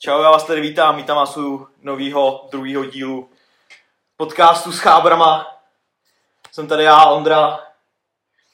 [0.00, 3.30] Čau, já vás tady vítám, vítám vás u nového druhého dílu
[4.16, 5.60] podcastu s chábrama.
[6.52, 7.58] Jsem tady já, Ondra.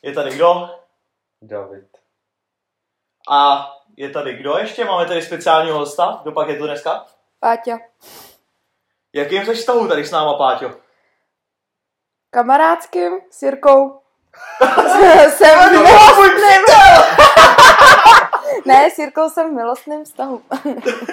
[0.02, 0.80] Je tady kdo?
[1.42, 1.88] David.
[3.30, 4.84] A je tady kdo ještě?
[4.84, 6.18] Máme tady speciálního hosta.
[6.22, 7.06] Kdo pak je to dneska?
[7.40, 7.78] Páťa.
[9.12, 10.70] Jakým jsi vztahu tady s náma, Páťo?
[12.30, 14.00] Kamarádským s Jirkou.
[15.30, 15.58] jsem.
[18.64, 20.42] Ne, s Jirkou jsem v milostném vztahu.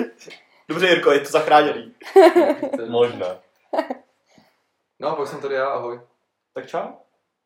[0.70, 1.94] Dobře, Jirko, je to zachráněný.
[2.90, 3.28] Možná.
[5.00, 6.00] No a pak jsem tady já, ahoj.
[6.54, 6.88] Tak čau.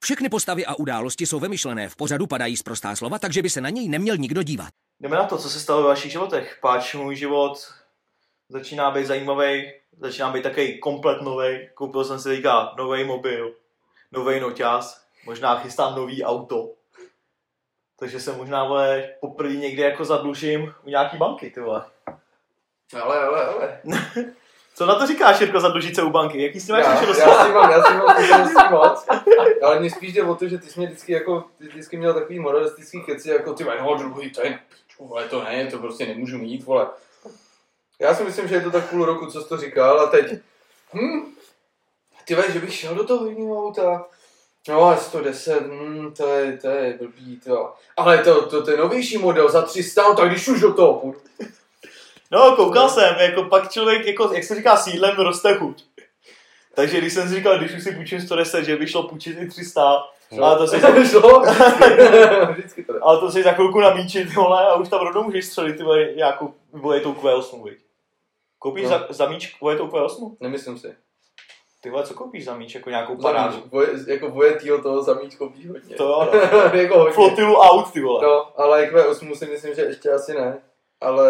[0.04, 3.70] Všechny postavy a události jsou vymyšlené, v pořadu padají zprostá slova, takže by se na
[3.70, 4.70] něj neměl nikdo dívat.
[5.00, 6.58] Jdeme na to, co se stalo ve vašich životech.
[6.62, 7.58] Páč, můj život
[8.50, 11.70] začíná být zajímavý, začíná být takový komplet nový.
[11.74, 13.56] Koupil jsem si teďka nový mobil,
[14.12, 16.72] nový noťaz, možná chystám nový auto.
[18.00, 21.86] Takže se možná, vole, poprvé někdy jako zadlužím u nějaký banky, ty vole.
[23.02, 23.82] Ale, ale, ale.
[24.76, 26.44] Co na to říkáš, Jirko, zadlužit se u banky?
[26.44, 27.32] Jaký s tím máš Já, já zkušenosti?
[27.42, 29.06] s tím mám, já s tím mám zkušenosti moc.
[29.64, 32.14] Ale mě spíš jde o to, že ty jsi mě vždycky jako, ty vždycky měl
[32.14, 34.60] takový moralistický keci, jako ty no, dluhy, to je,
[35.00, 36.88] vole, to ne, to prostě nemůžu mít, vole.
[38.00, 40.40] Já si myslím, že je to tak půl roku, co jsi to říkal, a teď,
[40.94, 41.36] hm,
[42.26, 44.06] ty vole, že bych šel do toho jiného auta,
[44.70, 47.74] No, ale 110, hm, to je, to je blbý, to.
[47.98, 50.94] Ale to, to, to je novější model za 300, no tak když už do toho
[50.94, 51.20] půjdu.
[52.32, 55.84] No, koukal jsem, jako pak člověk, jako, jak se říká, sídlem roste chuť.
[56.76, 59.48] Takže když jsem si říkal, když už si půjčím 110, že by šlo půjčit i
[59.48, 60.04] 300,
[60.42, 60.80] ale to si,
[61.10, 61.42] šlo.
[62.52, 65.82] Vždycky to ale to si za chvilku namíčit, vole, a už tam rovnou můžeš střelit,
[65.82, 67.78] vole, nějakou vojetou Q8, viď?
[68.60, 68.90] Koupíš No.
[68.90, 70.36] za, za míč vojetou Q8?
[70.40, 70.96] Nemyslím si.
[71.86, 73.64] Ty vole, co koupíš za míč, jako nějakou parádu?
[73.66, 75.96] Boje, jako vojetýho toho zamíč koupí hodně.
[75.96, 76.30] To jo,
[76.74, 76.80] no.
[76.80, 77.14] jako hodně.
[77.14, 78.24] Flotilu aut, ty vole.
[78.24, 80.62] No, ale Q8 si myslím, že ještě asi ne.
[81.02, 81.28] Ale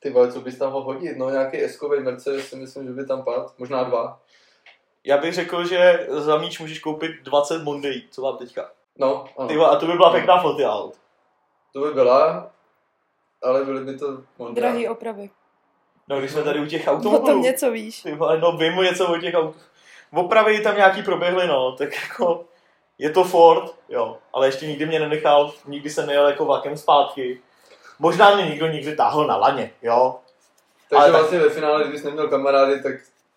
[0.00, 1.16] ty vole, co bys tam mohl hodit?
[1.16, 3.46] No nějaký eskový Mercedes si myslím, že by tam padl.
[3.58, 4.20] Možná dva.
[5.04, 8.70] Já bych řekl, že za míč můžeš koupit 20 Monday, co mám teďka.
[8.98, 9.48] No, ano.
[9.48, 10.94] Ty vole, a to by byla pěkná flotila aut.
[11.72, 12.50] To by byla,
[13.42, 14.06] ale byly by to
[14.38, 14.60] mondra.
[14.60, 15.30] Drahý opravy.
[16.08, 17.26] No, když jsme tady u těch O automobilů.
[17.26, 18.02] tom něco víš.
[18.02, 19.62] Ty vole, no vím něco o těch autech.
[20.14, 22.44] Opravy tam nějaký proběhly, no, tak jako
[22.98, 27.40] je to Ford, jo, ale ještě nikdy mě nenechal, nikdy jsem nejel jako vlakem zpátky.
[27.98, 30.16] Možná mě nikdo nikdy táhl na laně, jo.
[30.90, 32.92] Takže Ale tak- vlastně ve finále, kdybys neměl kamarády, tak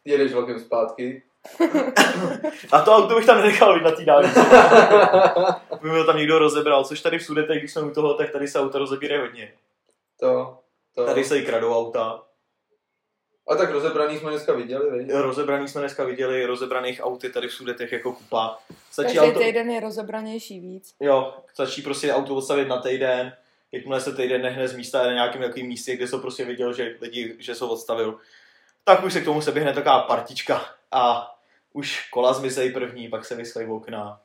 [0.05, 1.23] jedeš vlakem zpátky.
[2.71, 4.39] A to auto bych tam nenechal být na té dálnici.
[5.81, 8.29] By mi ho tam někdo rozebral, což tady v Sudetech, když jsme u toho, tak
[8.31, 9.53] tady se auta rozebírají hodně.
[10.19, 10.57] To,
[10.95, 11.05] to.
[11.05, 12.19] Tady se i kradou auta.
[13.47, 15.09] A tak rozebraný jsme dneska viděli, veď?
[15.13, 18.57] Rozebraný jsme dneska viděli, rozebraných aut je tady v Sudetech jako kupa.
[18.91, 20.95] Stačí Každý auto, týden je rozebranější víc.
[20.99, 23.33] jo, stačí prostě auto odstavit na týden,
[23.71, 26.95] jakmile se týden nehne z místa na nějakém takovém místě, kde jsem prostě viděl, že
[27.01, 28.17] lidi, že se odstavil,
[28.83, 31.35] tak už se k tomu se běhne taková partička a
[31.73, 34.21] už kola zmizejí první, pak se vyschlej okna,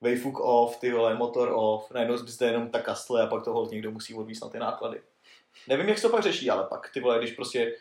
[0.00, 3.70] vejfuk off, ty vole, motor off, najednou zbyste jenom ta kastle a pak to hold
[3.70, 5.00] někdo musí odvízt na ty náklady.
[5.68, 7.74] Nevím, jak se to pak řeší, ale pak ty vole, když prostě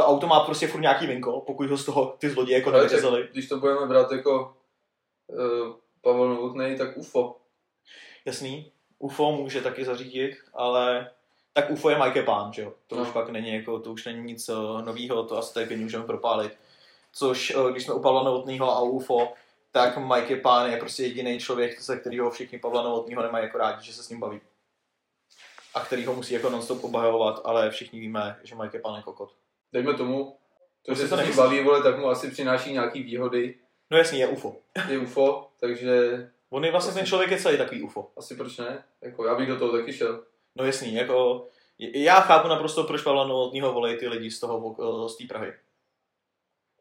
[0.00, 3.28] to auto má prostě furt nějaký vinko, pokud ho z toho ty zloději jako nevyřezali.
[3.32, 4.56] když to budeme brát jako
[5.26, 7.36] uh, Pavel Novotnej, tak UFO.
[8.24, 11.10] Jasný, UFO může taky zařídit, ale
[11.52, 12.72] tak UFO je Mike Pán, že jo?
[12.86, 13.02] To No.
[13.02, 16.52] už pak není jako, to už není nic uh, nového, to asi taky můžeme propálit.
[17.12, 19.32] Což, uh, když jsme u Pavla Novotného a UFO,
[19.72, 23.84] tak Mike Pán je prostě jediný člověk, se kterého všichni Pavla Novotného nemají jako rádi,
[23.86, 24.40] že se s ním baví.
[25.74, 29.32] A který ho musí jako non-stop obhajovat, ale všichni víme, že Mike Pán je kokot.
[29.72, 30.36] Dejme tomu,
[30.82, 31.36] to, To si že to se nemyslíš?
[31.36, 33.54] baví, vole, tak mu asi přináší nějaký výhody.
[33.90, 34.56] No jasný, je UFO.
[34.88, 35.90] Je UFO, takže
[36.50, 38.10] On je vlastně ten člověk je celý takový UFO.
[38.16, 38.84] asi proč ne?
[39.02, 40.24] Jako, já bych do toho taky šel.
[40.56, 41.46] No jasný, jako
[41.78, 45.52] já chápu naprosto, proč Pavla Novotního volej ty lidi z toho, z té Prahy.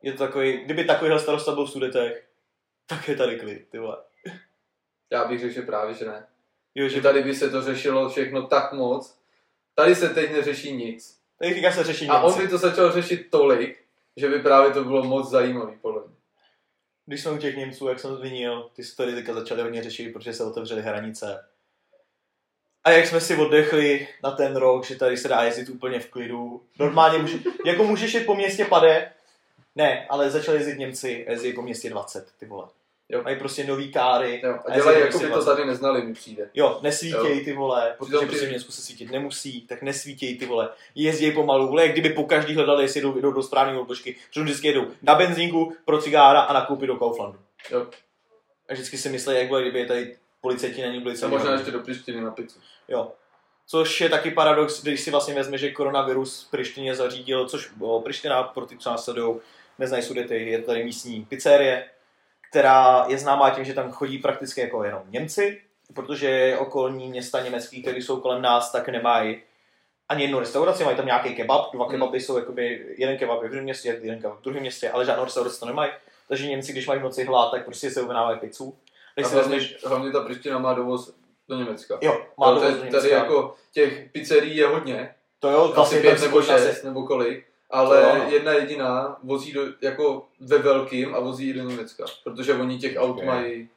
[0.01, 2.27] Je to takový, kdyby takovýhle starosta byl v Sudetech,
[2.85, 3.97] tak je tady klid, ty vole.
[5.11, 6.27] Já bych řekl, že právě, že ne.
[6.75, 9.19] Jo, Že že tady by se to řešilo všechno tak moc.
[9.75, 11.18] Tady se teď neřeší nic.
[11.39, 13.79] Tady teďka se řeší A on by to začal řešit tolik,
[14.17, 16.15] že by právě to bylo moc zajímavý, podle mě.
[17.05, 20.13] Když jsme u těch Němců, jak jsem zmínil, ty se tady teďka začali hodně řešit,
[20.13, 21.45] protože se otevřely hranice.
[22.83, 26.09] A jak jsme si oddechli na ten rok, že tady se dá jezdit úplně v
[26.09, 26.63] klidu.
[26.79, 29.11] Normálně může, jako můžeš jít po městě pade,
[29.75, 32.67] ne, ale začali jezdit Němci a jezdí po městě 20, ty vole.
[33.09, 33.23] Jo.
[33.23, 34.41] Mají prostě nový káry.
[34.43, 35.45] Jo, a dělají, po jako by to 20.
[35.49, 36.49] tady neznali, mi přijde.
[36.53, 40.37] Jo, nesvítěj ty vole, protože Přitom ty- prostě v Německu se svítit nemusí, tak nesvítěj
[40.37, 40.69] ty vole.
[40.95, 44.43] Jezdí pomalu, vole, jak kdyby po každý hledali, jestli jdou, jdou do správné odbočky, protože
[44.43, 47.39] vždycky jedou na benzínku, pro cigára a nakoupit do Kauflandu.
[47.71, 47.87] Jo.
[48.69, 51.31] A vždycky si myslí, jak bude, kdyby je tady policajti na ní byli A celý
[51.31, 52.59] možná ještě do Prištiny na pizzu.
[52.87, 53.11] Jo.
[53.67, 58.01] Což je taky paradox, když si vlastně vezme, že koronavirus v Prištině zařídil, což o,
[58.01, 59.39] Priština pro ty, co nás sledují,
[59.79, 61.85] neznají sudety, je to tady místní pizzerie,
[62.49, 65.61] která je známá tím, že tam chodí prakticky jako jenom Němci,
[65.93, 69.41] protože okolní města německý, které jsou kolem nás, tak nemají
[70.09, 71.91] ani jednu restauraci, mají tam nějaký kebab, dva Hmm.
[71.91, 75.05] kebaby jsou jakoby, jeden kebab je v jednom městě, jeden kebab v druhém městě, ale
[75.05, 75.91] žádnou restauraci to nemají.
[76.27, 78.77] Takže Němci, když mají v noci hlad, tak prostě se objednávají pizzu.
[79.15, 81.13] Když A si hlavně, vezmeš, hlavně ta Priština má dovoz
[81.49, 81.97] do Německa.
[82.01, 83.09] jo, má to tady, tady Německa.
[83.15, 88.01] jako těch pizzerií je hodně, to jo, asi vlastně pět nebo šest nebo kolik, ale
[88.01, 88.31] To no.
[88.31, 92.97] jedna jediná vozí do, jako ve velkým a vozí i do Německa, protože oni těch
[92.97, 93.23] aut Ok.
[93.23, 93.69] mají,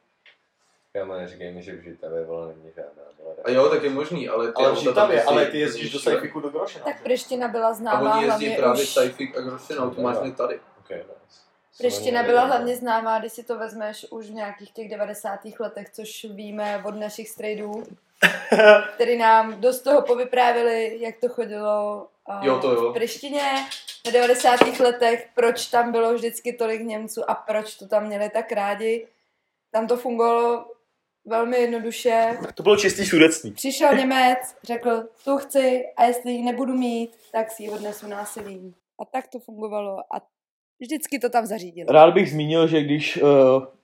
[0.93, 3.35] Kámo, neříkej mi, že v Žitavě, vole, není žádná, vole.
[3.43, 5.59] a jo, tak je možný, ale ty Ale v auta tam Žitavě, jezdí ale ty
[5.59, 5.99] jezdíš do.
[5.99, 6.85] Sajfiku do Grošena.
[6.85, 8.89] Tak Priština byla A známá oni jezdí právě už...
[8.89, 10.59] Sajfik a Grošen automáčně tady.
[10.79, 12.23] Okay, nice.
[12.23, 15.39] Byla hlavně známá, když si to vezmeš už v nějakých těch 90.
[15.59, 17.83] letech, což víme od našich strejdů,
[18.95, 22.89] který nám dost toho povyprávili, jak to chodilo a Jo, to jo.
[22.89, 23.65] v Prištině
[24.07, 24.79] v 90.
[24.79, 29.07] letech, proč tam bylo vždycky tolik Němců a proč to tam měli tak rádi.
[29.71, 30.65] Tam to fungovalo
[31.25, 32.37] velmi jednoduše.
[32.55, 33.51] To bylo čistý sudectví.
[33.51, 38.73] Přišel Němec, řekl, tu chci a jestli ji nebudu mít, tak si ji odnesu násilím.
[39.01, 40.21] A tak to fungovalo a
[40.79, 41.87] vždycky to tam zařídili.
[41.89, 43.29] Rád bych zmínil, že když uh,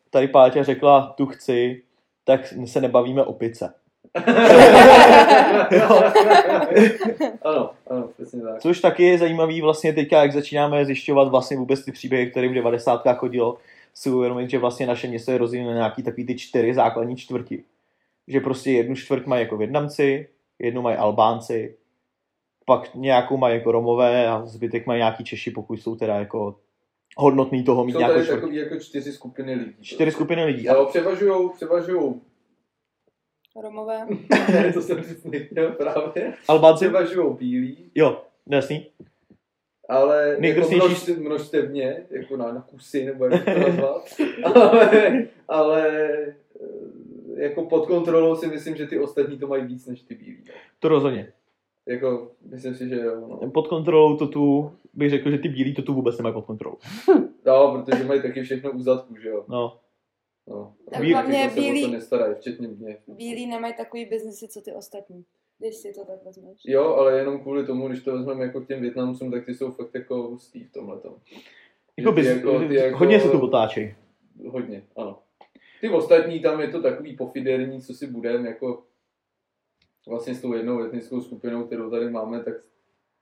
[0.10, 1.84] tady Páťa řekla tu chci,
[2.24, 3.74] tak se nebavíme o pice.
[7.42, 8.62] ano, ano, přesně tak.
[8.62, 12.54] Což taky je zajímavý vlastně teďka, jak začínáme zjišťovat vlastně vůbec ty příběhy, které v
[12.54, 13.04] 90.
[13.18, 13.58] chodilo,
[13.94, 17.64] si uvědomit, že vlastně naše město je rozděleno na nějaký takový ty čtyři základní čtvrti.
[18.28, 20.28] Že prostě jednu čtvrť mají jako Větnamci,
[20.60, 21.76] jednu mají Albánci,
[22.66, 26.56] pak nějakou mají jako Romové a zbytek mají nějaký Češi, pokud jsou teda jako
[27.18, 28.40] hodnotný toho mít Jsou nějakou tady čtvrť.
[28.40, 29.74] takový jako čtyři skupiny lidí.
[29.82, 30.70] Čtyři skupiny lidí.
[30.70, 32.22] A Jo, převažujou, převažujou,
[33.62, 34.08] Romové.
[34.54, 36.86] ne, to jsem říct nechtěl právě, Albánci?
[36.86, 38.88] převažujou bílí, Jo, jasný.
[39.90, 44.06] ale jako Nejkrásnější- množstv, množstevně, jako na, na kusy, nebo jak to nazvat,
[44.56, 46.10] ale, ale
[46.62, 50.44] eh, jako pod kontrolou si myslím, že ty ostatní to mají víc než ty bílí.
[50.80, 51.34] To rozhodně.
[51.86, 53.52] Jako, myslím si, že jo, no.
[53.52, 56.76] Pod kontrolou to tu, bych řekl, že ty bílí to tu vůbec nemají pod kontrolou.
[57.46, 59.46] no, protože mají taky všechno u zadku, že jo.
[59.48, 59.78] No,
[60.50, 60.74] No.
[60.92, 62.98] Tak Bílí- hlavně jako bílí, to nestarají, včetně mě.
[63.08, 65.26] bílí nemají takový biznesy, co ty ostatní.
[65.60, 66.62] Když si to tak vezmeš.
[66.66, 69.72] Jo, ale jenom kvůli tomu, když to vezmeme jako k těm Větnamcům, tak ty jsou
[69.72, 73.96] fakt jako hustý v tomhle jako, Ty bys, jako- ty jako- hodně se tu otáčej.
[74.48, 75.20] Hodně, ano.
[75.82, 78.84] Ty ostatní tam je to takový pofiderní, co si budeme, jako
[80.08, 82.54] vlastně s tou jednou etnickou skupinou, kterou tady máme, tak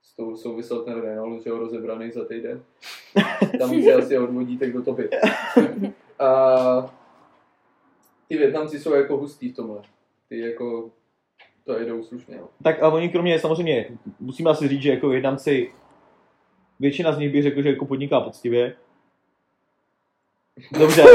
[0.02, 2.62] s tou souvisel ten Renault, že jo, rozebraný za týden.
[3.58, 5.08] Tam se asi odvodíte, kdo to byl.
[6.18, 6.97] A
[8.28, 9.80] ty Větnamci jsou jako hustý v tomhle.
[10.28, 10.90] Ty jako
[11.64, 12.36] to jedou slušně.
[12.36, 12.48] No.
[12.62, 13.88] Tak a oni kromě, samozřejmě,
[14.20, 15.72] musíme asi říct, že jako Větnamci,
[16.80, 18.74] většina z nich bych řekl, že jako podniká poctivě.
[20.78, 21.04] Dobře.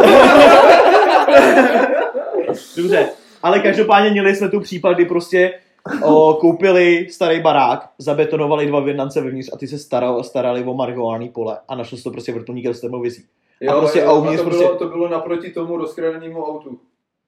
[2.77, 3.09] Dobře.
[3.43, 5.59] Ale každopádně měli jsme tu případ, kdy prostě
[6.03, 11.29] o, koupili starý barák, zabetonovali dva Větnamce vevnitř a ty se starali, starali o marihuánní
[11.29, 13.25] pole a našlo se to prostě vrtulníkem s termovizí.
[13.61, 16.79] Jo, prostě jo, a uvnitř to, prostě- bylo, to bylo naproti tomu rozkradenému autu,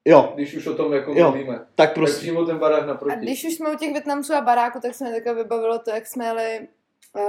[0.05, 1.31] Jo, když už o tom jako Jo.
[1.31, 1.53] mluvíme.
[1.57, 3.15] tak Tak prostě, přímo ten barák A naproti.
[3.17, 6.05] když už jsme u těch Větnamců a baráku, tak se mi takhle vybavilo to, jak
[6.07, 6.67] jsme jeli
[7.15, 7.21] uh,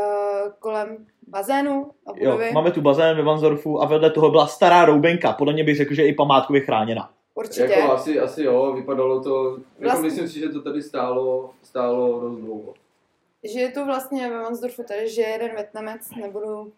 [0.58, 5.32] kolem bazénu a jo, máme tu bazén ve Vanzorfu a vedle toho byla stará roubenka,
[5.32, 7.10] podle mě bych řekl, že i památkově chráněna.
[7.34, 7.62] Určitě.
[7.72, 12.20] Jako asi, asi jo, vypadalo to, jako Vlastně- myslím si, že to tady stálo, stálo
[12.20, 12.74] dost dlouho.
[13.54, 16.72] Že je tu vlastně ve Mansdorfu tady, že je jeden Větnamec, nebudu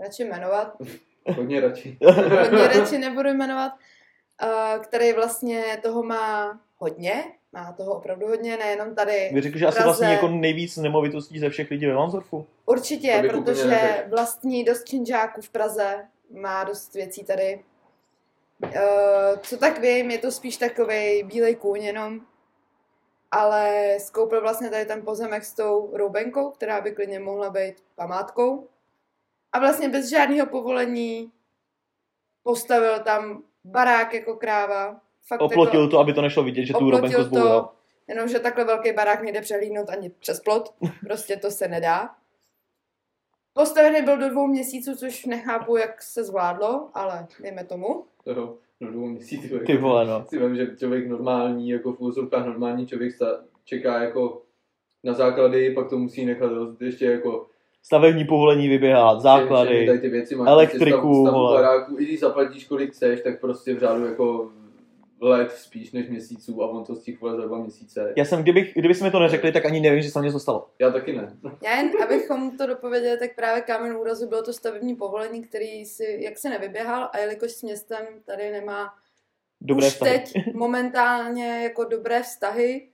[0.00, 0.72] radši jmenovat,
[1.36, 1.98] Hodně radši.
[2.40, 3.72] hodně radši nebudu jmenovat,
[4.82, 9.30] který vlastně toho má hodně, má toho opravdu hodně, nejenom tady.
[9.32, 12.46] Bych řekl, že asi vlastně jako nejvíc nemovitostí ze všech lidí ve Vanzorfu.
[12.66, 17.64] Určitě, protože vlastní dost činžáků v Praze, má dost věcí tady.
[18.64, 18.70] Uh,
[19.42, 22.20] co tak vím, je to spíš takový bílej kůň jenom,
[23.30, 28.68] ale skoupil vlastně tady ten pozemek s tou roubenkou, která by klidně mohla být památkou.
[29.52, 31.32] A vlastně bez žádného povolení
[32.42, 35.00] postavil tam barák jako kráva.
[35.26, 37.62] Fakt Oplotil jako, to, aby to nešlo vidět, že tu robenku zboural.
[37.62, 37.72] to,
[38.08, 40.74] jenomže takhle velký barák nejde přehlídnout ani přes plot,
[41.06, 42.14] prostě to se nedá.
[43.52, 48.04] Postavený byl do dvou měsíců, což nechápu, jak se zvládlo, ale dejme tomu.
[48.24, 49.58] Toho, no dvou měsíců.
[49.66, 50.24] Ty vole, no.
[50.28, 54.42] Si vím, že člověk normální, jako v úzovkách normální člověk sta- čeká jako
[55.04, 57.46] na základy, pak to musí nechat ještě jako
[57.86, 59.86] Stavební povolení vyběhat, všechny základy.
[59.86, 61.62] tady ty věci máš elektriku, prostě stav, stavu vole.
[61.62, 64.50] baráku, i když zaplatíš kolik chceš, tak prostě v řádu jako
[65.20, 68.12] let spíš než měsíců a on to stihl vole za dva měsíce.
[68.16, 70.68] Já jsem, kdybych, kdyby mi to neřekli, tak ani nevím, že se něco stalo.
[70.78, 71.36] Já taky ne.
[71.64, 76.18] Já jen, abychom to dopověděli, tak právě kámen úrazu bylo to stavební povolení, který si,
[76.20, 78.94] jak se nevyběhal a jelikož s městem tady nemá
[79.60, 80.18] Dobré už vztahy.
[80.18, 82.88] teď momentálně jako dobré vztahy,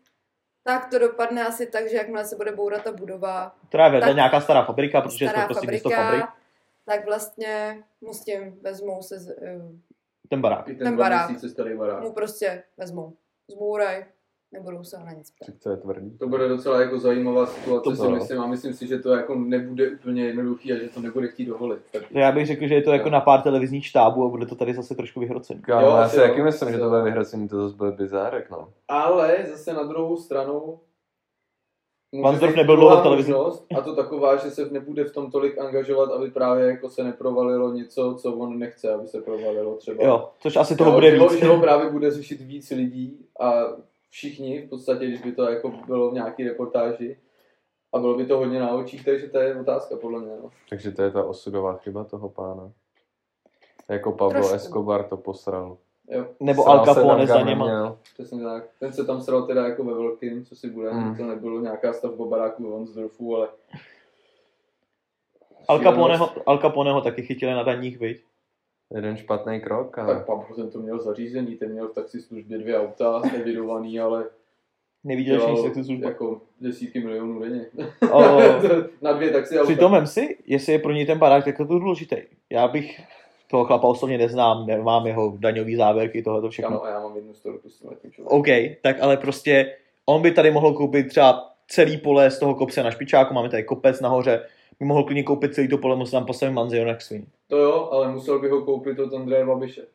[0.64, 4.08] tak to dopadne asi tak, že jakmile se bude bourat ta budova, Která je vedle
[4.08, 6.30] Tak- nějaká stará fabrika, protože je to stará prostě město fabrika, fabrik.
[6.84, 9.36] tak vlastně mu s tím vezmou se, z-
[10.28, 10.68] Ten barák.
[10.68, 11.30] I ten, Ten barák.
[11.50, 12.02] starý barák.
[12.02, 13.12] mu prostě vezmou.
[13.48, 14.04] Zbouraj,
[14.52, 15.46] nebudou se ho na nic ptát.
[15.46, 16.18] Tak to je tvrdý.
[16.18, 18.10] To bude docela jako zajímavá situace, To si bylo.
[18.10, 21.44] myslím, a myslím si, že to jako nebude úplně jednoduchý a že to nebude chtít
[21.46, 21.80] dovolit.
[21.92, 24.54] Tak Já bych řekl, že je to jako na pár televizních štábů a bude to
[24.54, 25.60] tady zase trošku vyhrocený.
[25.68, 26.90] Jo, já asi si jo, taky myslím, asi že to jo.
[26.90, 28.68] bude vyhrocený, to zase bude bizárek, no.
[28.88, 30.80] Ale zase na druhou stranu
[32.22, 33.32] Vansdorf nebyl dlouho v televizi.
[33.32, 37.04] možnost, A to taková, že se nebude v tom tolik angažovat, aby právě jako se
[37.04, 40.04] neprovalilo něco, co on nechce, aby se provalilo třeba.
[40.04, 41.32] Jo, což asi toho Jo, bude víc.
[41.40, 43.52] Že ho právě bude řešit víc lidí a
[44.10, 47.18] všichni v podstatě, když by to jako bylo v nějaký reportáži
[47.92, 50.32] a bylo by to hodně na očích, takže to je otázka podle mě.
[50.42, 50.50] No.
[50.70, 52.72] Takže to je ta osudová chyba toho pána.
[53.88, 54.54] Jako Pablo Trošku.
[54.54, 55.76] Escobar to posral.
[56.10, 57.96] Jo, Nebo Sral Al Capone za něma.
[58.14, 58.64] přesně tak.
[58.80, 61.16] Ten se tam sral teda jako ve velkým, co si bude, Mm.
[61.16, 63.48] to nebylo nějaká stavba baráku v Vansdorfu, ale
[65.68, 68.24] Al Caponeho, Al Caponeho taky chytili na daních, viď?
[68.94, 72.80] Jeden špatný krok a Tak Pablo ten to měl zařízený, ten měl v taxislužbě dvě
[72.80, 74.24] auta, evidovaný, ale
[75.04, 76.08] Neviděl jsi to služba.
[76.08, 77.66] jako desítky milionů denně.
[78.12, 78.22] O,
[79.02, 79.66] Na dvě taxi auta.
[79.66, 82.16] Přitom vem si, jestli je pro něj ten barák, tak je to důležitý.
[82.50, 83.00] Já bych
[83.50, 86.70] toho chlapa osobně neznám, nemám jeho daňový závěrky, tohle všechno.
[86.70, 88.38] Ano, a já mám jednu storku s tím tím člověkem.
[88.38, 92.82] OK, tak ale prostě on by tady mohl koupit třeba celý pole z toho kopce
[92.82, 94.46] na špičáku, máme tady kopec nahoře,
[94.86, 97.26] mohl klidně koupit celý to pole, musel tam postavit manzion jak svin.
[97.48, 99.86] To jo, ale musel bych ho koupit od Andreje Babiše.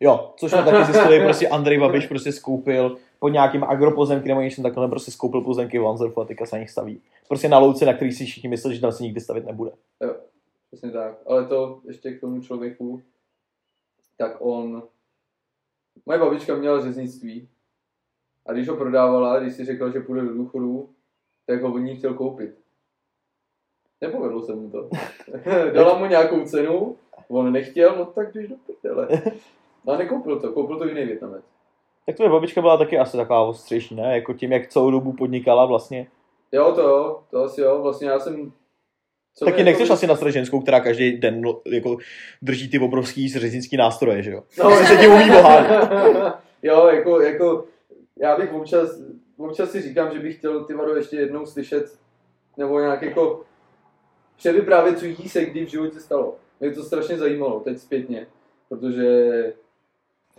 [0.00, 4.64] Jo, což jsme taky zjistili, prostě Andrej Babiš prostě skoupil pod nějakým agropozemky nebo něčím
[4.64, 7.00] takhle, prostě skoupil pozemky v Lansdorfu a teďka se na nich staví.
[7.28, 9.70] Prostě na louce, na který si všichni mysleli, že tam se nikdy stavit nebude.
[10.02, 10.14] Jo,
[10.66, 11.18] přesně tak.
[11.26, 13.02] Ale to ještě k tomu člověku,
[14.16, 14.82] tak on...
[16.06, 17.48] Moje babička měla řeznictví
[18.46, 20.90] a když ho prodávala, když si řekla, že půjde do důchodu,
[21.46, 22.58] tak ho od ní chtěl koupit.
[24.00, 24.88] Nepovedlo se mu to.
[25.72, 26.96] Dala mu nějakou cenu,
[27.28, 29.08] on nechtěl, no tak běž do prdele.
[29.84, 31.44] No a nekoupil to, koupil to jiný Větnamec.
[32.06, 34.14] Tak tvoje babička byla taky asi taková ostřejší, ne?
[34.14, 36.06] Jako tím, jak celou dobu podnikala vlastně.
[36.52, 38.52] Jo, to jo, to asi jo, vlastně já jsem...
[39.34, 41.96] co Taky nechceš jako- asi na ženskou, která každý den no, jako
[42.42, 44.42] drží ty obrovský řeznický nástroje, že jo?
[44.58, 45.28] No, se tím umí
[46.62, 47.64] jo, jako, jako,
[48.16, 49.00] já bych občas,
[49.36, 51.98] občas si říkám, že bych chtěl ty vado ještě jednou slyšet,
[52.56, 53.44] nebo nějak jako
[54.38, 56.36] převyprávět, co jí se kdy v životě stalo.
[56.60, 58.26] Mě to strašně zajímalo, teď zpětně,
[58.68, 59.08] protože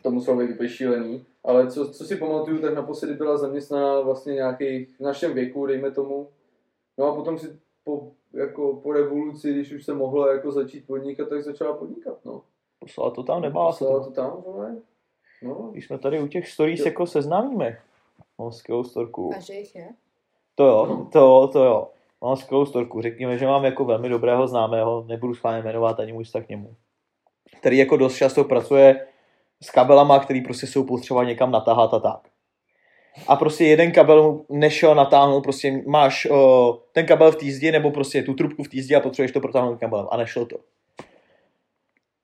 [0.04, 1.26] to muselo být úplně šílený.
[1.44, 5.92] Ale co, co si pamatuju, tak naposledy byla zaměstnaná vlastně nějaký v našem věku, dejme
[5.92, 6.28] tomu.
[6.98, 11.30] No a potom si po, jako po revoluci, když už se mohlo jako začít podnikat,
[11.30, 12.42] tak začala podnikat, no.
[12.80, 14.10] Poslala to tam, nebála se Poslala to.
[14.10, 14.76] to tam, vole.
[15.44, 17.78] No, Když jsme tady u těch stories jako seznámíme.
[18.38, 19.32] Mám skvělou storku.
[19.38, 19.90] A že jich je?
[20.56, 21.88] To jo, to, to jo.
[22.24, 23.02] Mám skvělou storku.
[23.02, 26.76] Řekněme, že mám jako velmi dobrého známého, nebudu schválně jmenovat ani můj vztah k němu.
[27.60, 29.08] Který jako dost často pracuje
[29.64, 32.20] s kabelama, který prostě jsou potřeba někam natáhat a tak.
[33.28, 37.72] A prostě jeden kabel mu nešel natáhnout, prostě máš o, ten kabel v té zdi,
[37.72, 40.58] nebo prostě tu trubku v té zdi a potřebuješ to protáhnout kabelem a nešlo to.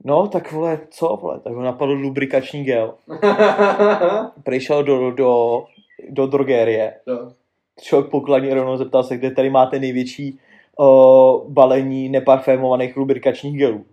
[0.03, 2.95] No, tak vole, co vole, tak ho napadl lubrikační gel.
[4.43, 5.63] Přišel do, do,
[6.09, 7.33] do drogerie, no.
[7.81, 10.39] Člověk pokladní rovnou zeptal se, kde tady máte největší
[10.79, 13.85] o, balení neparfémovaných lubrikačních gelů.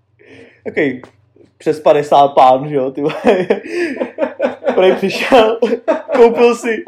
[0.64, 1.02] Takový
[1.58, 3.02] přes 50 pán, že jo, ty.
[4.74, 5.58] Prej přišel,
[6.16, 6.84] koupil si,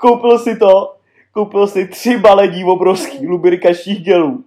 [0.00, 0.94] koupil si to,
[1.32, 4.44] koupil si tři balení obrovských lubrikačních gelů.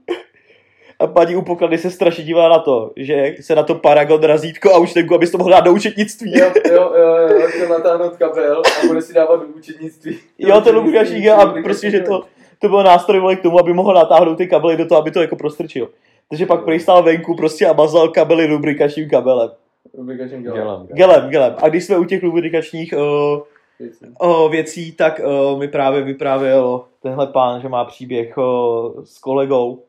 [0.99, 4.73] A paní u poklady se strašně dívá na to, že se na to paragon razítko
[4.73, 6.39] a účtenku, abys to mohl dát do účetnictví.
[6.39, 10.17] Jo, jo, jo, jo, chtěl natáhnout kabel a bude si dávat do účetnictví.
[10.37, 12.23] Jo, ten lubrikační gel a prostě, že to,
[12.59, 15.21] to byl nástroj vole, k tomu, aby mohl natáhnout ty kabely do toho, aby to
[15.21, 15.89] jako prostrčil.
[16.29, 19.49] Takže pak prý stál venku prostě a mazal kabely lubrikačním kabelem.
[19.97, 20.57] Lubrikačním gelem.
[20.57, 20.87] Gelem.
[20.87, 21.55] Gelem, gelem.
[21.61, 23.43] A když jsme u těch lubrikačních o,
[23.79, 24.05] Věci.
[24.19, 29.83] o, věcí, tak o, mi právě vyprávěl tenhle pán, že má příběh o, s kolegou,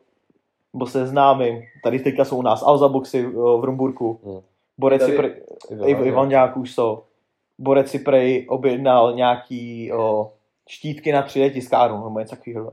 [0.78, 1.62] nebo se známým.
[1.82, 4.20] Tady teďka jsou u nás Alza Boxy o, v Rumburku.
[4.24, 4.40] Hmm.
[4.78, 7.02] Borec si prej, Iv- Ivan nějak už jsou.
[7.58, 10.32] Borec si prej objednal nějaký o,
[10.68, 12.72] štítky na 3D tiskárnu, nebo něco takového.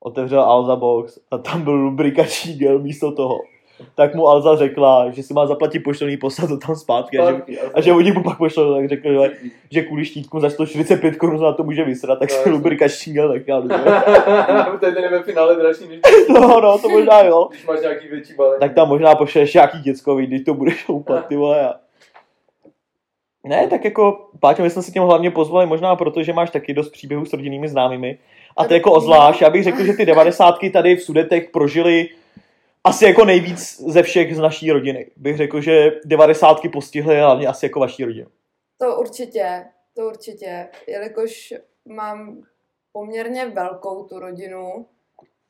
[0.00, 3.38] Otevřel Alza Box a tam byl lubrikační gel místo toho.
[3.94, 7.58] Tak mu Alza řekla, že si má zaplatit poštovný poslat to tam zpátky a že,
[7.74, 9.30] a že oni mu pak pošlou, tak řekl, že,
[9.70, 13.28] že kvůli štítku za 145 korun na to může vysrat, tak si No, lubrikační gel
[13.28, 13.62] nechal.
[14.80, 17.48] to je ten ve finále dražší než No, no, to možná jo.
[17.50, 18.60] když máš nějaký větší balení.
[18.60, 21.68] Tak tam možná pošleš nějaký děckový, když to budeš houpat, ty vole.
[21.68, 21.74] A...
[23.46, 26.74] Ne, tak jako, Páťo, my jsme si tím hlavně pozvali možná proto, že máš taky
[26.74, 28.18] dost příběhů s rodinnými známými.
[28.56, 32.08] A to jako ozvlášť, já bych řekl, že ty devadesátky tady v Sudetech prožili
[32.84, 35.10] asi jako nejvíc ze všech z naší rodiny.
[35.16, 38.26] Bych řekl, že devadesátky postihly hlavně asi jako vaší rodinu.
[38.78, 40.68] To určitě, to určitě.
[40.86, 42.42] Jelikož mám
[42.92, 44.86] poměrně velkou tu rodinu,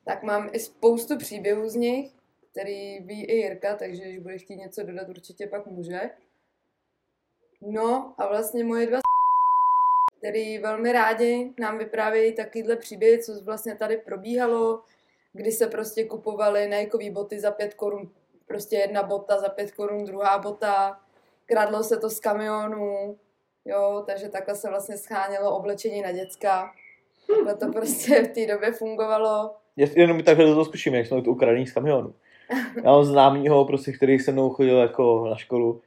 [0.04, 2.12] tak mám i spoustu příběhů z nich,
[2.50, 6.00] který ví i Jirka, takže když bude chtít něco dodat, určitě pak může.
[7.62, 8.98] No a vlastně moje dva
[10.18, 14.82] který velmi rádi nám vyprávějí takovýhle příběhy, co vlastně tady probíhalo,
[15.32, 18.10] kdy se prostě kupovaly Nikeový boty za pět korun,
[18.46, 21.00] prostě jedna bota za pět korun, druhá bota,
[21.46, 23.16] kradlo se to z kamionů,
[23.64, 26.72] jo, takže takhle se vlastně schánělo oblečení na děcka.
[27.26, 29.54] Takhle to prostě v té době fungovalo.
[29.76, 32.14] Já jenom takhle to zkuším, jak jsme to ukradený z kamionu.
[32.84, 35.80] Já mám známýho, prostě, který se mnou chodil jako na školu.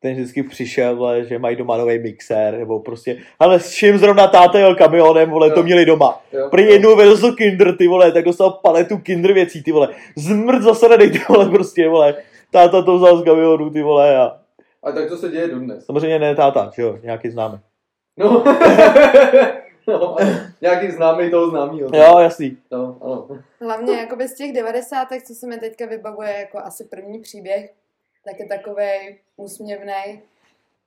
[0.00, 4.26] Ten vždycky přišel, vole, že mají doma nový mixér, nebo prostě, ale s čím zrovna
[4.28, 5.64] táta jel kamionem, vole, to Jo.
[5.64, 6.22] měli doma.
[6.32, 9.88] Jo, Prý jednou vezl kinder, ty vole, tak dostal paletu kinder věcí, ty vole.
[10.16, 12.14] Zmrt zasadený, ty vole, prostě, vole.
[12.50, 14.36] Táta to vzal z kamionu, ty vole, a
[14.82, 15.86] A tak to se děje dodnes.
[15.86, 17.58] samozřejmě ne táta, že jo, nějaký známý.
[18.16, 18.44] No.
[19.88, 20.16] no,
[20.60, 21.88] nějaký známý toho známýho.
[21.94, 22.56] Jo, jasný.
[22.72, 23.26] No, ano.
[23.60, 27.70] Hlavně jakoby z těch devadesátek, co se mi teďka vybavuje jako asi první příběh,
[28.30, 30.22] tak je takovej úsměvný.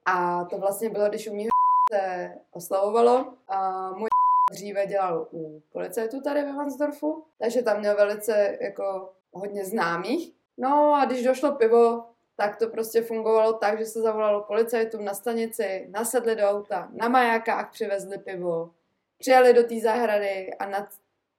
[0.05, 1.49] A to vlastně bylo, když u mého
[1.93, 3.33] se oslavovalo.
[3.47, 4.07] A můj
[4.51, 10.33] dříve dělal u policajtu tady ve Vansdorfu, takže tam měl velice jako hodně známých.
[10.57, 12.05] No a když došlo pivo,
[12.35, 17.09] tak to prostě fungovalo tak, že se zavolalo policajtům na stanici, nasedli do auta, na
[17.09, 18.71] majákách přivezli pivo,
[19.17, 20.89] přijeli do té zahrady a na,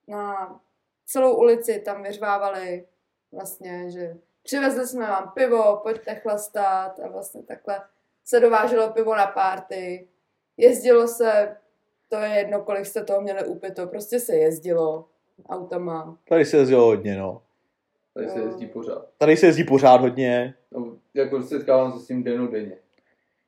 [0.08, 0.60] na
[1.06, 2.86] celou ulici tam vyřvávali
[3.32, 7.80] vlastně, že přivezli jsme vám pivo, pojďte chlastat a vlastně takhle
[8.24, 10.08] se dováželo pivo na párty.
[10.56, 11.56] Jezdilo se,
[12.08, 15.04] to je jedno, kolik jste toho měli upito, prostě se jezdilo
[15.48, 16.18] autama.
[16.28, 17.42] Tady se jezdilo hodně, no.
[18.14, 19.06] Tady se jezdí pořád.
[19.18, 20.54] Tady se jezdí pořád hodně.
[20.70, 22.76] No, jako setkávám se s tím denodenně.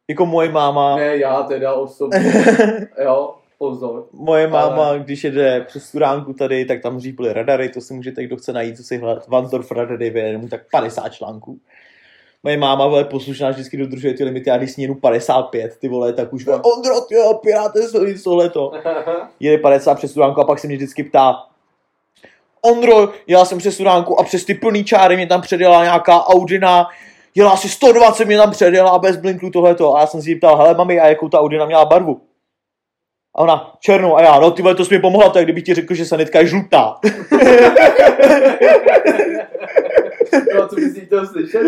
[0.09, 2.33] Jako moje máma, Ne, já teda osobně.
[3.04, 4.07] jo, pozor.
[4.12, 8.25] moje máma, Ale- když jede přes Studánku tady, tak tam říply radary, to si můžete,
[8.25, 9.29] kdo chce najít, co si hledat.
[9.29, 11.59] Vansdorf radary, vyjede mu tak 50 článků.
[12.43, 15.88] Moje máma, vole, poslušná, vždycky dodržuje ty limity, já když s ní jedu 55, ty
[15.88, 18.73] vole, tak už, vole, Ondro, ty jo, piráte silnic, tohleto.
[19.40, 21.37] Jede 50 přes Studánku a pak se mě vždycky ptá,
[22.67, 26.87] Ondro, jela jsem přes Studánku a přes ty plný čáry mě tam předjela nějaká Audina,
[27.35, 29.97] jela asi 120 mě tam předjela bez blinklu tohleto.
[29.97, 32.21] A já jsem si ptal, hele mami, a jakou ta Audina měla barvu?
[33.35, 34.16] A ona, černou.
[34.16, 36.38] A já, no ty vole, to jsi mi pomohla, tak kdybych ti řekl, že sanitka
[36.38, 36.94] je žlutá.
[40.55, 41.61] no, co bys jí chtěl slyšet?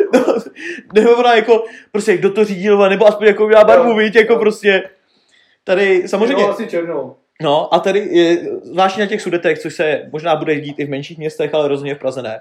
[0.95, 4.33] nebo ona jako, prostě kdo to řídil, nebo aspoň jako měla barvu, Jo, víš, jako
[4.33, 4.39] jo.
[4.39, 4.83] prostě,
[5.65, 7.17] tady samozřejmě, No, asi černou.
[7.43, 10.91] No a tady je, zvláště na těch sudetech, což se možná bude dít i v
[10.91, 12.41] menších městech, ale rozhodně v Praze ne,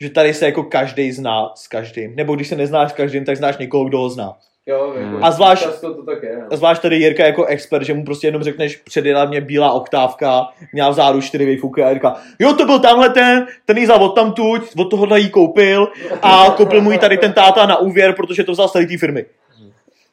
[0.00, 2.16] že tady se jako každý zná s každým.
[2.16, 4.36] Nebo když se neznáš s každým, tak znáš někoho, kdo ho zná.
[4.68, 5.24] Jo, jako, Hmm.
[5.24, 6.36] A zvlášť- Často to tak je.
[6.36, 6.56] A No.
[6.56, 10.90] zvlášť tady Jirka jako expert, že mu prostě jenom řekneš, předjela mě bílá oktávka, měla
[10.90, 14.62] vzadu čtyři výfuky a Jirka, jo to byl tamhle ten, ten jí vzal od tamtuť,
[14.78, 15.88] od tohohle jí koupil
[16.22, 19.26] a koupil mu ji tady ten táta na úvěr, protože to vzal z té firmy.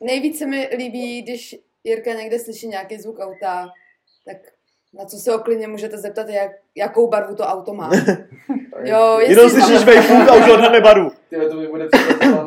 [0.01, 3.69] Nejvíc se mi líbí, když Jirka někde slyší nějaký zvuk auta,
[4.25, 4.37] tak
[4.97, 7.91] na co se ho klidně můžete zeptat, jak, jakou barvu to auto má.
[8.83, 11.11] Jo, Jenom jestli slyšíš vejfuk a už odhadne barvu.
[11.29, 11.89] Tyhle, to mi bude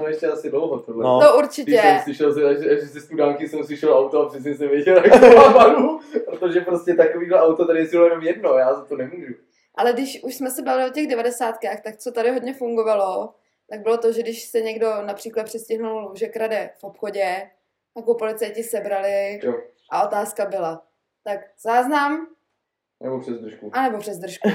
[0.08, 0.78] ještě asi dlouho.
[0.78, 1.04] Tohle.
[1.04, 1.20] No.
[1.20, 1.78] to Když určitě.
[1.80, 5.36] jsem slyšel, že, že, ze studánky jsem slyšel auto a přesně jsem věděl, jak to
[5.36, 9.34] má barvu, protože prostě takovýhle auto tady jezdilo jenom jedno, já za to nemůžu.
[9.74, 13.34] Ale když už jsme se bavili o těch devadesátkách, tak co tady hodně fungovalo,
[13.70, 17.50] tak bylo to, že když se někdo například přistihnul, že krade v obchodě,
[17.94, 19.54] tak ho policajti sebrali Jo.
[19.90, 20.82] a otázka byla,
[21.24, 22.26] tak záznam
[23.02, 23.70] Nebo přes držku.
[23.72, 24.48] anebo přes držku.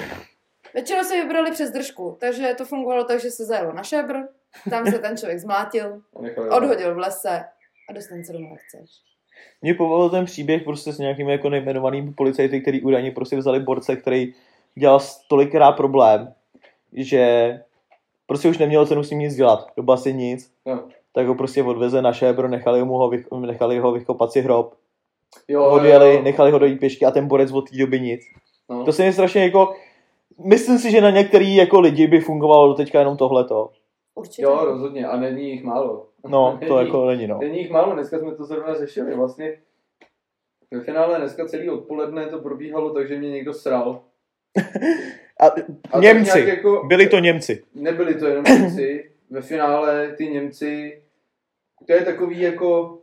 [0.74, 4.16] Většinou se vybrali přes držku, takže to fungovalo tak, že se zajelo na šebr,
[4.70, 7.44] tam se ten člověk zmlátil, A nechali odhodil v lese
[7.90, 8.90] a dostan se domů, jak chceš.
[9.62, 13.96] Mě pobavil ten příběh prostě s nějakými jako nejmenovanými policajty, který údajně prostě vzali borce,
[13.96, 14.34] který
[14.76, 16.34] dělal tolikrát problém,
[16.94, 17.60] že
[18.28, 20.84] prostě už nemělo cenu s ním nic dělat, do basy nic, Jo.
[21.14, 24.76] tak ho prostě odveze na šébr, nechali, mu ho, vych- nechali ho vykopat si hrob,
[25.48, 26.22] Jo, odjeli, jo.
[26.22, 28.22] nechali ho dojít pěšky a ten borec od té doby nic.
[28.70, 28.86] No.
[28.86, 29.74] To se mi strašně jako,
[30.46, 33.70] myslím si, že na některý jako lidi by fungovalo do teďka jenom tohleto.
[34.16, 34.42] Určitě.
[34.44, 35.08] Jo, rozhodně.
[35.08, 36.08] A není jich málo.
[36.28, 37.38] No, to Není- jako není, no.
[37.42, 39.16] Není jich málo, dneska jsme to zrovna řešili.
[39.16, 39.58] Vlastně
[40.72, 44.02] ve finále dneska celý odpoledne to probíhalo, takže mě někdo sral.
[45.40, 45.46] A
[45.92, 47.64] A Němci, jako- byli to Němci.
[47.76, 49.12] Nebyli to jenom Němci.
[49.30, 51.02] Ve finále ty Němci,
[51.88, 53.00] to je takový jako,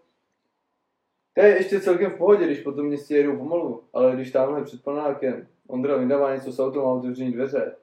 [1.35, 4.65] to je ještě celkem v pohodě, když po tom městě jedou pomalu, ale když tamhle
[4.65, 7.77] před panákem Ondra vydává něco s autem a otevření dveře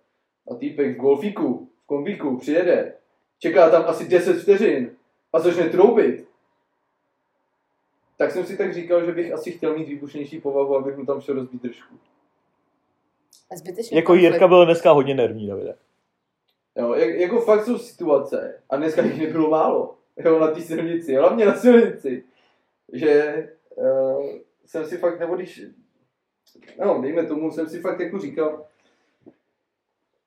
[0.52, 2.94] a týpek v golfíku, v kombíku přijede,
[3.40, 4.92] čeká tam asi 10 vteřin
[5.34, 6.28] a začne troubit,
[8.18, 11.22] tak jsem si tak říkal, že bych asi chtěl mít výbušnější povahu, abych mu tam
[11.22, 11.96] šel rozbít držku.
[13.56, 14.24] Zbytečně Jako konflikt.
[14.24, 15.76] Jirka byl dneska hodně nervní, Davide.
[16.76, 21.16] Jo, jak, jako fakt jsou situace, a dneska jich nebylo málo, jo, na té silnici,
[21.16, 22.24] hlavně na silnici,
[22.94, 23.34] že
[23.76, 24.26] uh,
[24.66, 25.62] jsem si fakt, nebo když,
[26.86, 28.66] no, dejme tomu, jsem si fakt jako říkal,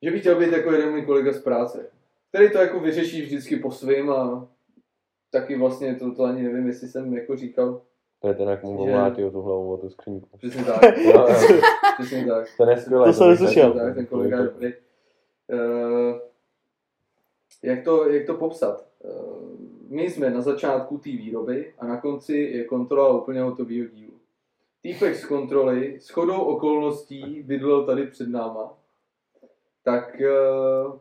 [0.01, 1.89] že bych chtěl být jako jeden můj kolega z práce,
[2.29, 4.47] který to jako vyřeší vždycky po svým a
[5.31, 7.81] taky vlastně to, to ani nevím, jestli jsem jako říkal,
[8.19, 10.37] To je ten, jak mu Že- omlátil tu hlavu o tu skříňku.
[10.37, 11.27] přesně tak, jo.
[11.99, 12.47] přesně tak.
[12.57, 13.05] To je skvělé.
[13.07, 13.73] To jsem neslyšel.
[13.73, 14.73] Tak, ten kolega je dobrý.
[15.53, 16.19] Uh,
[17.63, 18.87] jak, to, jak to popsat?
[18.99, 19.49] Uh,
[19.91, 24.13] my jsme na začátku té výroby a na konci je kontrola úplně hotového dílu.
[24.81, 28.77] Týpek z kontroly s chodou okolností bydlel tady před náma.
[29.83, 30.99] Tak, uh,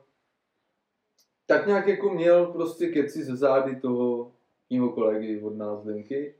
[1.46, 4.32] tak nějak jako měl prostě keci ze zády toho
[4.70, 6.34] mého kolegy od nás Zdenky,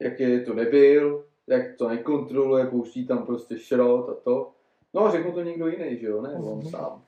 [0.00, 4.52] jak je to nebyl, jak to nekontroluje, pouští tam prostě šrot a to.
[4.94, 7.02] No a řekl to někdo jiný, že jo, ne, on sám.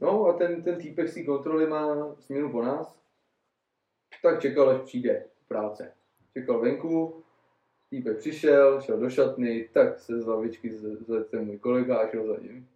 [0.00, 3.03] No a ten, ten týpek z té kontroly má směnu po nás,
[4.24, 5.92] tak čekal, až přijde práce.
[6.32, 7.22] Čekal venku,
[7.90, 12.26] týpek přišel, šel do šatny, tak se z lavičky zvedl ten můj kolega a šel
[12.26, 12.68] za ním.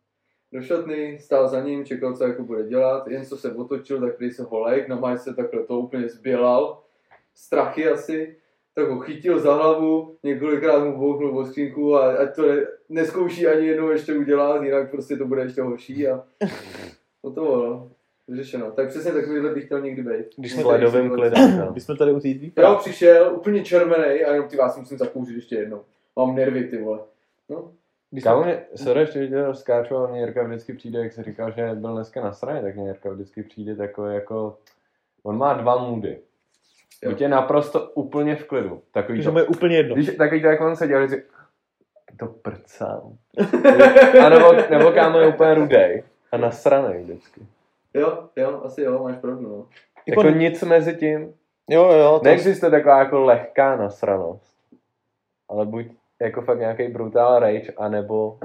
[0.53, 4.19] Do šatny, stál za ním, čekal, co jako bude dělat, jen co se otočil, tak
[4.19, 6.83] když se holek, na se takhle to úplně zbělal,
[7.35, 8.37] strachy asi,
[8.75, 13.47] tak ho chytil za hlavu, několikrát mu bouchnul o skřínku a ať to ne, neskouší
[13.47, 16.25] ani jednou ještě udělat, jinak prostě to bude ještě horší a
[17.25, 17.98] no to bylo, no.
[18.29, 18.71] Vyřešeno.
[18.71, 20.27] Tak přesně takovýhle bych chtěl někdy být.
[20.37, 21.59] Když S jsme ledovým klidem.
[21.59, 21.73] no.
[21.75, 22.29] My jsme tady u té
[22.63, 25.81] Jo, přišel, úplně červený a jenom ty vás musím zakouřit ještě jednou.
[26.17, 26.99] Mám nervy, ty vole.
[27.49, 27.73] No,
[28.11, 31.23] Když Kámo, mě, sorry, ještě že tě skáču, ale mě Jirka vždycky přijde, jak jsi
[31.23, 34.57] říkal, že byl dneska na straně, tak mě Jirka vždycky přijde takový jako,
[35.23, 36.19] on má dva moody.
[37.03, 37.11] Jo.
[37.11, 38.83] Buď je naprosto úplně v klidu.
[38.93, 39.95] Takový to, je úplně jedno.
[39.95, 41.27] když, takový to, jak on seděl, vždycky,
[42.19, 43.17] to prcám.
[44.25, 47.41] A nebo, nebo kámo je úplně rudej a nasranej vždycky.
[47.99, 49.67] Jo, jo, asi jo, máš pravdu, no.
[50.07, 51.35] Jako- Jako nic mezi tím.
[51.71, 54.57] Jo, jo, to, Neexistuje taková jako lehká nasranost.
[55.49, 55.87] Ale buď
[56.21, 58.39] jako fakt nějaký brutál rage, anebo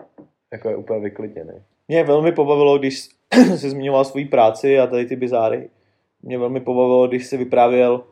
[0.51, 1.53] jako je úplně vyklidněný.
[1.87, 3.09] mě velmi pobavilo, když
[3.55, 5.69] se zmiňoval svoji práci a tady ty bizáry.
[6.21, 8.03] Mě velmi pobavilo, když se vyprávěl,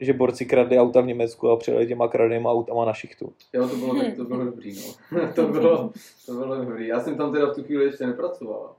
[0.00, 3.32] že borci kradli auta v Německu a přijeli těma kradenýma autama na šichtu.
[3.52, 4.74] Jo, to bylo, to bylo dobrý,
[5.12, 5.26] no.
[5.34, 5.90] to, bylo,
[6.26, 6.86] to bylo dobrý.
[6.88, 8.74] Já jsem tam teda v tu chvíli ještě nepracoval.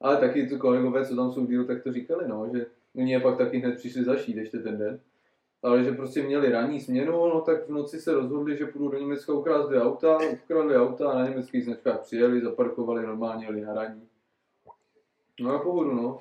[0.00, 3.12] Ale taky tu kolegové, co tam jsou v dílu, tak to říkali, no, že oni
[3.12, 5.00] je pak taky hned přišli zašít ještě ten den.
[5.62, 8.98] Ale že prostě měli ranní směnu, no tak v noci se rozhodli, že půjdou do
[8.98, 13.74] Německa ukrást dvě auta, ukradli auta a na německých značkách přijeli, zaparkovali normálně, jeli na
[13.74, 14.02] raní.
[15.40, 16.20] No a pohodu, no.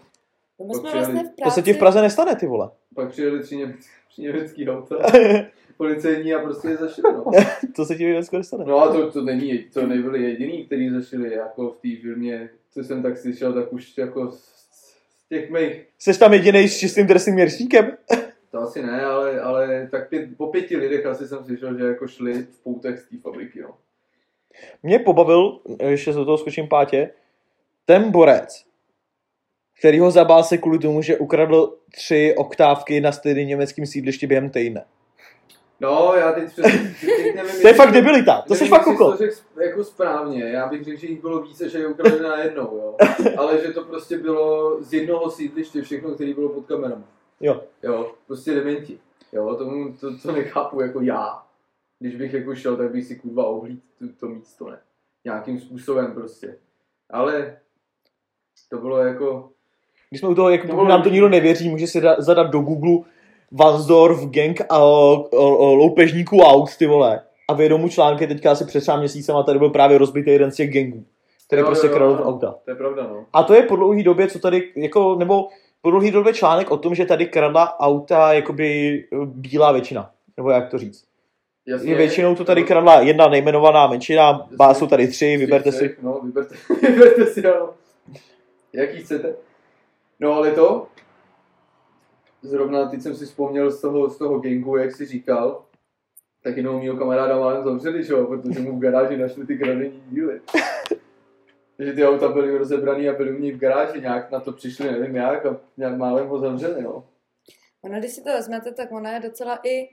[0.60, 1.50] No My jsme Potřebovali- vlastně v práci...
[1.50, 2.70] To se ti v Praze nestane, ty vole.
[2.96, 3.74] Pak přijeli tři, něme,
[4.10, 4.96] tři německý auta,
[5.78, 7.26] policejní a prostě je zašli, no.
[7.76, 8.66] to se ti v Německu nestane.
[8.66, 12.84] No a to, to není, to nebyli jediný, který zašili jako v té firmě, co
[12.84, 14.38] jsem tak slyšel, tak už jako z,
[14.72, 17.98] z těch mých, Jsi tam jediný s čistým trestným měřítkem?
[18.52, 22.08] to asi ne, ale, ale tak pět, po pěti lidech asi jsem slyšel, že jako
[22.08, 23.78] šli v poutech z té fabriky, no.
[24.84, 27.10] Mě pobavil, ještě do toho skočím pátě,
[27.86, 28.66] ten borec,
[29.80, 34.50] který ho zabál se kvůli tomu, že ukradl tři oktávky na stejném německém sídlišti během
[34.50, 34.86] týdne.
[35.80, 39.36] No, já teď přesně, teď nevím, To je fakt debilita, to jsi fakt to řekl
[39.64, 42.96] jako správně, já bych řekl, že jich bylo více, že je ukradli na jednou, jo.
[43.38, 47.04] Ale že to prostě bylo z jednoho sídliště všechno, který bylo pod kamerama.
[47.40, 47.62] Jo.
[47.84, 49.00] Jo, prostě dementi.
[49.32, 51.44] Jo, tomu, to, to nechápu jako já.
[52.00, 54.80] Když bych jako šel, tak bych si kurva ohlíd to, to místo, ne.
[55.26, 56.58] Nějakým způsobem prostě.
[57.10, 57.58] Ale
[58.70, 59.50] to bylo jako,
[60.10, 62.60] Když jsme u toho, jak To nám to nikdo nevěří, může si da- zadat do
[62.60, 63.06] Google
[63.54, 67.22] Vansdorf gang a o, o, o loupežníků aut, ty vole.
[67.50, 70.52] A vyjedou mu články teďka asi před třeba měsícem a tady byl právě rozbitý jeden
[70.52, 71.06] z těch gangů,
[71.48, 72.56] který Jo, prostě kradl auta.
[72.66, 73.26] to je pravda, no.
[73.34, 75.48] A to je po dlouhý době, co tady, jako, nebo
[75.82, 80.12] po dlouhý době článek o tom, že tady kradla auta jakoby bílá většina.
[80.38, 81.06] Nebo jak to říct.
[81.68, 81.92] Jasně.
[81.92, 85.96] Je většinou to tady kradla jedna nejmenovaná menšina, bá jsou tady tři, vyberte si.
[86.02, 87.70] No, vyberte, vyberte si, ano.
[88.74, 89.36] Jaký chcete.
[90.20, 90.88] No ale to,
[92.44, 95.66] zrovna teď jsem si vzpomněl z toho, z toho gangu, jak jsi říkal,
[96.44, 100.04] tak jenom mýho kamaráda málem zavřeli, že jo, protože mu v garáži našli ty kradený
[100.10, 100.42] díly.
[101.78, 104.92] Takže ty auta byly rozebraný a byly u nich v garáži, nějak na to přišli,
[104.92, 107.08] nevím jak, a nějak málem ho zavřeli, no.
[107.82, 109.90] Ono, když si to vezmete, tak ona je docela i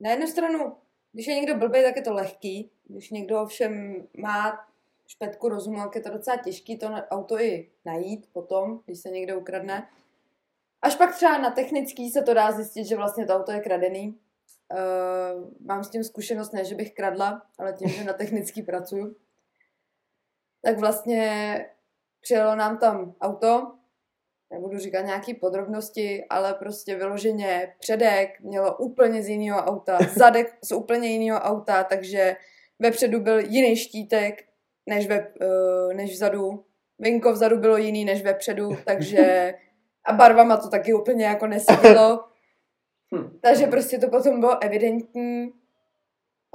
[0.00, 0.72] na jednu stranu,
[1.12, 2.70] když je někdo blbý, tak je to lehký.
[2.84, 4.66] Když někdo ovšem má
[5.06, 9.38] špetku rozumu, tak je to docela těžký to auto i najít potom, když se někdo
[9.38, 9.88] ukradne.
[10.82, 14.18] Až pak třeba na technický se to dá zjistit, že vlastně to auto je kradený.
[14.72, 19.16] Uh, mám s tím zkušenost, ne, že bych kradla, ale tím, že na technický pracuju.
[20.62, 21.66] Tak vlastně
[22.20, 23.72] přijelo nám tam auto,
[24.50, 30.72] nebudu říkat nějaký podrobnosti, ale prostě vyloženě předek mělo úplně z jiného auta, zadek z
[30.72, 32.36] úplně jiného auta, takže
[32.78, 34.44] vepředu byl jiný štítek
[34.86, 36.64] než, ve, uh, než vzadu.
[36.98, 39.54] Vinko vzadu bylo jiný než vepředu, takže
[40.04, 42.24] a barvama to taky úplně jako nesedělo.
[43.14, 43.38] Hm.
[43.40, 45.52] Takže prostě to potom bylo evidentní.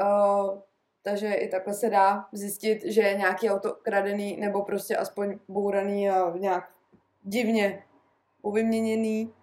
[0.02, 0.60] Uh,
[1.04, 6.10] takže i takhle se dá zjistit, že je nějaký auto kradený nebo prostě aspoň bouraný
[6.10, 6.70] a nějak
[7.24, 7.84] divně
[8.42, 9.34] povyměněný.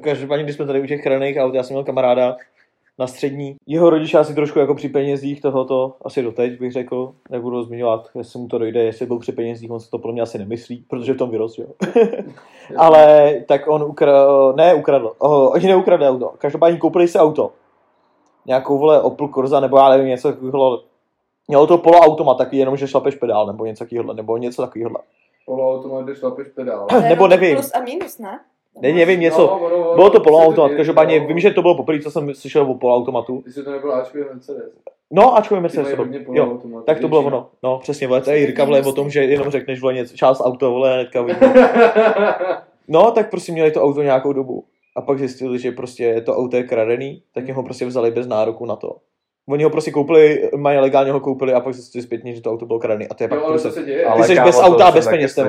[0.00, 2.36] Každopádně, když jsme tady u těch chraných aut, já jsem měl kamaráda
[2.98, 3.56] na střední.
[3.66, 8.40] Jeho rodiče asi trošku jako při penězích tohoto, asi doteď bych řekl, nebudu zmiňovat, jestli
[8.40, 11.12] mu to dojde, jestli byl při penězích, on se to pro mě asi nemyslí, protože
[11.12, 11.66] v tom vyrost, jo.
[12.76, 17.52] Ale tak on ukradl, ne ukradl, oh, oni neukradli auto, každopádně koupili si auto.
[18.46, 20.82] Nějakou vole Opel Corsa, nebo já nevím, něco takového.
[21.48, 24.90] Mělo to poloautomat, taky jenom, že šlapeš pedál, nebo něco takového, nebo něco takového.
[25.46, 26.86] Poloautomat, kde šlapeš pedál.
[27.08, 27.56] Nebo nevím.
[27.56, 28.40] Plus a minus, ne?
[28.80, 29.40] Ne, nevím, něco.
[29.40, 31.26] No, ono, ono, Bylo to poloautomat, každopádně no.
[31.26, 33.42] vím, že to bylo poprvé, co jsem slyšel o poloautomatu.
[33.46, 34.72] Jestli to nebyl Ačkový Mercedes.
[35.10, 36.34] No, ačkoliv Ty Mercedes to.
[36.34, 37.50] Jo, tak to bylo ono.
[37.62, 40.40] No, přesně, vole, to je Jirka vole o tom, že jenom řekneš vole něco, část
[40.40, 41.26] auto, vole, hnedka.
[42.90, 44.64] No, tak prostě měli to auto nějakou dobu.
[44.96, 48.26] A pak zjistili, že prostě to auto je kradený, tak jim ho prostě vzali bez
[48.26, 48.96] nároku na to.
[49.48, 52.66] Oni ho prostě koupili, mají legálně ho koupili a pak zjistili zpětně, že to auto
[52.66, 53.08] bylo kradený.
[53.08, 53.80] A to je pak Jo, ale to prostě...
[53.80, 54.04] se děje.
[54.04, 55.44] Ale Ty jsi kámo, bez auta a bez peněz, to,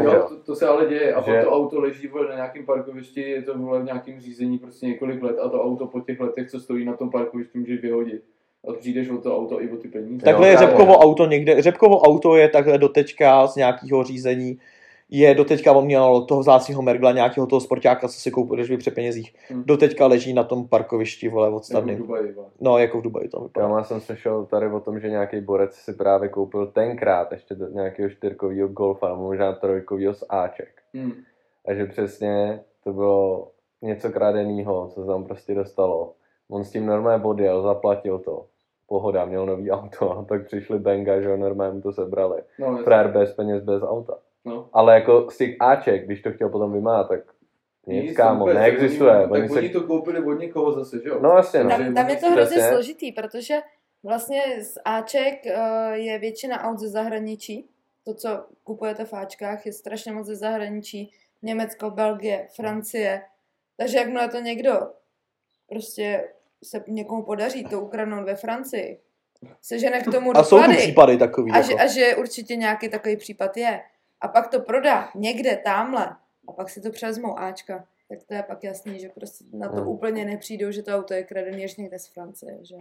[0.46, 3.42] to, se ale děje a Že- pak to auto leží vole, na nějakém parkovišti, je
[3.42, 6.60] to vole, v nějakém řízení prostě několik let a to auto po těch letech, co
[6.60, 8.22] stojí na tom parkovišti, může vyhodit.
[8.68, 10.26] A přijdeš o to auto i o ty peníze.
[10.26, 10.58] Takhle Jo, je.
[10.58, 11.62] Řepkovo auto někde.
[11.62, 14.58] Řepkovo auto je takhle dotečka z nějakého řízení.
[15.12, 18.78] Je doteďka, on měl toho vzácného Mergla, nějakého toho sportáka, co si koupil, když by
[18.78, 19.36] při penězích.
[19.50, 19.64] Hm.
[19.66, 21.98] Doteďka leží na tom parkovišti, vole, Jako v odstavným.
[21.98, 22.48] Dubaji, vole.
[22.62, 23.68] No, jako v Dubaji to vypadá.
[23.78, 27.68] Já jsem slyšel tady o tom, že nějaký borec si právě koupil tenkrát ještě do
[27.68, 30.82] nějakého čtyřkového golfa, nebo možná trojkového z Aček.
[30.94, 31.12] Hm.
[31.68, 36.14] A že přesně to bylo něco kradeného, co se tam prostě dostalo.
[36.50, 38.46] On s tím normálně odjel, zaplatil to.
[38.88, 42.42] Pohoda, měl nový auto a pak přišli Benga, že ho normálně mu to sebrali.
[42.60, 42.78] No.
[42.78, 44.18] Frér bez peněz, bez auta.
[44.46, 44.70] No.
[44.74, 47.20] Ale jako z těch Aček, když to chtěl potom vymát, tak
[47.88, 49.12] nic, kámo, vůbec, neexistuje.
[49.14, 49.54] Tak Oni oni, se...
[49.54, 51.20] tak oni to koupili od někoho zase, že jo?
[51.22, 51.70] No jasně, no.
[51.70, 52.74] Tam, tam je to hrozně Přesně.
[52.74, 53.60] složitý, protože
[54.04, 57.70] vlastně z Aček eh, je většina aut ze zahraničí.
[58.06, 61.12] To, co kupujete v Ačkách, je strašně moc ze zahraničí.
[61.42, 63.22] Německo, Belgie, Francie.
[63.78, 64.72] Takže jakmile to někdo
[65.70, 66.30] prostě
[66.64, 69.00] se někomu podaří to ukradnout ve Francii,
[69.62, 71.52] sežene k tomu A jsou tu doklady případy takový.
[71.52, 71.84] a, že, Jako.
[71.84, 73.82] a že určitě nějaký takový případ je.
[74.22, 76.06] A pak to prodá někde tamhle
[76.48, 77.84] a pak si to přezmou Ačka.
[78.10, 79.88] Tak to je pak jasný, že prostě na to Hmm.
[79.88, 82.58] úplně nepřijdou, že to auto je kradený až někde z Francie.
[82.62, 82.76] Že?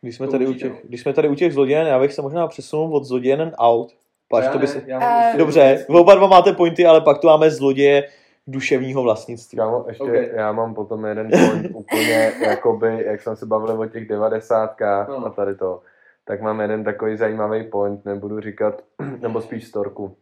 [0.00, 2.46] Když jsme, tady u těch, když jsme tady u těch zlodějen, já bych se možná
[2.46, 3.94] přesunul od zlodějen aut.
[4.42, 4.78] Já to by se...
[4.78, 8.08] ještě Dobře, oba dva máte pointy, ale pak tu máme zloděje
[8.46, 9.56] duševního vlastnictví.
[9.58, 10.10] Kámo, ještě Ok.
[10.32, 15.26] já mám potom jeden point úplně, jakoby, jak jsem se bavil o těch devadesátkách No.
[15.26, 15.82] a tady to,
[16.24, 18.82] tak mám jeden takový zajímavý point, nebudu říkat,
[19.20, 20.16] nebo spíš storku,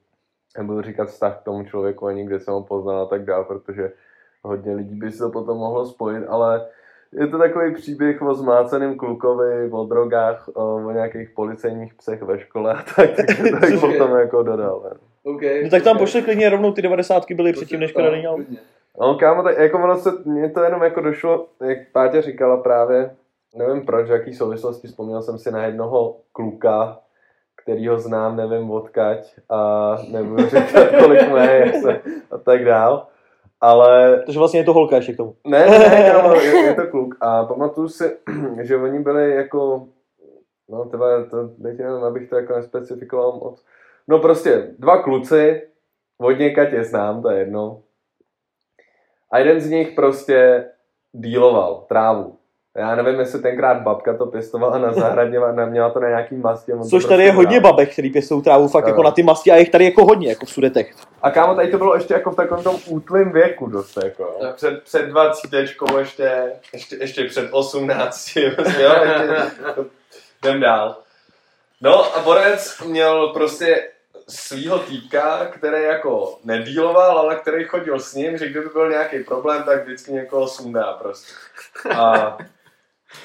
[0.58, 3.92] nebudu říkat vztah k tomu člověku ani kde jsem ho poznal a tak dál, protože
[4.42, 6.66] hodně lidí by se to potom mohlo spojit, ale
[7.12, 12.38] je to takový příběh o zmáceném klukovi, o drogách, o, o nějakých policejních psech ve
[12.40, 13.90] škole a tak, takže to bych Ok.
[13.90, 14.82] potom jako dodal.
[14.84, 14.90] ne.
[15.34, 16.02] Okay, No tak tam okay.
[16.02, 18.34] pošli klidně rovnou ty devadesátky byly předtím, než kradený aut.
[18.36, 18.58] klidně.
[19.00, 23.10] No kámo, tak jako ono se, mně to jenom jako došlo, jak Pátě říkala právě,
[23.56, 26.98] nevím proč, v jaký souvislosti, vzpomněl jsem si na jednoho kluka,
[27.62, 33.06] kterýho znám, nevím odkaď a nebudu říkat, kolik má jak se, a tak dál.
[33.60, 35.34] Ale Takže vlastně je to holka ještě k tomu.
[35.46, 37.14] ne, ne, ne kámo, je, je, to kluk.
[37.20, 38.16] A pamatuju si,
[38.62, 39.86] že oni byli jako,
[40.68, 43.64] no tebe, to, teď nevím, abych to jako nespecifikoval moc.
[44.08, 45.62] No prostě dva kluci,
[46.18, 47.82] od někať je znám, to je jedno.
[49.30, 50.64] A jeden z nich prostě
[51.12, 52.36] díloval trávu.
[52.76, 56.72] Já nevím, jestli tenkrát babka to pěstovala na zahradě a měla to na nějaký masti.
[56.72, 57.72] on to Což prostě tady je hodně bral.
[57.72, 58.88] babek, který pěstou trávu fakt Jo.
[58.88, 60.94] jako na ty masti a jich tady jako hodně, jako v sudetech.
[61.22, 64.22] A kámo, tady to bylo ještě jako v takovém tom útlým věku dost, jako.
[64.22, 64.52] Jo.
[64.56, 65.52] Před, před 20
[65.98, 69.50] ještě, ještě, ještě před 18, prostě, jo, ještě,
[70.44, 70.96] jdem dál.
[71.80, 73.88] No a Borec měl prostě
[74.28, 79.62] svýho týpka, který jako nedíloval, ale který chodil s ním, že kdyby byl nějaký problém,
[79.62, 81.32] tak vždycky někoho sundá prostě.
[81.98, 82.38] A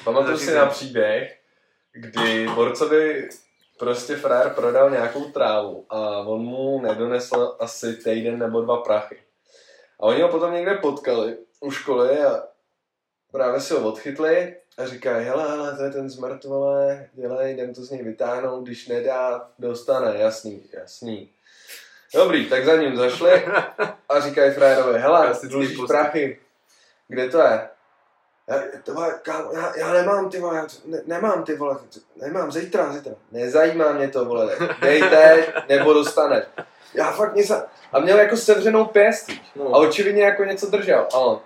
[0.04, 1.38] pamatuju si na příběh,
[1.92, 3.28] kdy Borcovi
[3.78, 9.22] prostě frér prodal nějakou trávu a on mu nedonesl asi týden nebo dva prachy.
[10.00, 12.42] A oni ho potom někde potkali u školy a
[13.32, 17.74] právě si ho odchytli a říkají, hele, hele, to je ten zmrt, vole, dělej, jdem
[17.74, 21.30] to z něj vytáhnout, když nedá, dostane, jasný, jasný.
[22.14, 23.44] Dobrý, tak za ním zašli
[24.08, 26.40] a říkají frérovi, hele, dlužíš prachy,
[27.08, 27.68] kde to je?
[28.48, 31.78] Já, to vole, kámo, já, já, nemám ty vole, já to- ne, nemám ty vole,
[32.16, 33.12] nemám, zítra, zítra.
[33.32, 36.44] Nezajímá mě to, vole, dej teď, nebo dostaneš.
[36.94, 37.50] Já fakt nic,
[37.92, 39.64] a měl jako sevřenou pěst No.
[39.74, 41.38] a očividně jako něco držel, ale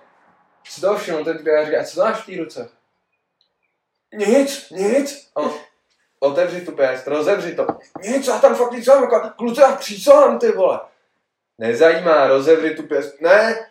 [0.68, 2.68] si toho všiml, ten typ říká, a co to máš v té ruce?
[4.12, 5.28] Nic, nic.
[5.36, 5.52] A on,
[6.20, 7.66] otevři tu pěst, rozevři to.
[8.02, 10.80] Nic, já tam fakt nic mám, jako, kluci, já přísahám, ty vole.
[11.58, 13.20] Nezajímá, rozevři tu pěst.
[13.20, 13.68] Ne,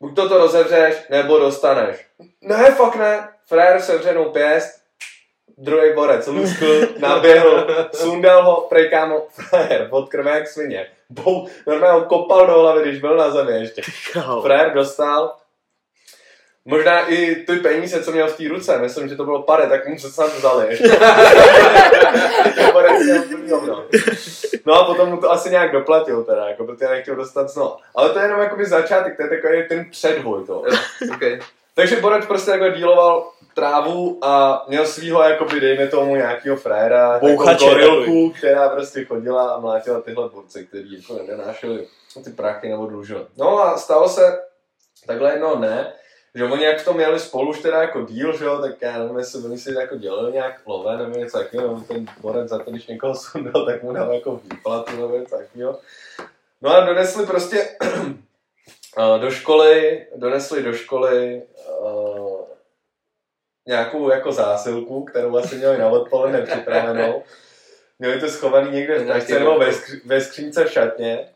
[0.00, 2.06] buď to to rozevřeš, nebo dostaneš.
[2.40, 3.28] Ne, fakt ne.
[3.46, 4.82] Frér sevřenou pěst,
[5.58, 10.86] druhý borec luskl, naběhl, sundal ho, prej kámo, frér, od krve jak svině.
[11.10, 13.82] Bou, normálně ho kopal do hlavy, když byl na zemi ještě.
[14.42, 15.36] Frér dostal,
[16.68, 19.88] možná i ty peníze, co měl v té ruce, myslím, že to bylo pade, tak
[19.88, 20.78] mu se snad vzali.
[24.66, 27.76] No a potom mu to asi nějak doplatil teda, jako protože nechtěl dostat znovu.
[27.94, 30.64] Ale to je jenom jakoby začátek, to je takový ten předvoj toho.
[31.14, 31.40] Okay.
[31.74, 37.64] Takže Borec prostě jako díloval trávu a měl svýho, jakoby, dejme tomu, nějakého fréra, Bouchače
[37.64, 41.86] gorilku, která prostě chodila a mlátila tyhle borce, který jako nedonášeli
[42.24, 43.26] ty prachy nebo dlužili.
[43.36, 44.38] No a stalo se
[45.06, 45.92] takhle jednoho dne,
[46.34, 48.98] že oni jak v tom jeli spolu už teda jako díl, že jo, tak já
[48.98, 52.58] nevím, jestli oni si jako dělali nějak lové nebo něco takového, nebo ten borec za
[52.58, 55.78] to, když někoho sundal, tak mu dal jako výplatu nebo něco takového.
[56.62, 57.68] No a donesli prostě
[58.98, 61.42] eh, do školy, donesli do školy
[61.80, 62.38] uh,
[63.66, 67.22] nějakou jako zásilku, kterou asi měli na odpoledne připravenou.
[67.98, 71.28] Měli to schovaný někde v tašce nebo ve, skři- ve skřínce v šatně.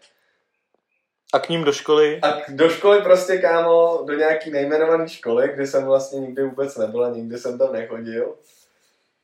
[1.33, 2.19] A k ním do školy.
[2.23, 6.77] A k- do školy prostě, kámo, do nějaký nejmenované školy, kde jsem vlastně nikdy vůbec
[6.77, 8.35] nebyl a nikdy jsem tam nechodil,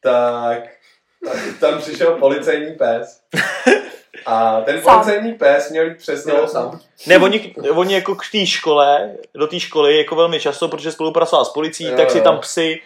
[0.02, 0.58] tak
[1.60, 3.20] tam přišel policejní pes.
[4.26, 4.94] A ten Sám.
[5.00, 6.80] policejní pes měl jít přesně No, sám.
[7.06, 11.44] Ne, oni, oni jako k té škole, do té školy jako velmi často, protože spolupracoval
[11.44, 12.80] s policií, Jo, tak si tam psy,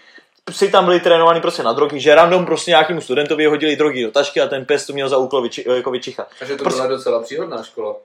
[0.44, 4.11] psy tam byli trénovaní prostě na drogy, že random prostě nějakému studentovi hodili drogy do
[4.11, 6.28] tašky a ten pes to měl za úkol vyči, jako vyčichat.
[6.38, 7.96] Takže to Prostě- byla docela příhodná škola.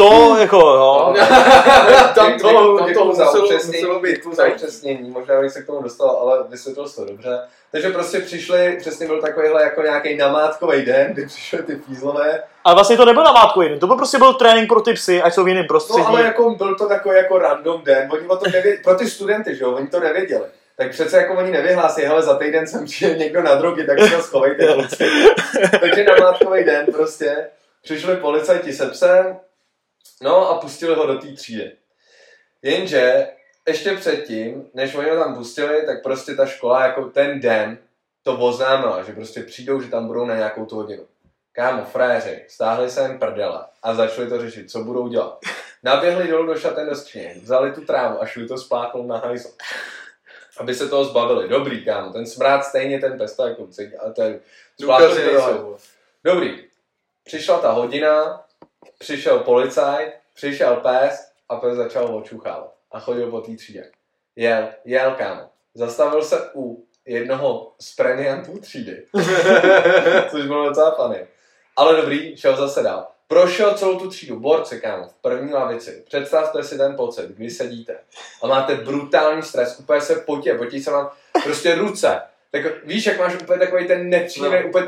[0.00, 1.14] To jako, jo.
[2.14, 4.24] tam to, Děkuju- tam to za muselo, upřesnění, muselo být.
[4.32, 7.40] za upřesnění, možná bych se k tomu dostal, ale vysvětlil to dobře.
[7.72, 12.42] Takže prostě přišli, přesně byl takovýhle jako nějaký namátkový den, kdy přišli ty fízlové.
[12.64, 15.34] Ale vlastně to nebyl namátku jiný, to byl prostě byl trénink pro ty psy, ať
[15.34, 16.00] jsou v jiném prostředí.
[16.02, 19.10] No ale jako byl to takový jako random den, oni o tom nevěděli, pro ty
[19.10, 20.44] studenty, že jo, oni to nevěděli.
[20.76, 24.16] Tak přece jako oni nevyhlásí, hele, za týden sem přijde někdo na drogy, tak se
[24.16, 24.66] to schovejte.
[25.80, 27.46] Takže namátkový den prostě
[27.82, 29.36] přišli policajti se psem,
[30.22, 31.72] no a pustili ho do té třídy.
[32.62, 33.28] Jenže
[33.68, 37.78] ještě předtím, než oni ho tam pustili, tak prostě ta škola jako ten den
[38.22, 41.06] to oznámila, že prostě přijdou, že tam budou na nějakou tu hodinu.
[41.52, 45.38] Kámo, fréři, stáhli se jim prdele a začali to řešit, co budou dělat.
[45.82, 49.48] Naběhli dolů do šaten do skříně, vzali tu trávu a šli to spláchnout na hajzl.
[50.58, 51.48] Aby se toho zbavili.
[51.48, 53.68] Dobrý, kámo, ten smrát stejně ten pes to jako
[53.98, 54.40] ale to je...
[54.80, 55.30] Důkazy.
[56.24, 56.64] Dobrý.
[57.24, 58.44] Přišla ta hodina,
[58.98, 63.90] přišel policajt, přišel pes a pes začal očuchávat a chodil po té třídě.
[64.36, 65.42] Jel, jel kámo.
[65.74, 69.04] Zastavil se u jednoho z premiantů třídy,
[70.30, 71.26] což bylo docela funny.
[71.76, 73.06] Ale dobrý, šel zase dál.
[73.28, 76.02] Prošel celou tu třídu, borce kámo, v první lavici.
[76.06, 77.98] Představte si ten pocit, kdy sedíte
[78.42, 81.10] a máte brutální stres, úplně se potě, potí se vám
[81.44, 82.20] prostě ruce.
[82.50, 84.68] Tak víš, jak máš úplně takový ten nepříjemný, No.
[84.68, 84.86] úplně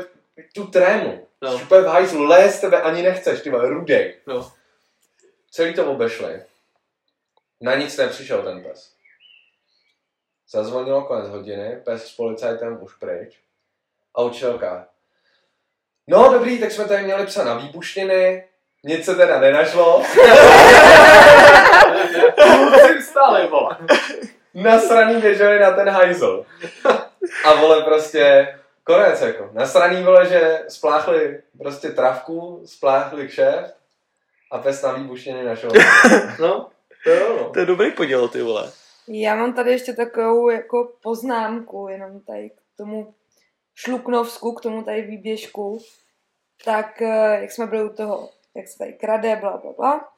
[0.53, 1.27] tu trému.
[1.41, 1.51] No.
[1.51, 1.55] No.
[1.55, 4.15] Úplně v hajzlu, lézt tebe ani nechceš, ty vole, rudej.
[4.27, 4.51] No.
[5.51, 6.43] Celý to obešli.
[7.61, 8.91] Na nic nepřišel ten pes.
[10.49, 13.39] Zazvonilo konec hodiny, pes s policajtem už pryč.
[14.15, 14.87] A učitelka.
[16.07, 18.47] No dobrý, tak jsme tady měli psa na výbušniny,
[18.83, 20.03] nic se teda nenašlo.
[22.35, 23.77] Kluci vstali, vole.
[24.53, 26.45] nasraný běželi na ten hajzl.
[27.45, 29.49] A vole prostě, konec jako.
[29.53, 33.75] Nasraný vole, že spláchli prostě travku, spláchli kšeft
[34.51, 35.71] a pes na výbuštěný našel.
[36.39, 36.69] No,
[37.03, 37.49] to jo, no.
[37.49, 38.71] To je dobrý poděl, ty vole.
[39.07, 43.13] Já mám tady ještě takovou jako poznámku, jenom tady k tomu
[43.75, 45.79] Šluknovsku, k tomu tady výběžku.
[46.65, 50.11] Tak eh, jak jsme byli u toho, jak se tady krade, bla, bla, bla,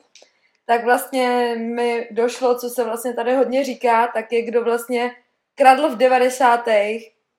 [0.65, 5.11] tak vlastně mi došlo, co se vlastně tady hodně říká, tak je kdo vlastně
[5.55, 6.67] kradl v 90.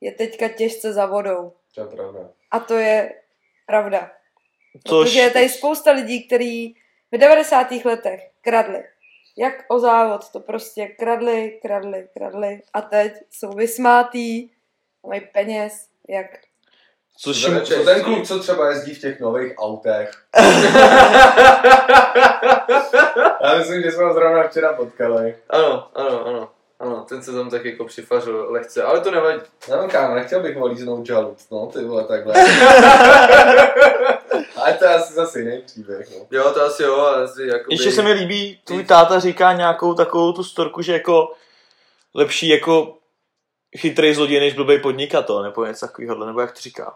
[0.04, 1.52] je teďka těžce za vodou.
[1.74, 2.20] To je pravda.
[2.50, 3.14] A to je
[3.66, 4.10] pravda.
[4.88, 6.76] Což, Protože je tady spousta lidí, kteří
[7.12, 7.66] v 90.
[7.84, 8.84] letech kradli.
[9.36, 14.50] Jak o závod, to prostě kradli, kradli, kradli a teď jsou vysmátý,
[15.06, 16.26] mají peněz, jak
[17.16, 20.10] což Co, co ten kluk, co třeba jezdí v těch nových autech.
[23.42, 25.36] Já myslím, že jsme ho zrovna včera potkali.
[25.50, 26.53] Ano, ano, ano.
[26.80, 29.40] Ano, ten se tam tak jako přifařil lehce, ale to nevadí.
[29.70, 32.34] No kámo, nechtěl bych volíznout žalud, no ty vole, takhle.
[34.56, 36.26] Ale to je asi zase jiný příběh, no.
[36.38, 39.94] Jo, to asi jo, ale asi jako Ještě se mi líbí, tvůj táta říká nějakou
[39.94, 41.32] takovou tu storku, že jako
[42.14, 42.94] lepší jako
[43.78, 46.94] chytrý zloděj než blbý podnikatel, nebo něco takového, nebo jak to říká.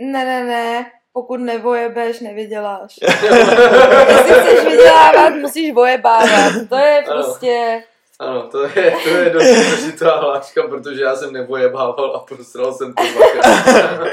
[0.00, 2.98] ne, ne, ne, pokud nevojebeš, nevyděláš.
[4.08, 6.52] Jestli chceš vydělávat, musíš vojebávat.
[6.68, 7.22] To je Ano.
[7.22, 7.82] prostě...
[8.20, 12.94] Ano, to je, to je dost důležitá hláška, protože já jsem nevojebával a prostral jsem
[12.94, 14.06] to dvakrát.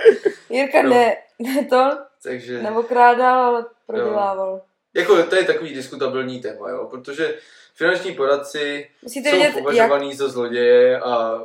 [0.49, 0.89] Jirka No.
[0.89, 1.91] ne, ne to,
[2.24, 4.62] Takže, neokrádal, ale prodělával.
[4.93, 7.36] jako to je takový diskutabilní téma, jo, protože
[7.76, 9.64] finanční poradci Musíte jsou vědět, jak...
[9.64, 11.41] považovaný za zloděje a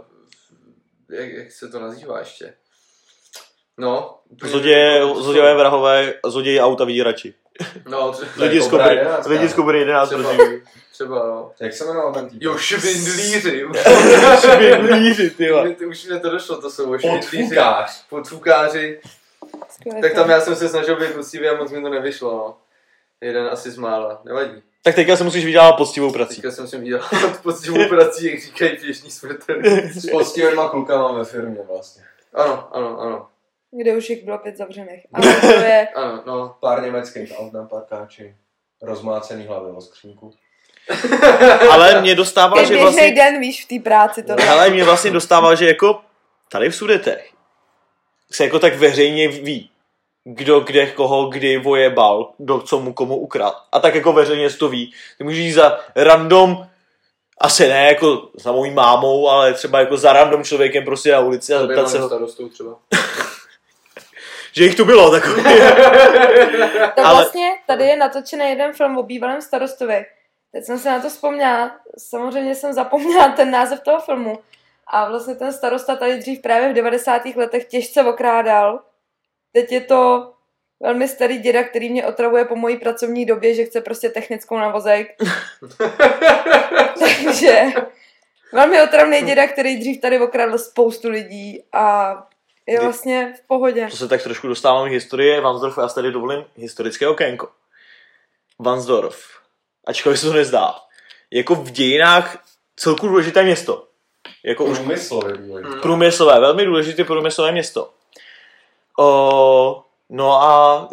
[1.11, 2.55] jak, jak se to nazývá ještě?
[3.79, 4.19] No.
[4.45, 7.35] Zloděje, zlodějové vrahové, zloději auta vyděrači.
[7.89, 9.55] No, tře- To je Lidi z Kobry, 11, lidi z.
[9.55, 10.63] Kobry 11 třeba, proti.
[11.03, 11.53] Třeba, no.
[11.61, 12.43] Jak se jmenoval ten týp?
[12.43, 13.65] Jo, švindlíři.
[14.41, 15.53] Švindlíři, ty.
[15.53, 17.39] Už mi- Už mi to došlo, to jsou švindlíři.
[17.39, 18.05] Podfukář.
[18.09, 19.01] Podfukáři.
[20.01, 22.57] Tak tam já jsem se snažil být poctivý a moc mi to nevyšlo, no.
[23.21, 24.63] Jeden asi z mála, nevadí.
[24.83, 26.35] Tak teďka se musíš vydělat poctivou prací.
[26.37, 27.09] Teďka jsem si vydělal
[27.43, 29.81] poctivou prací, jak říkají běžní smrtelní.
[29.81, 32.03] S poctivýma klukama ve firmě vlastně.
[32.35, 33.27] Ano, ano, ano.
[33.83, 35.07] Kde už jich bylo pět zavřených.
[35.13, 35.89] Ale to je...
[35.95, 36.57] Ano, no.
[36.61, 38.37] Pár německých aut na parkáči.
[38.83, 40.33] Rozmácený hlavy o skřínku.
[41.71, 43.15] Ale mě dostává, Ten že vlastně...
[43.15, 46.01] den, víš, v té práci to Ale mě vlastně dostává, že jako
[46.49, 47.31] tady v Sudetech
[48.31, 49.71] se jako tak veřejně ví,
[50.25, 53.57] kdo kde koho kdy vojebal, kdo co mu komu ukradl.
[53.73, 54.93] A tak jako veřejně to ví.
[55.19, 56.67] Ty můžeš jít za random,
[57.39, 61.55] asi ne jako za mojí mámou, ale třeba jako za random člověkem prostě na ulici
[61.55, 62.79] a zeptat se ho, starostou třeba.
[64.53, 65.43] že jich tu bylo takový.
[66.95, 70.07] To Ale- vlastně tady je natočený jeden film o bývalém starostovi.
[70.53, 71.81] Teď jsem se na to vzpomněla.
[71.99, 74.39] Samozřejmě jsem zapomněla ten název toho filmu.
[74.87, 77.23] A vlastně ten starosta tady dřív právě v 90.
[77.37, 78.81] letech těžce okrádal.
[79.53, 80.33] Teď je to
[80.81, 84.69] velmi starý děda, který mě otravuje po mojí pracovní době, že chce prostě technickou na
[84.69, 85.09] vozejk.
[86.99, 87.63] Takže
[88.53, 92.17] velmi otravný děda, který dřív tady okradl spoustu lidí a
[92.67, 93.87] je vlastně v pohodě.
[93.91, 97.49] To se tak trošku dostávám k historii Vansdorfu, já si tady dovolím historické okénko.
[98.59, 99.42] Vansdorf,
[99.87, 100.75] ačkoliv se to nezdá,
[101.31, 102.45] jako v dějinách
[102.77, 103.85] celku důležité město.
[104.45, 105.81] Jako už Průmyslově důležitý.
[105.81, 107.91] průmyslové, velmi důležité průmyslové město.
[108.99, 110.89] O, no a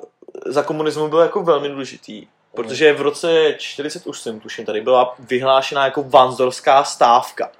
[0.46, 6.04] za komunismu byl jako velmi důležitý, protože v roce 48, tuším, tady byla vyhlášena jako
[6.04, 7.52] Vansdorská stávka.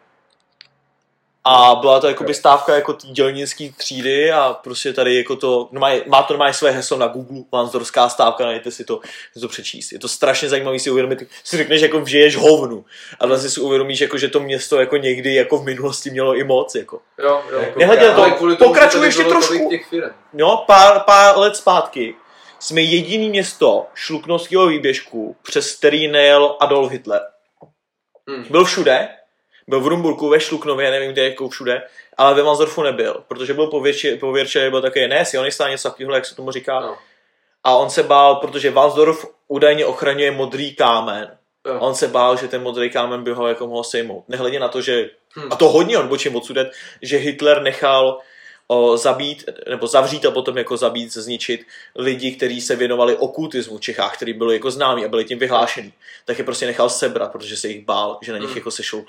[1.44, 5.80] A byla to jakoby stávka jako té dělnické třídy a prostě tady jako to, no
[5.80, 9.00] má, má to normálně své heslo na Google, Vansdorská stávka, najděte si to,
[9.34, 9.92] si to přečíst.
[9.92, 12.86] Je to strašně zajímavý si uvědomit, si řekneš, jako žiješ hovnu,
[13.20, 16.44] a vlastně si uvědomíš, jako, že to město jako někdy jako v minulosti mělo i
[16.44, 16.76] moc.
[16.76, 17.02] Jako.
[17.24, 17.60] Jo, jo.
[17.60, 19.70] Jako Nehledě na to, Ale kvůli tomu, že pokračuj tady ještě trošku.
[20.34, 22.16] No, pár, pár let zpátky
[22.60, 27.22] jsme jediný město šluknovského výběžku, přes který nejel Adolf Hitler.
[28.28, 28.46] Hmm.
[28.50, 29.10] Byl všude,
[29.70, 31.84] byl v Rumburku, ve Šluknově, nevím kde, jako všude,
[32.18, 33.68] ale ve Mansdorfu nebyl, protože byl
[34.20, 36.80] pověrčený, byl takový, ne, sionista, něco takového, jak se tomu říká.
[36.80, 36.98] No.
[37.64, 41.38] A on se bál, protože Vansdorf údajně ochraňuje modrý kámen.
[41.76, 44.24] A on se bál, že ten modrý kámen by ho jako mohl sejmout.
[44.28, 45.54] Nehledě na to, že, Hmm.
[45.54, 48.20] a to hodně odbočím odsudet, že Hitler nechal
[48.72, 51.66] o, zabít, nebo zavřít a potom jako zabít, zničit
[51.96, 55.94] lidi, kteří se věnovali okultismu v Čechách, který byli jako známí a byli tím vyhlášený.
[56.26, 58.58] Tak je prostě nechal sebrat, protože se jich bál, že na nich Hmm.
[58.58, 59.06] jako sešou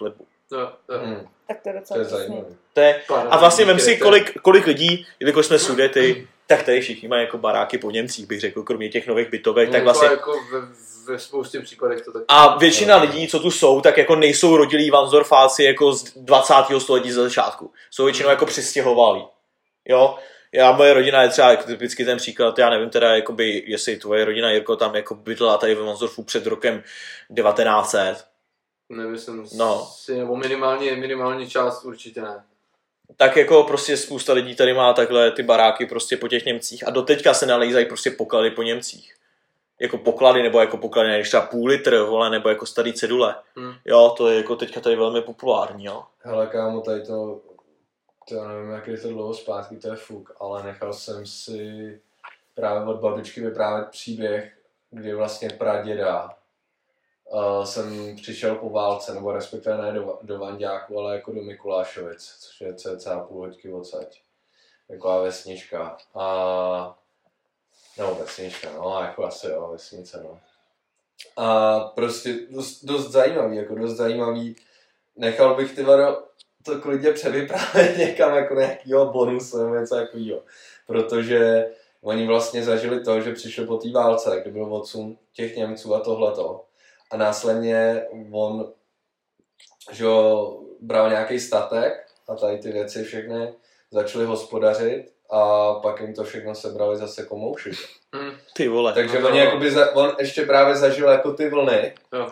[0.52, 0.68] jo.
[1.04, 2.18] Hmm, Tak to je to docela je přesný.
[2.26, 2.54] zajímavé.
[2.74, 7.08] To je, a vlastně vem si, kolik, kolik lidí, jelikož jsme sudety, tak tady všichni
[7.08, 10.32] mají jako baráky po Němcích, bych řekl, kromě těch nových bytovek, tak vlastně to jako
[10.52, 10.60] ve,
[11.12, 12.22] ve spoustě případech to tak...
[12.28, 16.54] a většina lidí, co tu jsou, tak jako nejsou rodilí Vansdorfáci jako z 20.
[16.78, 17.72] století ze začátku.
[17.90, 19.24] Jsou většinou jako přistěhovalí.
[19.90, 20.18] Jo?
[20.52, 24.50] Já, moje rodina je třeba typicky ten příklad, já nevím teda, jakoby, jestli tvoje rodina
[24.50, 26.82] Jirko tam jako bydlela tady ve Vansdorfu před rokem
[27.36, 28.24] 1900,
[28.88, 29.88] Nemyslím No.
[29.92, 32.44] si, nebo minimálně, minimálně část určitě ne.
[33.16, 36.90] tak jako prostě spousta lidí tady má takhle ty baráky prostě po těch Němcích a
[36.90, 39.14] doteďka se nalejzají prostě poklady po Němcích.
[39.80, 43.34] Jako poklady, nebo jako poklady, než třeba půl litr, vole, nebo jako starý cedule.
[43.56, 43.72] Hmm.
[43.84, 46.02] Jo, to je jako teďka tady velmi populární, jo.
[46.18, 47.40] Hele kámo, tady to,
[48.30, 52.00] to nevím, jak je to dlouho zpátky, to je fuk, ale nechal jsem si
[52.54, 54.58] právě od babičky vyprávět příběh,
[54.90, 56.36] kdy vlastně praděda
[57.24, 62.36] uh, jsem přišel po válce, nebo respektive ne do, do Vanďáku, ale jako do Mikulášovic,
[62.40, 64.20] což je cca půl hoďky odsaď.
[64.88, 65.96] Taková vesnička.
[66.14, 66.98] A
[67.98, 70.40] nebo vesnička, no, jako asi jo, vesnice, no.
[71.36, 74.56] A prostě dost, dost zajímavý, jako dost zajímavý.
[75.16, 76.29] Nechal bych ty vado,
[76.64, 80.42] to klidně převyprávět někam jako nějakýho bonusu nebo něco takového.
[80.86, 81.70] Protože
[82.02, 86.00] oni vlastně zažili to, že přišli po té válce, kdy byl odsun těch Němců a
[86.00, 86.64] tohleto.
[87.10, 88.02] A následně
[88.32, 88.72] on,
[89.92, 93.54] že jo, bral nějaký statek a tady ty věci všechny
[93.90, 97.70] začali hospodařit a pak jim to všechno sebrali zase komouši.
[98.16, 98.36] Hm.
[98.54, 98.92] Ty vole.
[98.92, 102.30] Takže No oni jakoby za, on ještě právě zažil jako ty vlny Jo.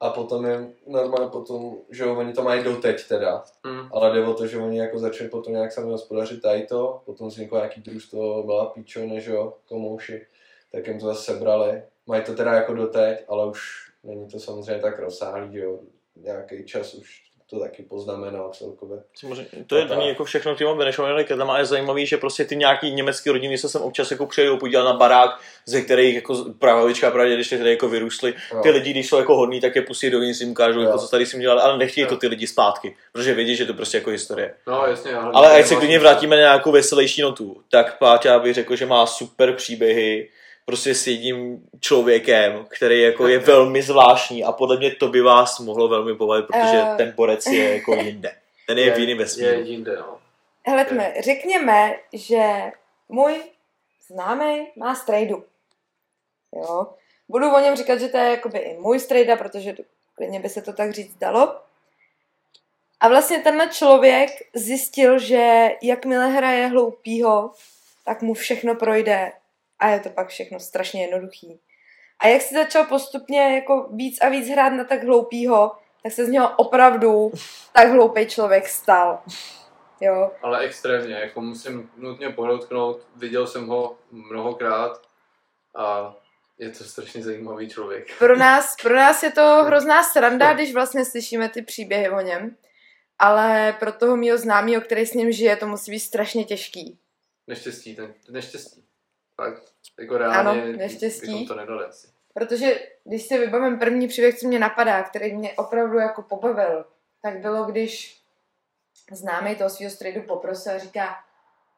[0.00, 3.88] A potom je normálně potom, že jo, oni to mají doteď teda, Hm.
[3.92, 7.28] ale jde o to, že oni jako začali potom nějak sami hospodařit tady to, potom
[7.28, 10.26] vzniklo nějaký družstvo, byla píčovny, že jo, komouši,
[10.72, 11.82] tak jim to zase sebrali.
[12.06, 13.60] Mají to teda jako doteď, ale už
[14.04, 15.78] není to samozřejmě tak rozsáhlý, že jo,
[16.16, 18.98] nějaký čas už to taky poznamenal celkově.
[19.18, 19.98] Samozřejmě, to je No tak.
[19.98, 23.58] není jako všechno těma Benešovými tam a je zajímavý, že prostě ty nějaký německý rodiny
[23.58, 25.30] se sem občas jako přijedou podívat na barák,
[25.66, 28.34] ze kterých jako pravička pravdě, když tady jako vyrůstli.
[28.52, 28.60] Jo.
[28.62, 31.08] Ty lidi, když jsou jako hodní, tak je pustí do si jim ukážou, jako co
[31.08, 32.08] tady si dělali, ale nechtějí Jo.
[32.08, 34.54] to ty lidi zpátky, protože vědí, že to prostě jako historie.
[34.66, 35.14] No jasně.
[35.14, 38.86] Ale, Ale ať se klidně vrátíme na nějakou veselější notu, tak Páťa bych řekl, že
[38.86, 40.28] má super příběhy,
[40.66, 45.58] prostě s jedním člověkem, který jako je velmi zvláštní a podle mě to by vás
[45.58, 46.94] mohlo velmi bavit, protože Eh.
[46.96, 48.36] ten borec je jako jinde.
[48.66, 49.60] Ten je v jiném Je vesmíru.
[49.60, 50.18] jinde, no.
[50.66, 52.42] Hele, tme, řekněme, že
[53.08, 53.42] můj
[54.08, 55.44] známý má strejdu.
[56.56, 56.86] Jo.
[57.28, 59.74] Budu o něm říkat, že to je jakoby i můj strejda, protože
[60.14, 61.60] klidně by se to tak říct dalo.
[63.00, 67.50] A vlastně tenhle člověk zjistil, že jakmile hraje hloupýho,
[68.04, 69.32] tak mu všechno projde
[69.78, 71.60] a je to pak všechno strašně jednoduchý.
[72.18, 75.72] A jak si začal postupně jako víc a víc hrát na tak hloupýho,
[76.02, 77.32] tak se z něho opravdu
[77.72, 79.22] tak hloupý člověk stal.
[80.00, 80.30] Jo.
[80.42, 85.02] Ale extrémně, jako musím nutně podotknout, viděl jsem ho mnohokrát
[85.74, 86.16] a
[86.58, 88.18] je to strašně zajímavý člověk.
[88.18, 92.56] Pro nás, pro nás je to hrozná sranda, když vlastně slyšíme ty příběhy o něm,
[93.18, 96.98] ale pro toho mýho známého, který s ním žije, to musí být strašně těžký.
[97.46, 98.85] Neštěstí, ten, neštěstí.
[99.36, 99.62] Fakt,
[100.00, 101.46] jako reálně Ano, neštěstí.
[101.46, 102.06] to nedali asi.
[102.34, 106.84] Protože když si vybavím první příběh, co mě napadá, který mě opravdu jako pobavil,
[107.22, 108.20] tak bylo, když
[109.12, 111.24] známý toho svého strejdu poprosil a říká,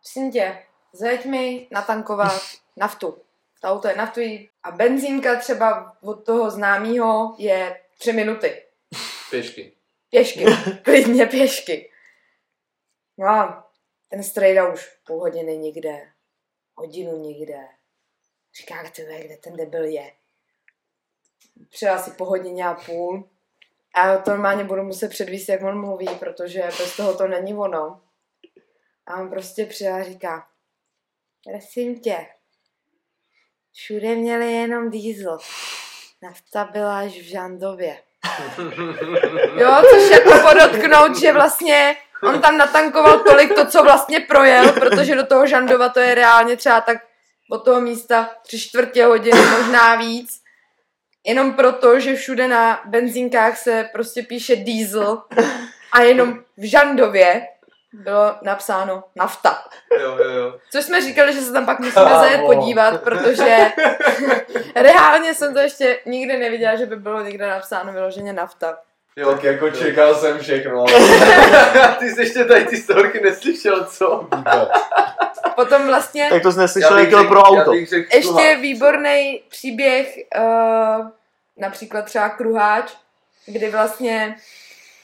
[0.01, 2.43] prosím tě, zajeď mi natankovat
[2.77, 3.19] naftu.
[3.61, 8.63] To auto je naftový a benzínka třeba od toho známého je tři minuty.
[9.31, 9.73] Pěšky.
[10.11, 10.45] Pěšky,
[10.85, 11.91] klidně pěšky.
[13.19, 13.71] No a
[14.11, 16.09] ten strejda už půl hodiny nikde,
[16.79, 17.69] hodinu nikde.
[18.61, 20.13] Říká, ty vole, kde ten debil je.
[21.71, 23.29] Přijel asi po hodině a půl.
[23.95, 27.55] A já to normálně budu muset předvíst, jak on mluví, protože bez toho to není
[27.55, 28.01] ono.
[29.07, 30.49] A on prostě přijel a říká,
[31.45, 32.27] prosím tě,
[33.73, 35.39] všude měli jenom diesel.
[36.23, 38.03] Nafta byla až v Žandově.
[39.57, 45.15] Jo, což jako podotknout, že vlastně on tam natankoval tolik to, co vlastně projel, protože
[45.15, 46.97] do toho Žandova to je reálně třeba tak
[47.51, 50.41] od toho místa tři čtvrtě hodiny, možná víc.
[51.27, 55.23] Jenom proto, že všude na benzínkách se prostě píše diesel
[55.93, 57.47] a jenom v Žandově
[57.93, 59.65] bylo napsáno nafta.
[60.01, 60.59] Jo, jo, jo.
[60.71, 63.73] Což jsme říkali, že se tam pak musíme zajet podívat, protože
[64.75, 68.79] reálně jsem to ještě nikdy neviděla, že by bylo někde napsáno vyloženě nafta.
[69.19, 70.85] Jo Tak jako čekal jsem všechno,
[71.99, 74.29] Ty jsi ještě tady ty storky neslyšel, co?
[75.55, 77.73] Potom vlastně Tak to jsi neslyšel, jak jel pro auto.
[77.89, 78.59] řekl ještě kruháč.
[78.59, 81.09] výborný příběh, uh,
[81.57, 82.93] například třeba Kruháč,
[83.47, 84.37] kdy vlastně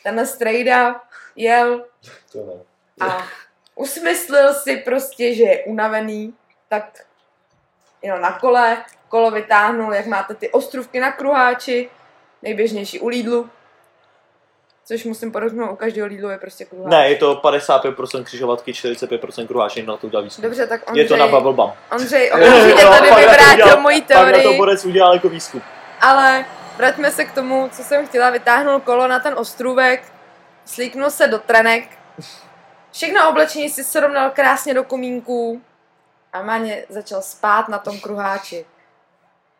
[0.02, 1.00] ten strejda
[1.36, 1.84] jel
[2.32, 2.38] to
[3.00, 3.06] ne.
[3.08, 3.22] a
[3.74, 6.34] usmyslil si prostě, že je unavený,
[6.68, 6.84] tak
[8.02, 11.90] jenom na kole, kolo vytáhnul, jak máte ty ostrůvky na kruháči,
[12.42, 13.50] nejběžnější u Lidlu,
[14.84, 16.90] což musím podotknout, u každého Lidlu je prostě kruháč.
[16.90, 20.42] Ne, je to 55% křižovatky, 45% kruháč, na to výzkum.
[20.42, 21.72] Dobře, tak Je to na Ondřej, Bubble Bum.
[21.92, 25.62] Ondřej okamžitě tady to vyvrátil udělal- moji Pak na to teorii, Borec udělal jako výzkum.
[26.00, 26.44] ale
[26.76, 30.02] vraťme se k tomu, co jsem chtěla, vytáhnul kolo na ten ostrůvek,
[30.64, 31.84] slíknul se do trenek,
[32.92, 35.62] všechno oblečení si srovnal krásně do komínků
[36.32, 38.64] a Maně začal spát na tom kruháči.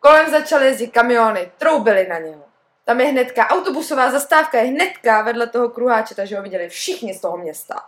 [0.00, 2.42] Kolem začaly jezdit kamiony, troubily na něho.
[2.84, 7.20] Tam je hnedka, autobusová zastávka je hnedka vedle toho kruháče, takže ho viděli všichni z
[7.20, 7.84] toho města.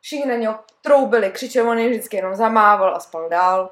[0.00, 3.70] Všichni na něho troubili, křičeli, on jim vždycky jenom zamával a spal dál.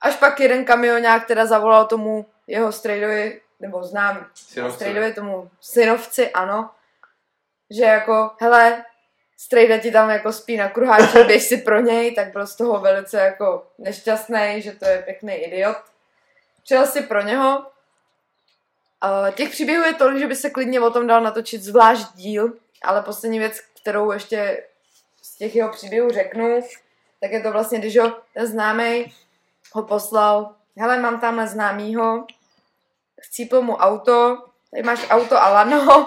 [0.00, 4.26] Až pak jeden kamionák teda zavolal tomu jeho strejdovi, nebo znám
[4.70, 6.70] strejdovi tomu synovci, ano,
[7.70, 8.84] že jako, hele,
[9.38, 12.80] strejda ti tam jako spí na kruháči, běž si pro něj, tak byl z toho
[12.80, 15.76] velice jako nešťastný, že to je pěkný idiot.
[16.64, 17.66] Přijel si pro něho.
[19.04, 22.52] Uh, těch příběhů je tolik, že by se klidně o tom dal natočit zvlášť díl,
[22.82, 24.64] ale poslední věc, kterou ještě
[25.22, 26.60] z těch jeho příběhů řeknu,
[27.20, 29.14] tak je to vlastně, když ho ten známý
[29.72, 32.26] ho poslal, hele, mám tamhle známýho,
[33.20, 36.04] chcípl mu auto, tady máš auto a lano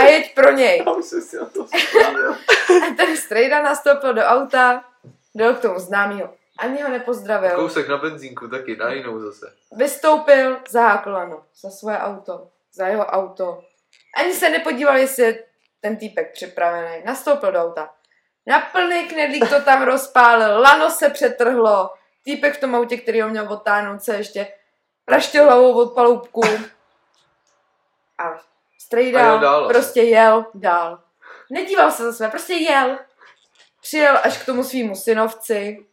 [0.00, 0.82] a jeď pro něj.
[0.86, 1.66] Já už jsem si na to
[2.90, 4.84] A ten strejda nastoupil do auta,
[5.34, 6.34] dal k tomu známýho.
[6.60, 7.56] Ani ho nepozdravil.
[7.56, 9.52] Kousek na benzínku taky, na jinou zase.
[9.72, 13.64] Vystoupil, zahákl lano za svoje auto, za jeho auto.
[14.16, 15.44] Ani se nepodíval, jestli je
[15.80, 17.04] ten týpek připravený.
[17.04, 17.90] Nastoupil do auta.
[18.46, 21.90] Na plný knedlík to tam rozpálil, lano se přetrhlo.
[22.24, 24.46] Týpek v tom autě, který ho měl otáhnout, se ještě
[25.04, 26.42] praštil hlavou od paloubku.
[28.18, 28.40] A
[28.78, 30.98] strejda jel dál prostě jel dál.
[31.50, 32.98] Nedíval se za své, prostě jel.
[33.80, 35.86] Přijel až k tomu svýmu synovci.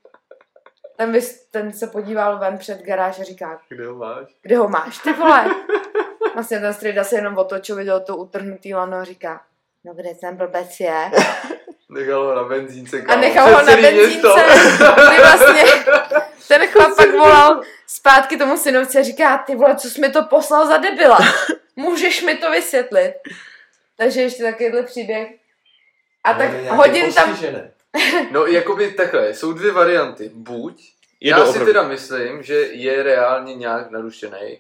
[0.98, 4.28] Ten, vys, ten se podíval ven před garáž a říká, Kde ho máš?
[4.42, 5.46] kde ho máš, ty vole?
[6.34, 9.42] Vlastně ten strejda se jenom otočil, viděl to utrhnutý lano a říká,
[9.84, 11.12] no kde ten blbec je?
[11.90, 12.98] Nechal ho na benzínce.
[12.98, 13.22] A kámo.
[13.22, 14.30] nechal ho na benzínce,
[15.08, 15.64] kdy vlastně
[16.48, 20.24] ten chlap pak volal zpátky tomu synovci a říká, ty vole, co jsi mi to
[20.24, 21.18] poslal za debila?
[21.76, 23.14] Můžeš mi to vysvětlit?
[23.98, 25.30] Takže ještě takovýhle příběh.
[26.24, 27.38] A tak hodin tam,
[28.32, 30.32] No, jakoby takhle, jsou dvě varianty.
[30.34, 30.84] Buď,
[31.22, 34.60] Je já si teda myslím, že je reálně nějak narušený,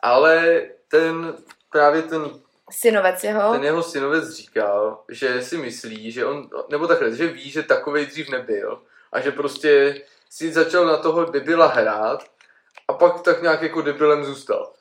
[0.00, 1.34] ale ten,
[1.70, 2.30] právě ten
[2.70, 7.50] synovec jeho, ten jeho synovec říkal, že si myslí, že on, nebo takhle, že ví,
[7.50, 12.24] že takovej dřív nebyl a že prostě si začal na toho debila hrát
[12.88, 14.72] a pak tak nějak jako debilem zůstal.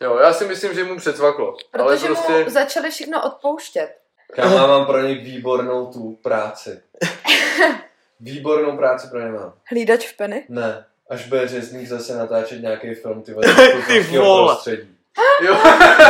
[0.00, 1.56] Jo, já si myslím, že mu přecvaklo.
[1.72, 3.99] ale protože prostě, mu začali všechno odpouštět.
[4.34, 6.80] Kámo, já mám pro něj výbornou tu práci.
[8.20, 9.52] Výbornou práci pro ně mám.
[9.70, 10.44] Hlídač v peny.
[10.48, 13.46] Ne, až bude řezník zase natáčet nějaký film, ty vole,
[13.86, 14.48] Ty vole.
[14.54, 14.88] prostředí.
[15.42, 15.56] jo,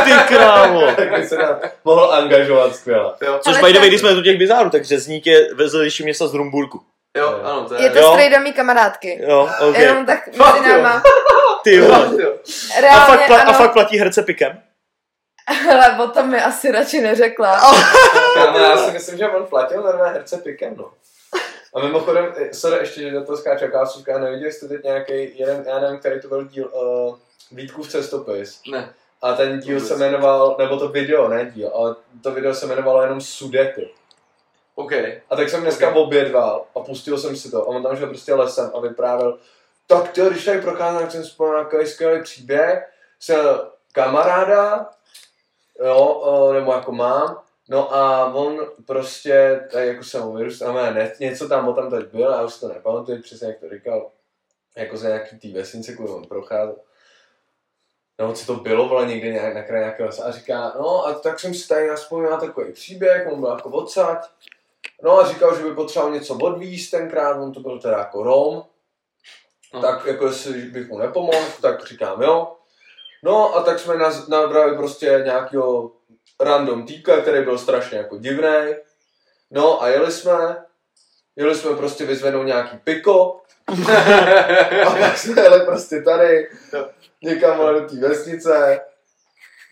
[0.03, 0.81] Ty krávo.
[0.95, 3.13] Tak by se nám mohl angažovat skvěle.
[3.21, 5.53] jo, Což Ale by the way, ten- když jsme tu těch bizárů, tak řezník je
[5.53, 6.81] vedlejší města z Rumburku.
[7.17, 7.81] jo, ano, to je.
[7.81, 8.11] Je to Jo.
[8.11, 9.19] strejda mý kamarádky.
[9.27, 9.77] Jo, ok.
[9.77, 10.77] Jenom tak Fakt, mezi jo.
[10.77, 11.03] náma.
[11.63, 12.09] Ty vole.
[12.23, 12.33] Jo.
[12.77, 13.53] A Reálně, fakt, pla- a ano.
[13.53, 14.59] fakt platí herce pikem?
[15.71, 17.59] Ale o tom mi asi radši neřekla.
[18.33, 20.91] Kámo, já si myslím, že on platil normálně herce pikem, no.
[21.73, 25.39] A mimochodem, eh, sorry, ještě, že do toho skáču, jaká služka, neviděli jste teď nějaký
[25.39, 27.15] jeden, já nevím, který to byl díl, uh,
[27.51, 28.61] Vítkův cestopis.
[28.71, 28.93] Ne.
[29.21, 29.87] A ten díl Vůbec.
[29.87, 33.89] se jmenoval, nebo to video, ne díl, ale to video se jmenovalo jenom Sudety.
[34.75, 34.91] OK.
[35.29, 37.63] A tak jsem dneska obědval a pustil jsem si to.
[37.63, 39.37] A on tam šel prostě lesem a vyprávěl,
[39.87, 42.89] tak ty, když tady procházím, tak jsem spomněl nějaký skvělý příběh,
[43.19, 43.45] jsem
[43.91, 44.89] kamaráda,
[45.85, 51.13] jo, nebo jako mám, no a on prostě, tady jako jsem ho vyrůstal, no, ne,
[51.19, 54.11] něco tam, o tam teď byl, já už to nepamatuji přesně, jak to říkal,
[54.77, 56.75] jako za nějaký tý vesnice, kudy on procházel.
[58.19, 60.23] No, co to bylo, vole, někde nějak na kraji nějakého lesa.
[60.23, 64.29] A říká, no a tak jsem si tady naspomněl takový příběh, on byl jako odsaď,
[65.03, 68.63] No a říkal, že by potřeboval něco odvíst tenkrát, on to byl teda jako Rom.
[69.73, 69.81] No.
[69.81, 72.55] Tak jako jestli bych mu nepomohl, tak říkám jo.
[73.23, 73.95] No a tak jsme
[74.29, 75.91] nabrali prostě nějakého
[76.39, 78.75] random týka, který byl strašně jako divný.
[79.51, 80.65] No a jeli jsme,
[81.35, 83.41] jeli jsme prostě vyzvednout nějaký piko.
[84.87, 86.47] a pak jsme jeli prostě tady,
[87.23, 88.81] někam vole do té vesnice.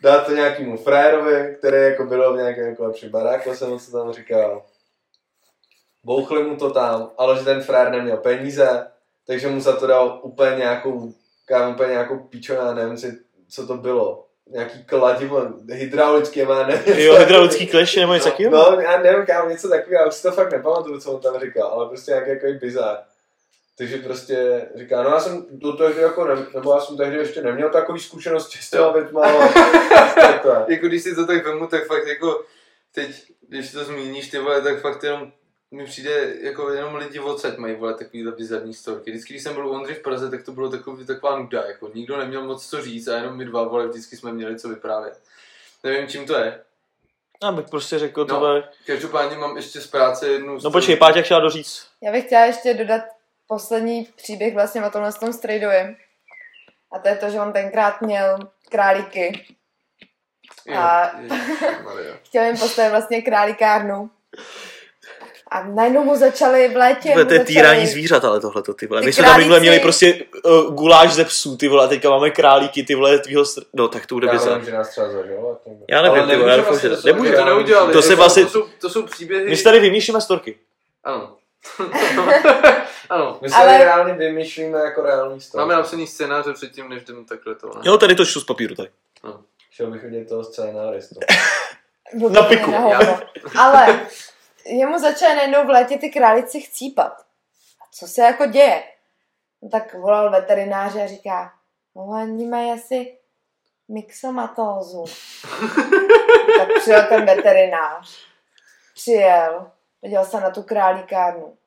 [0.04, 4.14] Dát to nějakému frérovi, který jako byl v nějakém jako lepším baráku, jsem co tam
[4.14, 4.66] říkal.
[6.04, 8.92] Bouchli mu to tam, ale že ten frér neměl peníze,
[9.28, 11.14] takže mu za to dal úplně nějakou,
[11.46, 13.20] kámo, úplně nějakou píčo, já nevím, si,
[13.50, 14.26] co to bylo.
[14.48, 16.84] nějaký kladivo, hydraulické má, ne?
[16.86, 18.72] Jo, hydraulický kleště nebo něco takového?
[18.72, 21.40] No, já nevím, kámo, něco takového, já už si to fakt nepamatuju, co on tam
[21.40, 22.98] říkal, ale prostě nějaký jako bizar.
[23.78, 27.42] Takže prostě říká, no já jsem do tehdy jako, ne, nebo já jsem tehdy ještě
[27.42, 29.28] neměl takový zkušenosti s těma větma,
[30.68, 32.44] jako když si to tak vemu, tak fakt jako
[32.96, 33.10] teď,
[33.50, 35.32] když to zmíníš, ty vole, tak fakt jenom
[35.72, 39.12] mi přijde, jako jenom lidi odsaď mají, vole, takovýhle bizarní storky.
[39.12, 41.92] Vždycky, když jsem byl u Ondry v Praze, tak to bylo takový, taková nuda, jako
[41.94, 45.22] nikdo neměl moc co říct a jenom my dva, vole, vždycky jsme měli co vyprávět.
[45.84, 46.62] Nevím, čím to je.
[47.44, 48.26] Já bych prostě řekl No.
[48.26, 48.64] tohle.
[48.86, 50.58] Každopádně mám ještě z práce jednu...
[50.64, 51.88] No počkej, Páťa chtěla doříct.
[52.02, 53.02] Já bych chtěla ještě dodat
[53.48, 55.96] poslední příběh vlastně o tomhle s tom strejdovi.
[56.92, 58.38] A to je to, že on tenkrát měl
[58.70, 59.56] králíky.
[60.66, 62.16] Jo, A- Ježišmarja.
[62.24, 64.10] Chtěl jim postavit vlastně králíkárnu.
[65.52, 67.00] A najednou mu začali v létě...
[67.10, 69.02] Tyhle, to je týrání začali- zvířat, ale tohle ty vole.
[69.02, 71.88] Ty My jsme tam minule králíci- měli prostě uh, guláš ze psů, ty vole, a
[71.88, 73.62] teďka máme králíky, ty vole, tvýho str...
[73.74, 75.60] No, tak to bude Já nevím, že nás třeba zažilo.
[75.90, 76.90] Já nevím, ty vole, já že.
[77.36, 77.94] To neudělali.
[77.94, 79.50] To se vlastně- to, jsou, to jsou příběhy...
[79.50, 80.58] My si tady vymýšlíme storky.
[81.04, 81.36] Ano.
[83.10, 83.38] ano.
[83.42, 85.60] My se Ale- reálně vymýšlíme jako reální story.
[85.60, 87.68] Máme napsaný scénáře předtím, než jdeme takhle to.
[87.68, 87.82] Ne?
[87.84, 88.90] Jo, tady to čtu z papíru, tady.
[89.74, 91.20] Chtěl bych vidět toho scénáristu.
[92.30, 92.74] Na piku.
[93.58, 94.00] Ale
[94.70, 97.14] jemu začaly najednou v létě ty králici chcípat.
[97.82, 98.84] A co se jako děje?
[99.62, 101.54] No tak volal veterináře a říká,
[101.96, 103.18] no oni mají asi
[103.88, 105.06] myxomatózu.
[106.58, 108.26] tak přijel ten veterinář.
[108.94, 111.58] Přijel, podíval se na tu králíkárnu.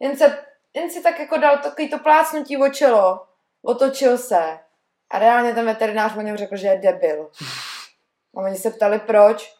[0.00, 0.44] Jen, se,
[0.74, 3.26] jen si tak jako dal takový to plácnutí o čelo,
[3.62, 4.58] otočil se
[5.10, 7.30] a reálně ten veterinář o něm řekl, že je debil.
[8.36, 9.56] A oni se ptali proč.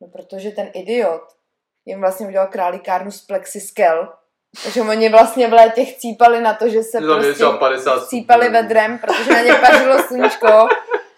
[0.00, 1.22] No protože ten idiot
[1.86, 4.08] jim vlastně udělal králíkárnu z plexiskel.
[4.64, 8.48] Takže oni vlastně v létě chcípali na to, že se je prostě třeba 50 chcípali
[8.48, 10.46] vedrem, protože na ně pařilo sluníčko.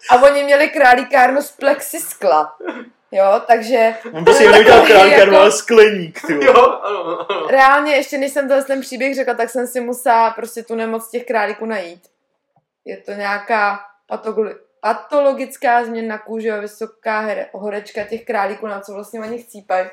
[0.09, 2.55] A oni měli králíkárnu z plexiskla.
[3.11, 6.45] Jo, takže On prostě neudělal Takový králíkárnu, jako- ale skleník, ty.
[6.45, 7.47] Jo, ano, ano.
[7.49, 11.09] reálně ještě než jsem tenhle ten příběh řekla, tak jsem si musela prostě tu nemoc
[11.09, 12.01] těch králíků najít.
[12.85, 13.79] Je to nějaká
[14.11, 19.87] patogli- patologická změna kůže a vysoká here- horečka těch králíků, na co vlastně oni chcípají.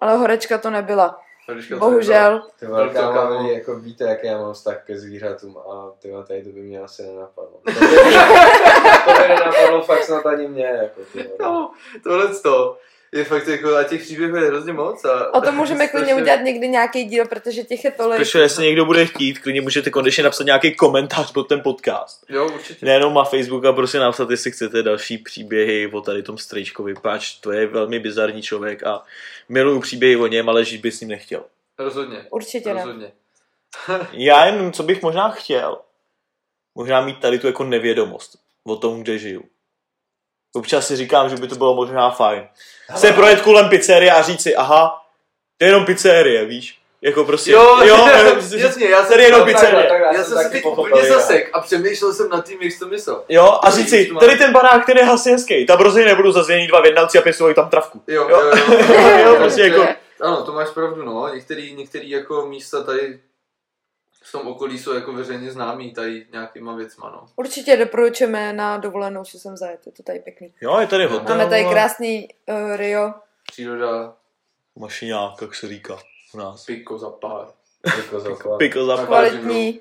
[0.00, 1.20] Ale horečka to nebyla.
[1.48, 2.42] To Bohužel.
[2.58, 3.50] Ty velká no.
[3.50, 6.80] jako víte, jaký já mám vztah ke zvířatům a ty vole, tady to by mě
[6.80, 7.60] asi nenapadlo.
[9.04, 11.00] To by nenapadlo fakt snad ani mě, jako.
[11.40, 11.72] No,
[12.02, 12.78] tohle to
[13.12, 15.04] je fakt jako, a těch příběhů je hrozně moc.
[15.04, 18.18] A, O tom můžeme klidně udělat někdy nějaký díl, protože těch je tolik.
[18.18, 22.24] Protože jestli někdo bude chtít, klidně můžete konečně napsat nějaký komentář pod ten podcast.
[22.28, 22.86] Jo, určitě.
[22.86, 27.34] Nejenom na Facebook a prostě napsat, jestli chcete další příběhy o tady tom strejčkovi, páč
[27.34, 29.02] to je velmi bizarní člověk a
[29.48, 31.44] miluju příběhy o něm, ale žít by s ním nechtěl.
[31.78, 32.26] Rozhodně.
[32.30, 32.82] Určitě ne.
[32.82, 33.12] Rozhodně.
[34.12, 35.78] Já jen, co bych možná chtěl,
[36.74, 39.44] možná mít tady tu jako nevědomost o tom, kde žiju.
[40.54, 42.48] Občas si říkám, že by to bylo možná fajn.
[42.96, 45.02] Se projet kolem pizzerie a říct si, aha,
[45.58, 46.78] to je jenom pizzerie, víš?
[47.02, 48.08] Jako prostě, Jo, jo
[48.56, 49.88] jasně, já jsem tady je jenom takhle- pizzerie.
[49.88, 51.14] takhle, Já jsem si taky teď úplně jo.
[51.14, 53.24] zasek a přemýšlel jsem nad tím, jak jsi to myslel.
[53.28, 56.80] Jo, a říct si, tady ten barák, ten je hasičský, tam rozhodně nebudou zazdění dva
[56.80, 58.02] vědnalci a pěstují tam travku.
[58.06, 58.40] Jo, Jo.
[58.40, 59.18] jo, jo.
[59.24, 59.86] Jo, prostě jako-
[60.20, 61.28] Ano, to máš pravdu, no.
[61.34, 63.18] Některý, některý jako místa tady
[64.28, 67.26] v tom okolí jsou jako veřejně známý tady nějakýma věcma, no.
[67.36, 70.52] Určitě doporučujeme na dovolenou, že jsem zajet, je to tady pěkný.
[70.60, 71.36] Jo, je tady hotel.
[71.36, 73.14] Máme tady krásný uh, Rio.
[73.52, 74.12] Příroda,
[74.76, 75.98] Mašiňák, jak se říká
[76.34, 76.64] u nás.
[76.64, 77.46] piko za pár.
[77.96, 78.58] Jako za chlap.
[78.58, 79.06] Piko za Tak.
[79.06, 79.80] Kvalitní,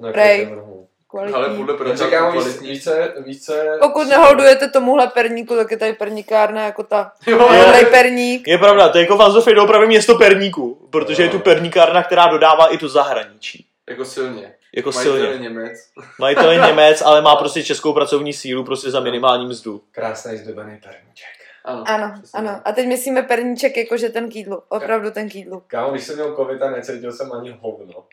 [0.00, 0.48] Na Prej.
[0.54, 0.88] rohu.
[1.14, 1.66] Ale kvalitní.
[1.66, 2.70] podle říkám, kvalitní.
[2.70, 3.78] více, více...
[3.80, 8.48] Pokud neholdujete tomuhle perníku, tak je tady perníkárna jako ta Jo, hodnej perník.
[8.48, 12.26] Je pravda, to je jako Vanzov je opravdu město perníků, protože je tu perníkárna, která
[12.26, 13.66] dodává i tu zahraničí.
[13.90, 14.54] Jako silně.
[14.76, 15.38] Jako Majitel je silně.
[15.48, 15.78] Němec.
[16.18, 19.82] Majitel je Němec, ale má prostě českou pracovní sílu prostě za minimální mzdu.
[19.90, 21.26] Krásný zdobený perníček.
[21.64, 22.38] Ano, Ano, přesně.
[22.38, 22.60] ano.
[22.64, 24.62] A teď myslíme perníček jakože ten kýdlu.
[24.68, 25.62] Opravdu ten kýdlu.
[25.66, 28.04] Kámo, když jsem měl covid a necítil jsem ani hovno,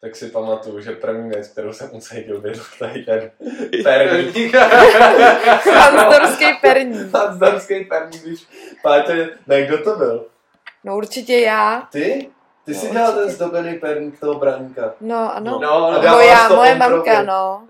[0.00, 3.30] tak si pamatuju, že první věc, kterou jsem ucítil, byl tady ten
[3.84, 4.54] perník.
[5.74, 7.14] Hansdorský perník.
[7.14, 8.46] Hansdorský perník, když
[8.82, 10.26] Páte, ne, kdo to byl?
[10.84, 11.88] No určitě já.
[11.92, 12.28] Ty?
[12.64, 14.94] Ty jsi No, dělal ten zdobený perník toho braníka.
[15.00, 15.58] No ano.
[15.62, 16.10] No, no, A no.
[16.12, 17.66] Moja, to moje mamka, no.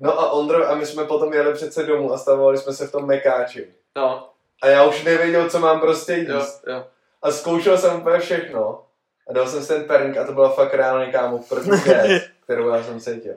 [0.00, 2.92] No a Ondro, a my jsme potom jeli přece domů a stavovali jsme se v
[2.92, 3.68] tom mekáči.
[3.96, 4.30] no.
[4.62, 6.28] A já už nevěděl, co mám prostě jíst.
[6.66, 6.84] Jo, jo.
[7.22, 8.82] A zkoušel jsem úplně všechno.
[9.28, 12.68] A dal jsem si ten perník a to byla fakt reálně kámo první věc, kterou
[12.68, 13.34] já jsem cítil.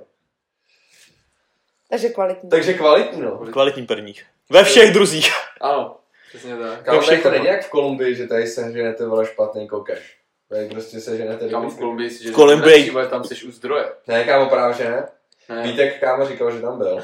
[1.89, 2.49] Takže kvalitní.
[2.49, 3.37] Takže kvalitní, no.
[3.37, 4.25] Kvalitní perník.
[4.49, 5.31] Ve všech druzích.
[5.61, 5.97] Ano,
[6.29, 6.81] přesně tak.
[6.81, 10.17] Kámo, tady to není jak v Kolumbii, že tady seženete vole špatný kokeš.
[10.51, 11.77] Tady prostě seženete Kámo v.
[11.77, 12.91] Kolumbii si, že V Kolumbii.
[12.91, 13.85] ale tam jsi u zdroje.
[14.07, 15.07] Ne, kámo, právě že ne.
[15.49, 15.63] Ne.
[15.63, 17.03] Vítek kámo říkal, že tam byl.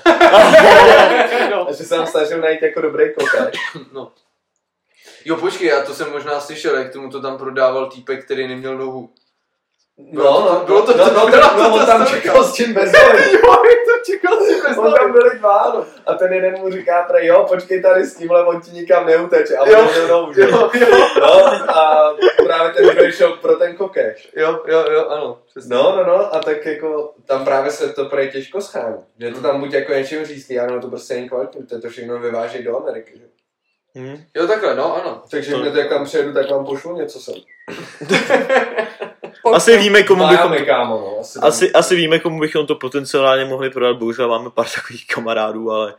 [1.68, 3.56] A že se tam snažil najít jako dobrý kokač.
[3.94, 4.12] No.
[5.26, 8.78] Jo, počkej, já to jsem možná slyšel, jak tomu to tam prodával týpek, který neměl
[8.78, 9.10] nohu.
[10.12, 12.94] No, no, Bylo to- no, no, no, no, on ta tam čekal s tím bez
[13.34, 17.26] jo, to čekal si bez On tam byli dva a ten jeden mu říká prej,
[17.28, 19.58] jo, počkej tady s tímhle, on ti nikam neuteče.
[19.58, 19.88] A on Jo.
[20.36, 20.42] že?
[20.42, 20.88] Jo, jo,
[21.22, 21.46] No,
[21.78, 22.14] a
[22.46, 24.30] právě ten druhý šel pro ten kokeš.
[24.36, 25.76] jo, jo, jo, ano, přesně.
[25.76, 28.98] No, no, no, a tak jako tam právě se to prej těžko schání.
[29.20, 32.20] Že to tam buď jako něčím řízlí, ano, to prostě není kvalitní, to, to všechno
[32.20, 33.12] vyváží do Ameriky.
[33.16, 33.24] Že?
[34.02, 34.24] Hm.
[34.36, 35.22] Jo, takhle, no, ano.
[35.32, 37.36] Takže To- jak tam přijedu, tak vám pošlu něco sem.
[39.54, 41.20] Asi víme, komu bychom Miami, kámo, no.
[41.20, 45.72] Asi, Asi, asi víme, komu bychom to potenciálně mohli prodat, bohužel máme pár takových kamarádů,
[45.72, 45.94] ale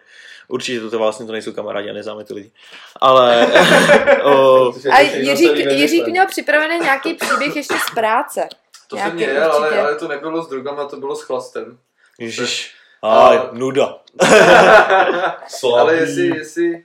[0.48, 2.52] určitě to, to vlastně to nejsou kamarádi a neznáme ty lidi.
[3.00, 3.46] Ale
[4.24, 8.48] o, A Jiřík, Jiřík měl připravený nějaký příběh ještě z práce.
[8.88, 11.78] To jsem měl, ale, ale to nebylo s drogama, to bylo s chlastem.
[12.18, 13.98] ježiš, Ale- a nuda.
[15.78, 16.84] Ale jestli, jestli...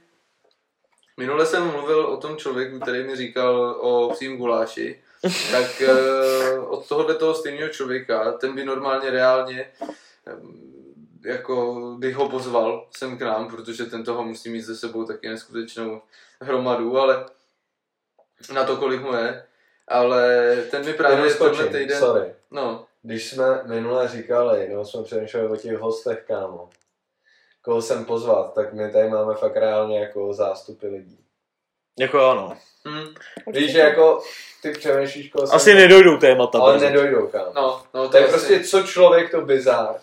[1.17, 5.02] Minule jsem mluvil o tom člověku, který mi říkal o psím guláši,
[5.51, 9.71] tak eh, od tohohle toho stejného člověka, ten by normálně reálně
[10.25, 10.73] em,
[11.25, 15.29] jako bych ho pozval sem k nám, protože ten toho musí mít ze sebou taky
[15.29, 16.01] neskutečnou
[16.41, 17.25] hromadu, ale
[18.53, 19.45] na to, kolik mu je.
[19.87, 21.99] Ale ten mi právě Jenom tenhle skočím, týden...
[21.99, 22.33] sorry.
[22.51, 26.69] No, Když jsme minule říkali, nebo jsme přemýšleli o těch hostech, kámo,
[27.61, 31.22] koho sem pozvat, tak my tady máme fakt reálně jako zástupy lidí.
[31.99, 32.57] Jako ano.
[32.87, 33.13] hm,
[33.47, 34.23] Víš, že jako
[34.61, 35.55] ty přemýšlíš, koho sem...
[35.55, 36.59] Asi nedojdou témata.
[36.59, 36.85] Ale brzo.
[36.85, 37.51] nedojdou, kámo.
[37.55, 39.95] no, no, To je prostě, co člověk to bizár.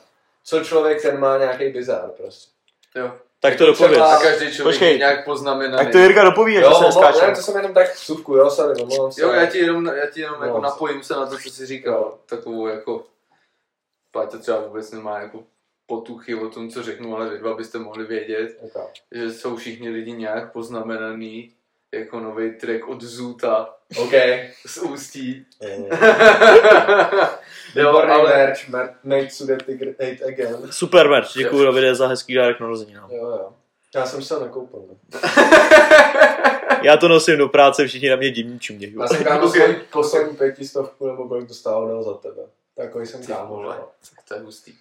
[0.44, 2.50] Co člověk, ten má nějaký bizár prostě.
[2.96, 3.12] Jo.
[3.40, 4.12] Tak to jako třeba- dopověz.
[4.12, 4.98] A každý člověk Počkej.
[4.98, 5.84] nějak poznamenaný.
[5.84, 7.26] Tak to Jirka dopoví, že Jo, se neskáče.
[7.26, 9.22] ne, to jsem jenom tak vsuvku, jo, sorry, omlouvám se.
[9.22, 10.62] Jo, já ti jenom, já ti jenom jako No.
[10.62, 12.18] napojím se na to, co jsi říkal.
[12.26, 13.04] Takovou jako,
[14.12, 15.42] Páťa třeba vůbec nemá jako
[15.86, 18.90] potuchy o tom, co řeknu, ale vy dva byste mohli vědět, Jako.
[19.12, 21.52] že jsou všichni lidi nějak poznamenaný
[21.94, 24.12] jako nový track od Zuta OK.
[24.66, 25.46] z Ústí.
[27.74, 30.72] jo, ale merch, mer- made to the tiger hate again.
[30.72, 33.10] Super merch, děkuji Davide za hezký dárek narozeninám.
[33.10, 33.52] Jo, jo.
[33.94, 34.84] Já jsem se nakoupil.
[34.88, 34.96] No.
[36.82, 38.94] Já to nosím do práce, všichni na mě divní čumějí.
[39.00, 39.56] Já jsem kámo Ok.
[39.56, 39.76] okay.
[39.92, 42.42] poslední pětistovku nebo kolik to stálo za tebe.
[42.76, 43.62] Takový jsem kámo.
[43.62, 43.88] jo.
[44.28, 44.72] to je hustý.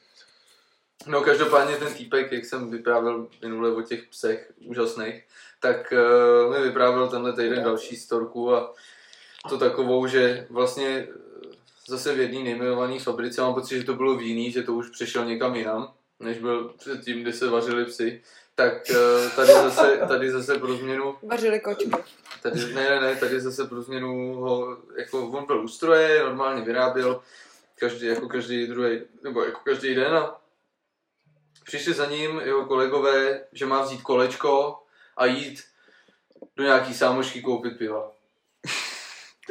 [1.07, 5.23] No každopádně ten týpek, jak jsem vyprávěl minule o těch psech úžasných,
[5.59, 8.73] tak uh, mi vyprávěl tenhle týden další storku a
[9.49, 11.47] to takovou, že vlastně eh,
[11.87, 14.89] zase v jedné nejmenované fabrice, mám pocit, že to bylo v jiný, že to už
[14.89, 18.21] přešel někam jinam, než byl předtím, kde se vařili psy,
[18.55, 21.91] tak eh, tady zase, tady zase pro změnu Vařili kočky.
[22.41, 26.61] Tady, ne, ne, ne, tady zase pro změnu ho, jako on byl u stroje, normálně
[26.61, 27.21] vyráběl
[27.79, 30.41] každý, jako každý druhý, nebo jako každý den a
[31.69, 34.79] přišli za ním jeho kolegové, že má vzít kolečko
[35.17, 35.63] a jít
[36.55, 38.11] do nějaký sámošky koupit piva.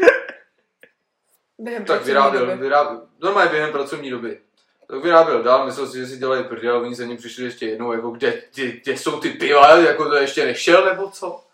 [1.58, 2.62] Během Tak vyráběl, doby.
[2.62, 4.40] vyráběl, normálně během pracovní doby.
[4.86, 7.66] Tak vyráběl dál, myslel si, že si dělají prdel, ale oni za ním přišli ještě
[7.66, 11.44] jednou, jako kde, kde, kde jsou ty piva, jako to ještě nešel, nebo co?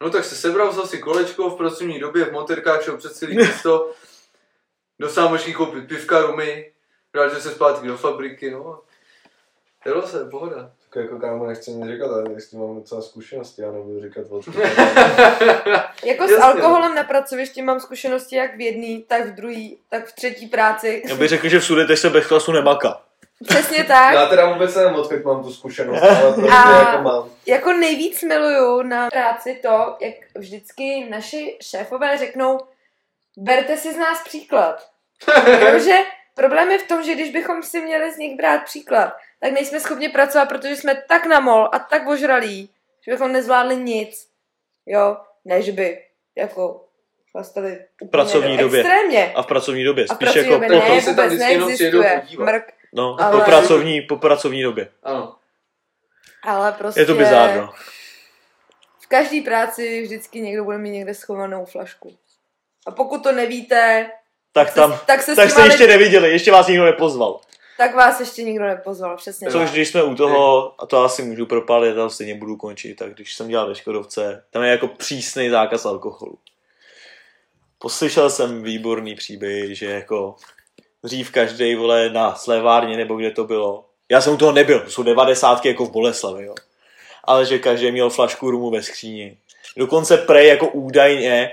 [0.00, 3.34] No tak se sebral, vzal si kolečko v pracovní době, v motorkách šel přes celý
[3.34, 3.92] město,
[4.98, 6.72] do sámošky koupit pivka, rumy,
[7.12, 8.80] vrátil se zpátky do fabriky, no.
[9.86, 10.70] Jelo se, pohoda.
[10.90, 14.26] Tak jako kámo nechci nic říkat, ale s tím mám docela zkušenosti, já nebudu říkat
[14.30, 14.54] o tom.
[16.04, 16.36] Jako s Jasně.
[16.44, 21.02] alkoholem na pracovišti mám zkušenosti jak v jedné, tak v druhé, tak v třetí práci.
[21.08, 23.00] Já bych řekl, že v sudetech se bez klasu nemaká.
[23.48, 24.14] Přesně tak.
[24.14, 27.28] Já teda vůbec nevím, odkud mám tu zkušenost, ale prostě A- jako mám.
[27.46, 32.58] Jako nejvíc miluju na práci to, jak vždycky naši šéfové řeknou,
[33.38, 34.86] berte si z nás příklad.
[35.24, 35.96] Protože
[36.34, 39.80] problém je v tom, že když bychom si měli z nich brát příklad, tak nejsme
[39.80, 42.70] schopni pracovat, protože jsme tak namol a tak ožralí,
[43.04, 44.28] že bychom nezvládli nic.
[44.86, 46.02] Jo, ne, že by
[46.36, 46.84] jako
[47.32, 48.80] chlastali úplně pracovní do- době.
[48.80, 49.32] Extrémně.
[49.34, 50.04] A v pracovní době.
[50.10, 52.00] A v Spíš pracovní jako době po, potom ne, se tam vůbec vždycky jenom přijedou
[52.00, 52.36] neexistuje.
[52.36, 52.52] podívat.
[52.52, 54.88] Mrk, no, ale- po, pracovní, po pracovní době.
[55.02, 55.36] Ano.
[56.42, 57.00] ale prostě...
[57.00, 57.72] Je to bizárno.
[59.00, 62.16] V každé práci vždycky někdo bude mít někde schovanou flašku.
[62.86, 64.10] A pokud to nevíte,
[64.52, 67.40] Tak se- tam, tak se tak jste ještě neviděli, ještě vás nikdo nepozval.
[67.78, 69.50] tak vás ještě nikdo nepozval, přesně.
[69.50, 73.14] Což když jsme u toho, a to asi můžu propálit, ale stejně budu končit, tak
[73.14, 76.38] když jsem dělal ve Škodovce, tam je jako přísný zákaz alkoholu.
[77.78, 80.36] Poslyšel jsem výborný příběh, že jako
[81.04, 83.84] dřív každý vole na slevárně nebo kde to bylo.
[84.08, 86.54] Já jsem u toho nebyl, to jsou devadesátky jako v Boleslavi, jo.
[87.24, 89.38] Ale že každý měl flašku rumu ve skříni.
[89.76, 91.50] Dokonce prej jako údajně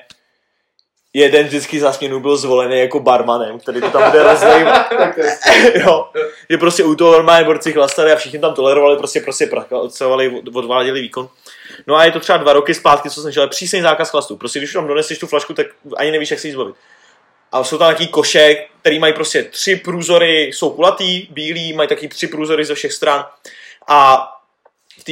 [1.20, 4.93] jeden vždycky za směnu byl zvolený jako barmanem, který to tam bude rozlejvat.
[5.76, 6.09] Jo.
[6.49, 11.01] Je prostě u toho normálně borci chlastali a všichni tam tolerovali, prostě prostě pracovali, odváděli
[11.01, 11.30] výkon.
[11.88, 14.38] No a je to třeba dva roky zpátky, co jsem ale přísný zákaz chlastů.
[14.38, 15.67] Prostě když tam doneseš tu flašku, tak
[15.97, 16.76] ani nevíš, jak se jí zbavit.
[17.51, 22.07] A jsou tam nějaký koše, který mají prostě tři průzory, jsou kulatý, bílý, mají taky
[22.07, 23.26] tři průzory ze všech stran.
[23.88, 24.28] A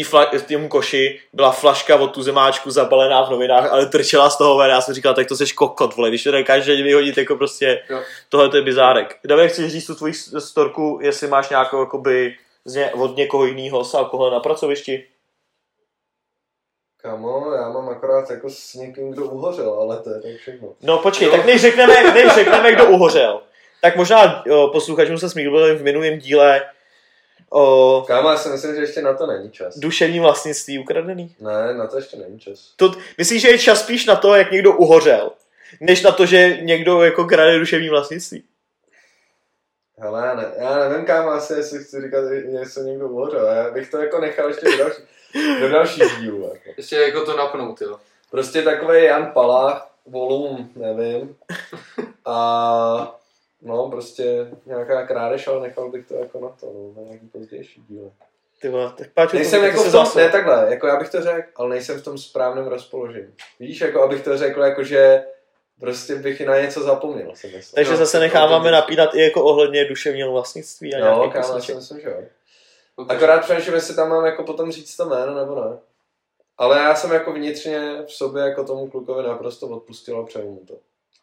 [0.03, 4.57] té fla- koši byla flaška od tu zemáčku zabalená v novinách, ale trčela z toho
[4.57, 4.69] ven.
[4.69, 8.01] Já jsem říkal, tak to jsi kokot, vole, když to dokážeš vyhodit, jako prostě, Jo.
[8.29, 9.19] tohle to je bizárek.
[9.25, 12.35] David, chci říct tu tvoji storku, jestli máš nějakou, jakoby,
[12.65, 15.05] z ně, od někoho jiného s alkoholem na pracovišti?
[17.01, 20.67] Kamo, já mám akorát jako s někým, kdo uhořel, ale to je tak všechno.
[20.81, 21.31] No počkej, Jo.
[21.31, 23.41] tak než řekneme, než řekneme, kdo uhořel,
[23.81, 26.61] tak možná jo, posluchačům se smíl v minulém díle
[27.49, 29.77] o Kámo, já si myslím, že ještě na to není čas.
[29.79, 31.35] duševním vlastnictví ukradený.
[31.39, 32.73] Ne, na to ještě není čas.
[32.75, 35.31] To, myslíš, že je čas spíš na to, jak někdo uhořel,
[35.79, 38.43] než na to, že někdo jako krade duševní vlastnictví?
[39.99, 42.23] Hele, já, ne, já nevím, kámo, asi jestli chci říkat,
[42.59, 43.45] jestli někdo uhořel.
[43.45, 45.01] Já bych to jako nechal ještě do další,
[45.59, 46.43] do dalších dílů.
[46.43, 46.69] Jako.
[46.77, 47.99] Ještě jako to napnout, jo.
[48.31, 51.35] Prostě takový Jan Palach, volum, nevím.
[52.25, 53.15] A
[53.61, 57.81] no, prostě nějaká krádež, ale nechal bych to jako na to, no, na nějaký pozdější
[57.89, 58.11] díl.
[58.61, 61.49] Ty vole, tak páč, Nejsem jako v tom, ne takhle, jako já bych to řekl,
[61.55, 63.33] ale nejsem v tom správném rozpoložení.
[63.59, 65.23] Víš, jako abych to řekl, jako že
[65.79, 67.61] prostě bych na něco zapomněl, myslím.
[67.75, 71.75] Takže Jo, zase necháváme napínat i jako ohledně duševního vlastnictví a nějakých kámo, já si
[71.75, 72.23] myslím, že jo.
[73.07, 75.77] Akorát přemýšlím, jestli tam mám jako potom říct to jméno, nebo ne.
[76.57, 80.65] Ale já jsem jako vnitřně v sobě jako tomu klukovi naprosto odpustil a přeju mu
[80.67, 80.73] to.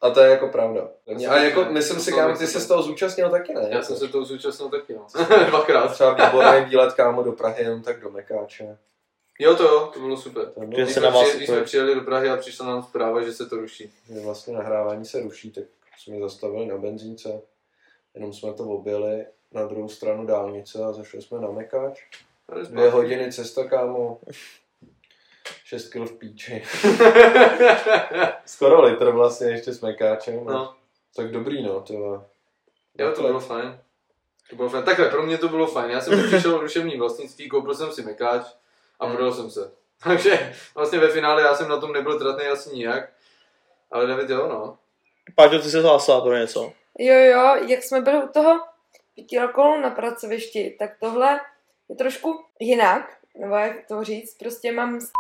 [0.05, 0.89] A to je jako pravda.
[1.07, 2.61] Já si A jako myslím, si, kámo, ty se to.
[2.61, 3.67] z toho zúčastnil taky, ne?
[3.71, 5.07] Já jsem se toho zúčastnil taky, no.
[5.49, 5.93] Dvakrát.
[5.93, 8.79] Třeba výborný výlet, kámo, do Prahy, jenom tak do Mekáče.
[9.39, 10.47] Jo, to jo, to bylo super.
[10.47, 12.67] To bylo, Když se jsme, na vás přijeli, když jsme přijeli do Prahy a přišla
[12.67, 13.93] nám zpráva, že se to ruší.
[14.15, 15.65] že vlastně nahrávání se ruší, tak
[15.99, 17.41] jsme zastavili na benzínce,
[18.15, 22.01] jenom jsme to objeli na druhou stranu dálnice a zašli jsme na Mekáč.
[22.69, 24.21] Dvě hodiny cesta, kámo.
[25.79, 26.63] 6 kg v píči.
[28.47, 30.45] Skoro litr vlastně ještě s Mekáčem.
[30.45, 30.53] No.
[30.53, 30.75] No,
[31.17, 31.99] Tak dobrý, no, to je.
[33.07, 33.79] jo, to bylo fajn.
[34.51, 34.85] To bylo fajn.
[34.85, 35.91] Takhle, pro mě to bylo fajn.
[35.91, 38.47] Já jsem přišel o duševní vlastnictví, koupil jsem si mekáč
[39.01, 39.71] a prodal jsem se.
[40.05, 43.09] Takže vlastně ve finále já jsem na tom nebyl tratný asi nijak.
[43.91, 44.79] Ale David jo, no.
[45.35, 46.73] Páťo, ty se hlásila pro něco.
[46.99, 48.61] Jo, jo, jak jsme byli u toho
[49.15, 51.41] pití alkoholu na pracovišti, tak tohle
[51.89, 55.11] je trošku jinak, nebo jak to říct, prostě mám s-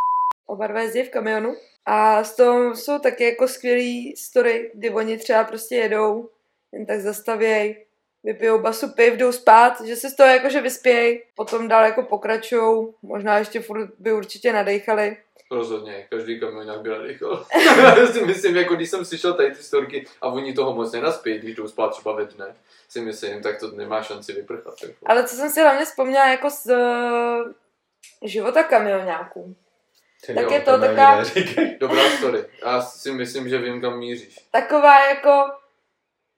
[0.46, 1.54] oba dva jezdí v kamionu
[1.86, 6.30] a z toho jsou taky jako skvělý story, kdy oni třeba prostě jedou,
[6.72, 7.84] jen tak zastavěj,
[8.24, 12.94] vypijou basu piv, jdou spát, že se z toho jakože vyspějí, potom dál jako pokračujou,
[13.02, 15.16] možná ještě furt by určitě nadechali.
[15.50, 17.46] Rozhodně, každý kamionák by nadechal.
[18.12, 21.54] si myslím, jako když jsem slyšel tady ty storky a oni toho moc nenaspějí, když
[21.54, 22.56] jdou spát třeba ve dne,
[22.88, 24.74] si myslím, tak to nemá šanci vyprchat.
[24.82, 24.94] Jako.
[25.06, 27.52] Ale co jsem si hlavně vzpomněla jako z uh,
[28.22, 29.56] života kamionáků,
[30.26, 31.24] Ty Tak jo, je to taková-.
[31.80, 32.44] Dobrá story.
[32.62, 34.38] Já si myslím, že vím, kam míříš.
[34.50, 35.44] taková jako,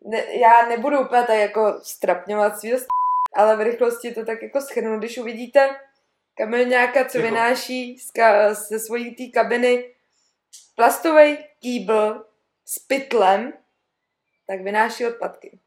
[0.05, 2.87] ne, já nebudu úplně tak jako strapňovat svýho st-
[3.37, 5.76] ale v rychlosti to tak jako schrnu, když uvidíte
[6.37, 7.24] kamionáka, co Jo.
[7.24, 9.95] vynáší z ka- ze svojí té kabiny
[10.76, 12.24] plastový kýbl
[12.64, 13.53] s pytlem,
[14.47, 15.59] tak vynáší odpadky.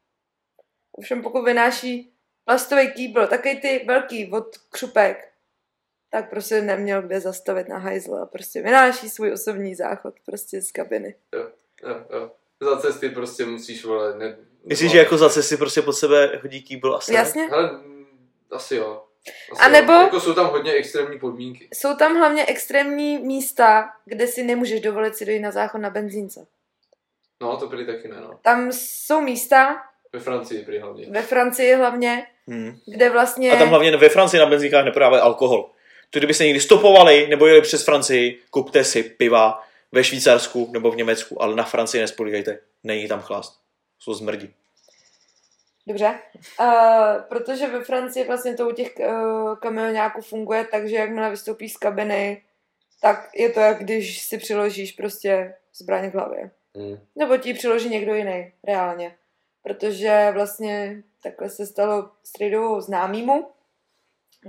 [0.91, 2.13] Ovšem pokud vynáší
[2.45, 5.28] plastový kýbl, takový ty velký od křupek,
[6.09, 10.71] tak prostě neměl kde zastavit na hajzle a prostě vynáší svůj osobní záchod prostě z
[10.71, 11.15] kabiny.
[11.35, 11.47] Jo,
[12.13, 12.31] jo.
[12.61, 14.35] Za cesty prostě musíš, vole, ne...
[14.65, 17.13] Myslíš, že jako za cesty prostě pod sebe hodí kýbl asi?
[17.13, 17.43] Jasně.
[17.43, 18.05] Hele, mm,
[18.51, 19.03] asi jo.
[19.51, 19.99] Asi A nebo- Jo.
[20.01, 21.67] Jako jsou tam hodně extrémní podmínky.
[21.73, 26.47] Jsou tam hlavně extrémní místa, kde si nemůžeš dovolit si dojít na záchod na benzínce.
[27.41, 28.39] No, to prý taky ne, no.
[28.41, 29.81] Tam jsou místa,
[30.13, 31.05] Ve Francii prý hlavně.
[31.09, 32.77] ve Francii hlavně, Hmm.
[32.85, 33.51] kde vlastně...
[33.51, 35.71] A tam hlavně ve Francii na benzínkách neprodávají alkohol.
[36.09, 40.95] To kdybyste někdy stopovali nebo jeli přes Francii, kupte si piva ve Švýcarsku nebo v
[40.95, 42.59] Německu, ale na Francii nespolíhejte.
[42.83, 43.59] Není tam chlast.
[43.99, 44.53] Jsou zmrdí.
[45.87, 46.19] Dobře.
[46.59, 51.73] Uh, protože ve Francii vlastně to u těch uh, kamionáků funguje tak, že jakmile vystoupíš
[51.73, 52.43] z kabiny,
[53.01, 56.51] tak je to, jak když si přiložíš prostě zbraň k hlavě.
[56.75, 56.99] Hmm.
[57.15, 59.15] Nebo ti ji přiloží někdo jiný, reálně.
[59.63, 63.47] Protože vlastně takhle se stalo Stridovou známýmu,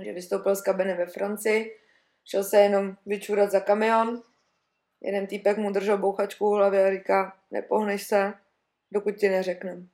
[0.03, 1.77] že vystoupil z kabiny ve Francii,
[2.25, 4.23] šel se jenom vyčůrat za kamion,
[5.01, 8.33] jeden týpek mu držel bouchačku v hlavě a říká, nepohneš se,
[8.91, 9.89] dokud ti neřeknem.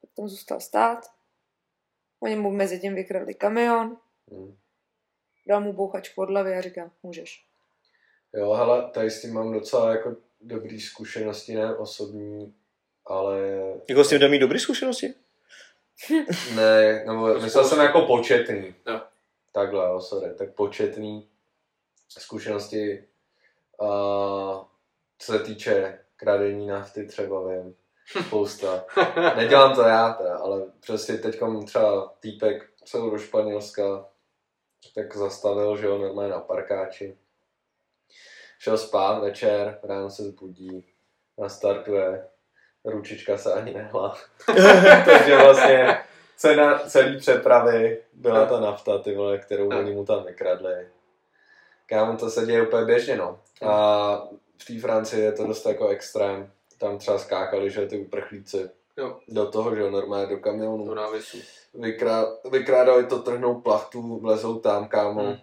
[0.00, 0.98] Tak tam zůstal stát,
[2.20, 3.96] oni mu mezi tím vykradli kamion,
[4.30, 4.56] Hmm.
[5.48, 7.46] dal mu bouchačku od hlavy a říká, můžeš.
[8.34, 12.54] Jo, hele, tady s tím mám docela jako dobrý zkušenosti, ne osobní,
[13.06, 13.38] ale
[13.88, 15.14] Jako s tím mít dobré zkušenosti?
[16.54, 18.74] Ne, nebo myslel jsem jako početný.
[18.86, 19.00] Jo.
[19.52, 21.28] Takhle, jo, sorry, tak početný
[22.08, 23.04] zkušenosti,
[23.80, 23.86] a
[25.18, 27.74] co se týče kradení nafty třeba, vím,
[28.26, 28.84] spousta.
[29.36, 34.06] Nedělám to já teda, ale prostě teď třeba týpek cel do Španělska,
[34.94, 37.18] tak zastavil, že jo, normálně na parkáči.
[38.58, 40.86] Šel spát večer, ráno se zbudí,
[41.38, 42.28] nastartuje,
[42.84, 44.16] ručička se ani nehla.
[45.04, 45.98] Takže vlastně
[46.36, 50.88] cena celý přepravy byla ta nafta, ty vole, kterou oni mu tam vykradli.
[51.86, 53.38] Kámo, to se děje úplně běžně, no.
[53.66, 54.14] A
[54.62, 56.50] v té Francii je to dost jako extrém.
[56.78, 59.18] Tam třeba skákali, že ty uprchlíci Jo.
[59.28, 60.86] do toho, že jo, normálně do kamionu.
[60.86, 61.38] Do návěsu.
[61.74, 65.22] Vykrá, vykrádali to, trhnou plachtu, vlezou tam, kámo.
[65.22, 65.36] Hmm.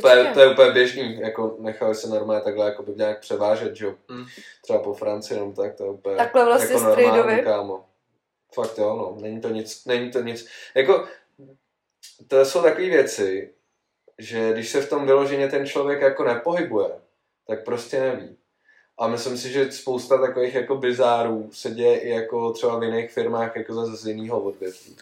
[0.00, 3.76] To je, to je úplně běžný, jako nechali se normálně takhle jako by nějak převážet,
[3.76, 3.94] že jo.
[4.08, 4.24] Hmm.
[4.62, 7.84] Třeba po Francii, no tak to je úplně Takhle vlastně jako normální, kámo.
[8.54, 11.06] Fakt jo, no, není to nic, není to nic, jako
[12.28, 13.50] to jsou takové věci,
[14.18, 16.90] že když se v tom vyloženě ten člověk jako nepohybuje,
[17.46, 18.36] tak prostě neví.
[18.98, 23.10] A myslím si, že spousta takových jako bizárů se děje i jako třeba v jiných
[23.10, 24.96] firmách jako zase z jiného odvětví.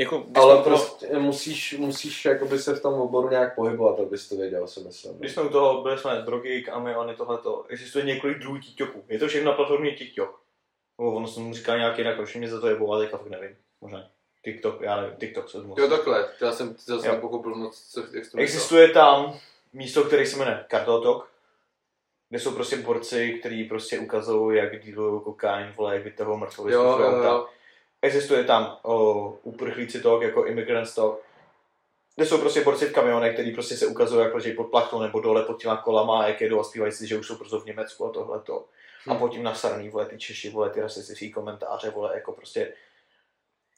[0.00, 4.36] Jako, Ale toho- prostě musíš, musíš jakoby se v tom oboru nějak pohybovat, abys to
[4.36, 5.18] věděl, si myslím.
[5.18, 9.04] Když jsme u toho, byli jsme drogy, kamiony, tohleto, existuje několik druhů TikToků.
[9.08, 10.40] Je to všechno na platformě TikTok.
[10.98, 13.30] Nebo ono se mu říká nějak jinak, už mě za to je ale teďka fakt
[13.30, 13.56] nevím.
[13.80, 14.06] Možná.
[14.44, 16.28] TikTok, já nevím, TikTok se to Jo, takhle.
[16.40, 17.12] Já jsem zase Jo.
[17.14, 18.38] nepochopil moc, co, jak to.
[18.38, 19.38] Existuje tam
[19.72, 21.30] místo, které se jmenuje Kartotok,
[22.28, 26.74] kde jsou prostě borci, kteří prostě ukazují, jak dealují kokain, vole, jak vytahují mrtvoly z
[26.74, 27.46] Jo, jo, jo.
[28.02, 31.20] Existuje tam o, uprchlíci talk, jako immigrant talk,
[32.16, 35.20] kde jsou prostě borci v kamionech, který prostě se ukazují, jak leží pod plachtou nebo
[35.20, 38.06] dole pod těma kolama, jak jedou a zpívají si, že už jsou prostě v Německu
[38.06, 38.64] a tohleto.
[39.08, 39.18] A Hm.
[39.18, 42.72] pod tím nasraný, vole, ty Češi, vole, ty rasistický komentáře, vole, jako prostě,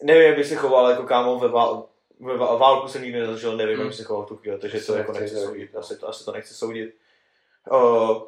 [0.03, 1.89] nevím, jak by se choval jako kámo ve, vál,
[2.21, 4.81] ve vál- válku jsem nikdy nezažil, nevím, jak by se choval v tu chvíli, takže
[4.81, 6.95] to Asi jako nechci soudit, asi to, asi to nechci soudit.
[7.71, 8.23] Uh,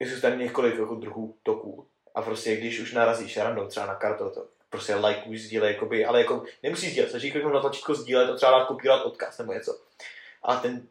[0.00, 4.30] existuje tam několik jako druhů toků a prostě když už narazíš random třeba na kartu,
[4.30, 8.36] to prostě lajkuj, sdílej, jakoby, ale jako nemusíš sdílet, stačí kliknout na tlačítko sdílet a
[8.36, 9.78] třeba dát kopírovat odkaz nebo něco.
[10.42, 10.88] A ten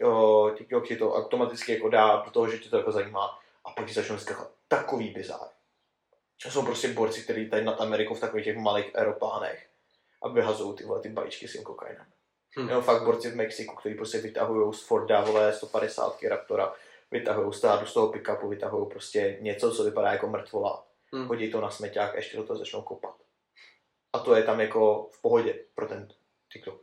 [0.00, 3.38] uh, uh, TikTok ti to automaticky jako dá do toho, že tě to jako zajímá
[3.64, 5.48] a pak ti začnou skakovat takový bizár.
[6.42, 9.66] To jsou prostě borci, kteří tady nad Amerikou v takových těch malých aeropánech
[10.22, 12.06] a vyhazují ty vole ty bajičky s tím kokainem.
[12.56, 12.60] Hm.
[12.60, 12.68] Hmm.
[12.68, 16.74] Nebo fakt borci v Mexiku, kteří prostě vytahují z Forda, vole, 150 Raptora,
[17.10, 20.84] vytahují stádu z toho pick-upu, vytahují prostě něco, co vypadá jako mrtvola.
[21.14, 21.18] Hm.
[21.18, 21.28] Hmm.
[21.28, 23.14] Hodí to na smeťák a ještě do toho začnou kopat.
[24.12, 26.08] A to je tam jako v pohodě pro ten
[26.52, 26.80] TikTok.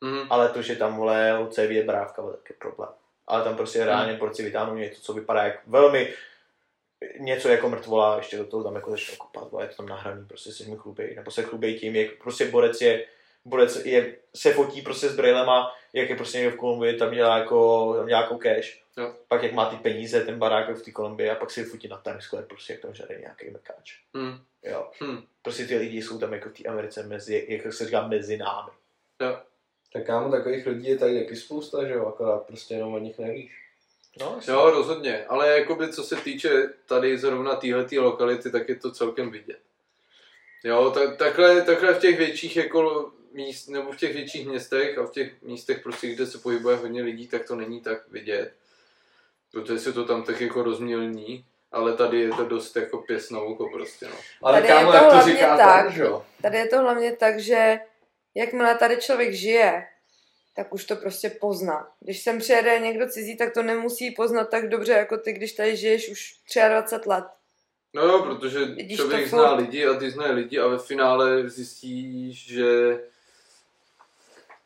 [0.00, 0.26] Mhm.
[0.30, 2.90] Ale to, že tam vole hoce je brávka, je taky problém.
[3.26, 6.14] Ale tam prostě reálně borci vytáhnou něco, co vypadá jak velmi
[7.18, 10.26] něco jako mrtvola, ještě do toho tam jako začnou kopat, vole, je to tam nahraný,
[10.26, 13.06] prostě se mi chlubej, nebo se chlubej tím, jak prostě borec je,
[13.44, 17.38] borec je, se fotí prostě s brailema, jak je prostě někdo v Kolumbii, tam dělá
[17.38, 19.14] jako, tam dělá jako cash, Jo.
[19.28, 21.88] pak jak má ty peníze, ten barák v té Kolumbii a pak si je fotí
[21.88, 23.98] na Times Square, prostě jak tam žádný nějaký mekáč.
[24.16, 24.38] Hm.
[24.62, 24.90] Jo.
[25.02, 25.22] Hm.
[25.42, 28.70] Prostě ty lidi jsou tam jako v té Americe mezi, jak se říká, mezi námi.
[29.20, 29.38] Jo.
[29.92, 33.18] Tak kámo, takových lidí je tady taky spousta, že jo, akorát prostě jenom o nich
[33.18, 33.62] nevíš.
[34.20, 38.92] No, Jo, rozhodně, ale jakoby co se týče tady zrovna téhletý lokality, tak je to
[38.92, 39.58] celkem vidět.
[40.64, 45.06] Jo, tak, takhle, takhle v těch větších jako míst, nebo v těch větších městech a
[45.06, 48.54] v těch místech prostě, kde se pohybuje hodně lidí, tak to není tak vidět.
[49.52, 53.38] Protože se to tam tak jako rozmělní, ale tady je to dost jako pěs na
[53.72, 54.16] prostě, no.
[54.42, 55.84] Ale Tady je kámo, to jak to hlavně říká tak.
[55.84, 56.24] ten, že jo?
[56.42, 57.78] Tady je to hlavně tak, že
[58.34, 59.86] jakmile tady člověk žije,
[60.56, 61.88] tak už to prostě pozná.
[62.00, 65.76] Když sem přijede někdo cizí, tak to nemusí poznat tak dobře, jako ty, když tady
[65.76, 66.34] žiješ už
[66.68, 67.24] 23 let.
[67.94, 71.48] No jo, protože Vidíš člověk to zná lidi a ty zná lidi a ve finále
[71.48, 73.00] zjistíš, že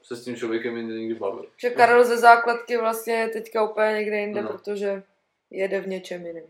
[0.06, 1.46] se s tím člověkem jen někdy bavil.
[1.56, 4.48] Že Karel ze základky vlastně je teďka úplně někde jinde, No.
[4.48, 5.02] protože
[5.50, 6.44] jede v něčem jiném.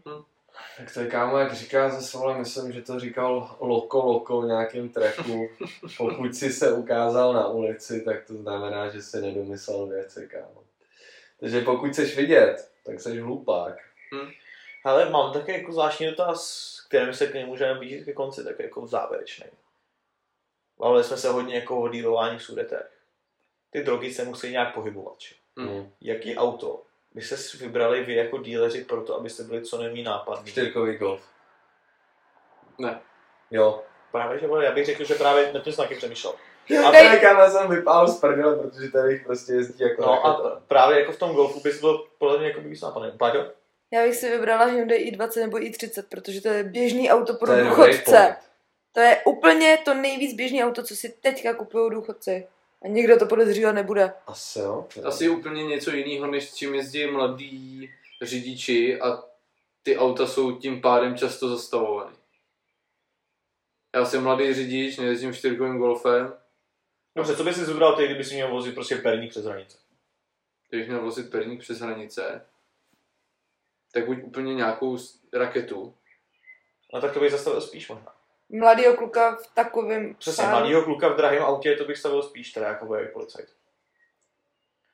[0.76, 4.46] Tak to je kámo, jak říká ze Sola, myslím, že to říkal Loko Loko v
[4.46, 5.48] nějakém tracku.
[5.98, 10.62] Pokud si se ukázal na ulici, tak to znamená, že si nedomyslel věci, kámo.
[11.40, 13.76] Takže pokud chceš vidět, tak jsi hlupák.
[14.84, 18.58] Ale mám taky jako zvláštní dotaz, kterým se k němu můžeme blížit ke konci, tak
[18.58, 19.46] jako závěrečný.
[20.78, 22.95] Bavili jsme se hodně jako o dílování v sudetech.
[23.70, 25.14] Ty drogy se musí nějak pohybovat.
[25.20, 25.34] že?
[25.56, 25.90] Mm.
[26.00, 26.82] Jaký auto
[27.14, 30.50] by se vybrali vy jako díleři pro to, abyste byli co nejméně nápadní?
[30.50, 31.22] Čtyřkový golf.
[32.78, 33.00] Ne.
[33.50, 33.82] Jo.
[34.12, 36.34] Právě, že já bych řekl, že právě na tím jsem taky přemýšlel.
[36.86, 40.60] A tady kámo jsem vypál z prdele, protože tady jich prostě jezdí jako No a
[40.68, 43.18] právě jako v tom golfu bys byl podle mě jako by víc nápadný.
[43.18, 43.44] Páťo?
[43.92, 47.64] Já bych si vybrala Hyundai i20 nebo i30, protože to je běžný auto pro To
[47.64, 48.36] důchodce.
[48.92, 52.46] To je úplně to nejvíc běžný auto, co si teďka kupují důchodci.
[52.82, 54.12] A nikdo to podezřívat nebude.
[54.26, 54.88] Asi jo.
[55.04, 57.90] Asi úplně něco jiného, než s čím jezdí mladí
[58.22, 59.22] řidiči a
[59.82, 62.16] ty auta jsou tím pádem často zastavované.
[63.94, 66.34] Já jsem mladý řidič, nejezdím čtyřkovým golfem,
[67.16, 69.78] Dobře, co bys si vybral ty, kdyby si měl vozit prostě perník přes hranice?
[70.70, 72.46] když měl vozit perník přes hranice,
[73.92, 74.98] tak buď úplně nějakou
[75.32, 75.94] raketu.
[76.94, 78.15] No tak to bych zastavil spíš možná.
[78.48, 82.68] Mladýho kluka v takovém Přesně, mladýho kluka v drahém autě, to bych stavil spíš teda
[82.68, 83.48] jako bojový policajt.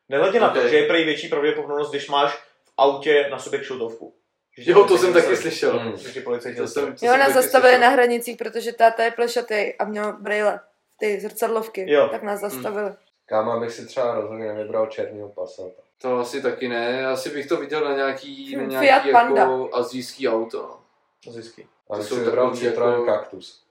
[0.08, 4.14] Nehledě na to, že je prej větší pravděpodobnost, když máš v autě na sobě kšiltovku.
[4.58, 5.78] Že Jo, to policajti jsem taky slyšel.
[5.78, 5.96] Hmm.
[5.96, 6.22] Že
[6.56, 7.80] To jsem, to Jo, nás zastavili slyšel.
[7.80, 10.60] na hranicích, protože táta je plešatý a měl brejle.
[10.98, 11.92] Ty zrcadlovky.
[11.92, 12.08] Jo.
[12.08, 12.90] Tak nás zastavili.
[13.26, 15.82] Káma bych si třeba rozhodně nevybral černýho Passata.
[15.98, 19.48] To asi taky ne, asi bych to viděl na nějaký, na Fiat nějaký jako Panda.
[19.72, 20.78] azijský auto.
[21.26, 21.32] No.
[21.32, 21.66] Zisky.
[21.92, 22.16] A bych jsou
[22.54, 23.62] Citroen jako- Cactus.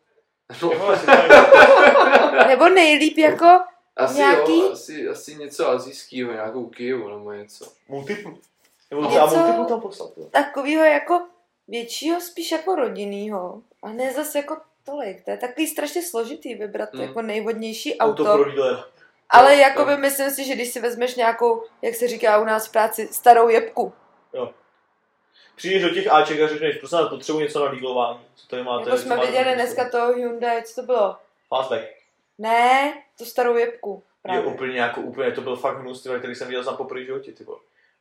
[0.61, 0.71] No,
[2.47, 3.59] Nebo nejlíp jako
[3.95, 4.59] asi Nějaký?
[4.59, 7.65] jo, asi, asi něco azijského, nějakou Kijevu nebo něco.
[7.87, 8.37] Multiplu.
[8.91, 10.09] Nebo Něco- multiplu tam poslat.
[10.17, 10.25] jo.
[10.31, 11.21] takového jako
[11.67, 13.61] většího, spíš jako rodinnýho.
[13.83, 15.25] A ne zase jako tolik.
[15.25, 17.01] To je takový strašně složitý vybrat Mm.
[17.01, 18.43] jako nejvodnější Auto auto.
[18.43, 18.63] pro.
[19.29, 19.97] Ale Jo, jakoby jo.
[19.97, 23.49] myslím si, že když si vezmeš nějakou, jak se říká u nás v práci, starou
[23.49, 23.93] jebku.
[25.55, 28.19] Přijdeš do těch Aček a řekneš, prosím vás, potřebuji něco na dílování.
[28.35, 28.89] Co tady máte?
[28.89, 31.15] Jako jsme máte viděli na dneska to Hyundai, co to bylo?
[31.47, 31.81] Fastback.
[32.37, 34.03] Ne, tu starou jebku.
[34.05, 34.41] Je Právě.
[34.53, 37.31] úplně jako úplně, to byl fakt hnus, tyhle, který jsem viděl za poprvé v životě,
[37.31, 37.45] ty.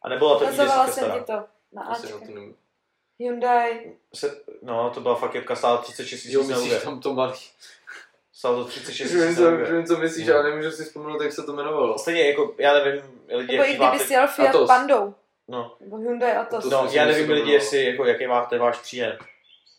[0.03, 1.19] A nebyla to Ukazovala i jsem stará.
[1.21, 2.09] ti to na Ačka.
[2.19, 2.57] to nevím.
[3.19, 3.93] Hyundai.
[4.15, 7.35] Se, no, to byla fakt jebka, stála 36 Jo, tisíc na myslíš tam to malý.
[8.33, 9.39] Stálo to 36 Vím, tisíc
[9.71, 10.35] vím, co myslíš, No.
[10.35, 11.99] ale nemůžu si vzpomenout, jak se to jmenovalo.
[11.99, 13.99] Stejně jako, já nevím, lidi, Nebo i jaký kdyby máte...
[14.05, 14.57] si jel Fiat.
[14.67, 15.15] Pandou.
[15.51, 16.65] No, Nebo Hyundai Atos.
[16.65, 19.19] To- no, si já nevím, lidi, jestli, jako, jaký máte váš příjem.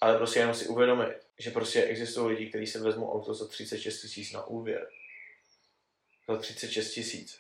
[0.02, 4.02] Ale prostě jenom si uvědomit, že prostě existují lidi, kteří si vezmou auto za 36
[4.02, 4.88] tisíc na úvěr.
[6.28, 7.38] Za 36 tisíc.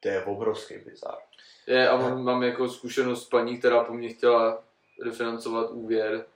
[0.00, 1.18] To je obrovský bizar.
[1.66, 4.64] Je, a mám, mám jako zkušenost s paní, která po mně chtěla
[5.04, 6.26] refinancovat úvěr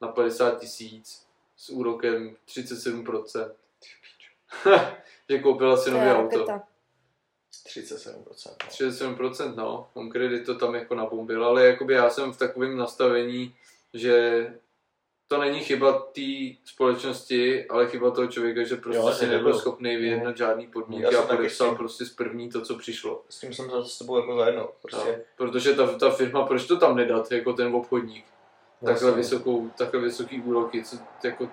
[0.00, 1.26] na 50 tisíc
[1.56, 3.52] s úrokem 37%.
[5.28, 6.38] že koupila si nové auto.
[6.38, 6.69] raketa.
[7.66, 8.56] 37%.
[8.68, 9.88] 37%, no.
[9.94, 13.54] On kredit to tam jako nabombil, ale jakoby já jsem v takovém nastavení,
[13.94, 14.46] že
[15.28, 16.20] to není chyba té
[16.64, 19.54] společnosti, ale chyba toho člověka, že prostě Jo, si nebyl nebyl.
[19.58, 23.24] schopný vyjednat žádný Já podmínky a podepsal prostě z první to, co přišlo.
[23.28, 24.60] S tím jsem s tebou jako zajedno.
[24.62, 25.24] No, Prostě.
[25.36, 28.24] protože ta, ta firma, proč to tam nedat, jako ten obchodník?
[28.84, 29.22] Takhle, Jasně.
[29.22, 31.48] vysokou, takhle vysoký úroky, co, jako,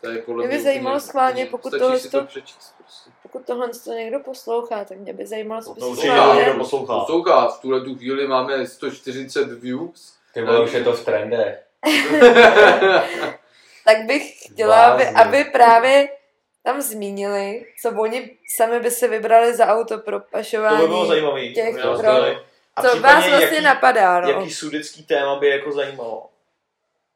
[0.00, 3.10] to je podle Mě by zajímalo schválně, pokud tohle si to to- přečíst prostě.
[3.22, 6.08] Pokud tohle to někdo poslouchá, tak mě by zajímalo, co by To Poslouchá.
[6.14, 6.54] někdo schválně.
[6.58, 6.98] poslouchá.
[7.00, 10.14] Poslouchá, v tuhle tu chvíli máme 140 views.
[10.34, 11.64] Ty vole, už je to v trendech.
[13.84, 16.08] Tak bych chtěla, aby, aby právě
[16.62, 20.80] tam zmínili, co oni sami by si vybrali za auto pro To pašování.
[20.82, 21.46] by bylo zajímavé.
[21.48, 21.76] těch.
[22.76, 24.28] A Co vás vlastně jaký, napadá, no.
[24.30, 26.28] Jaký sudecký téma by jako zajímalo.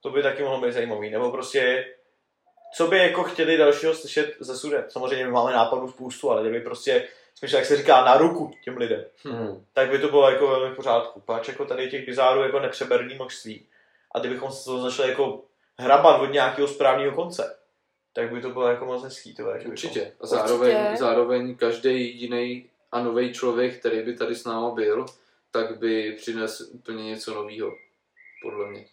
[0.01, 1.11] To by taky mohlo být zajímavý.
[1.11, 1.85] Nebo prostě,
[2.77, 4.93] co by jako chtěli dalšího slyšet ze sudet.
[4.93, 8.77] Samozřejmě my máme nápadů spoustu, ale kdyby prostě, spíš jak se říká, na ruku těm
[8.77, 9.65] lidem, Hmm.
[9.73, 11.21] tak by to bylo jako velmi v pořádku.
[11.21, 13.67] Páč jako tady těch bizárů jako nepřeberný množství.
[14.15, 15.43] A kdybychom se to začali jako
[15.79, 17.57] hrabat od nějakého správného konce,
[18.15, 19.35] tak by to bylo jako moc hezký.
[19.35, 20.13] To, bychom- Určitě.
[20.21, 20.97] A zároveň, Určitě.
[20.97, 25.07] zároveň každý jiný a nový člověk, který by tady s náma byl,
[25.51, 27.73] tak by přinesl úplně něco nového.
[28.43, 28.85] Podle mě.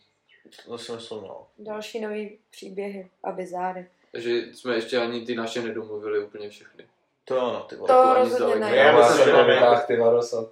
[0.65, 1.47] To si myslím, no.
[1.57, 3.87] Další nový příběhy a bizáry.
[4.11, 6.85] Takže jsme ještě ani ty naše nedomluvili úplně všechny.
[7.25, 7.87] To jo, no, ty vole.
[7.87, 8.75] To ani rozhodně ne.
[8.75, 10.49] Já Já myslím, že vytáhl ty varosat.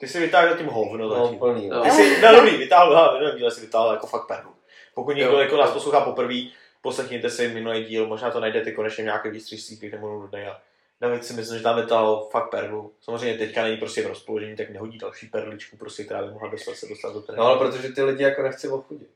[0.00, 1.38] Ty si vytáhl tím hovno No, zatím.
[1.38, 1.68] plný.
[1.68, 1.82] No.
[1.82, 4.50] Ty jsi, ne, dobrý, vytáhl, hele, minulý díle si vytáhl jako fakt perlu.
[4.94, 5.38] Pokud někdo Jo.
[5.38, 6.34] jako nás poslouchá poprvé,
[6.82, 10.60] poslechněte si minulý díl, možná to najdete konečně v nějaké výstřižcích, kde nebudu nudnej a
[11.02, 12.92] David si myslím, že tam vytáhl fakt perlu.
[13.00, 16.74] Samozřejmě teďka není prostě v rozpoložení, tak nehodí další perličku, prostě, která by mohla dostat
[16.76, 17.32] se dostat do té.
[17.36, 19.08] No ale protože ty lidi jako nechci ochudit.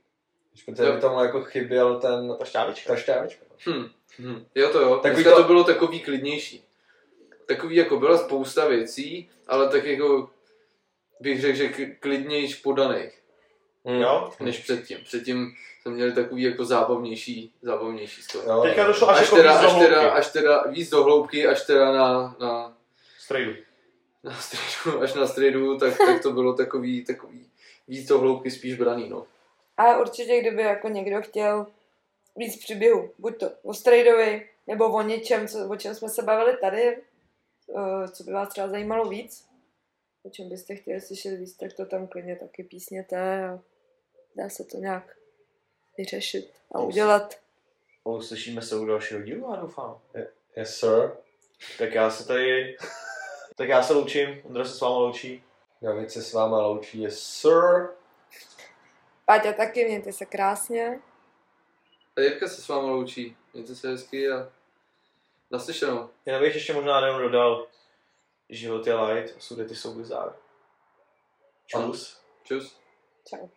[0.53, 0.65] Když
[0.95, 2.93] by tomu jako chyběl ten, ta šťávička.
[2.93, 3.45] ta šťávička.
[3.69, 3.89] Hm.
[4.19, 4.45] Hm.
[4.55, 6.65] Jo to jo, Takový dneska to- to bylo takový klidnější.
[7.47, 10.31] Takový jako byla spousta věcí, ale tak jako
[11.21, 13.23] bych řekl, že k- klidnějš podaných,
[13.87, 14.01] Hmm.
[14.01, 14.31] Jo?
[14.41, 14.99] než předtím.
[15.05, 18.49] Předtím jsme měli takový jako zábavnější, zábavnější story.
[18.49, 20.19] Jo, Teďka došlo až, Až jako teda, víc do až, teda, hloubky.
[20.19, 22.77] až teda víc do hloubky, až teda na, na,
[23.19, 23.53] Strejdu.
[24.25, 27.47] na stridu, až na stridu, tak, tak to bylo takový, takový
[27.89, 29.27] víc do hloubky spíš braný, no.
[29.77, 31.67] A určitě, kdyby jako někdo chtěl
[32.37, 36.57] víc příběhů, buď to o Strejdovi, nebo o něčem, co, o čem jsme se bavili
[36.61, 36.83] tady,
[37.77, 39.47] eh, co by vás třeba zajímalo víc,
[40.23, 43.59] o čem byste chtěli slyšet víc, tak to tam klidně taky písněte a
[44.37, 45.17] dá se to nějak
[45.99, 47.35] vyřešit a udělat.
[48.05, 50.01] Uslyšíme se u dalšího dílu, já doufám.
[50.57, 51.17] Yes, sir.
[51.79, 52.77] Tak já se tady...
[53.57, 55.45] tak já se loučím, Ondra se s váma loučí.
[55.83, 57.01] David se s váma loučí.
[57.01, 57.89] Yes, sir.
[59.25, 61.01] Páťa taky, mějte se krásně.
[62.17, 63.37] A Jirka se s vámi loučí.
[63.55, 64.53] Mějte se hezky a
[65.51, 66.11] naslyšenou.
[66.27, 67.67] Já bych ještě možná jenom dodal,
[68.49, 70.37] život je light a sudety jsou bizár.
[71.67, 72.21] Čus.
[72.45, 72.81] Čus.
[73.29, 73.49] Čau.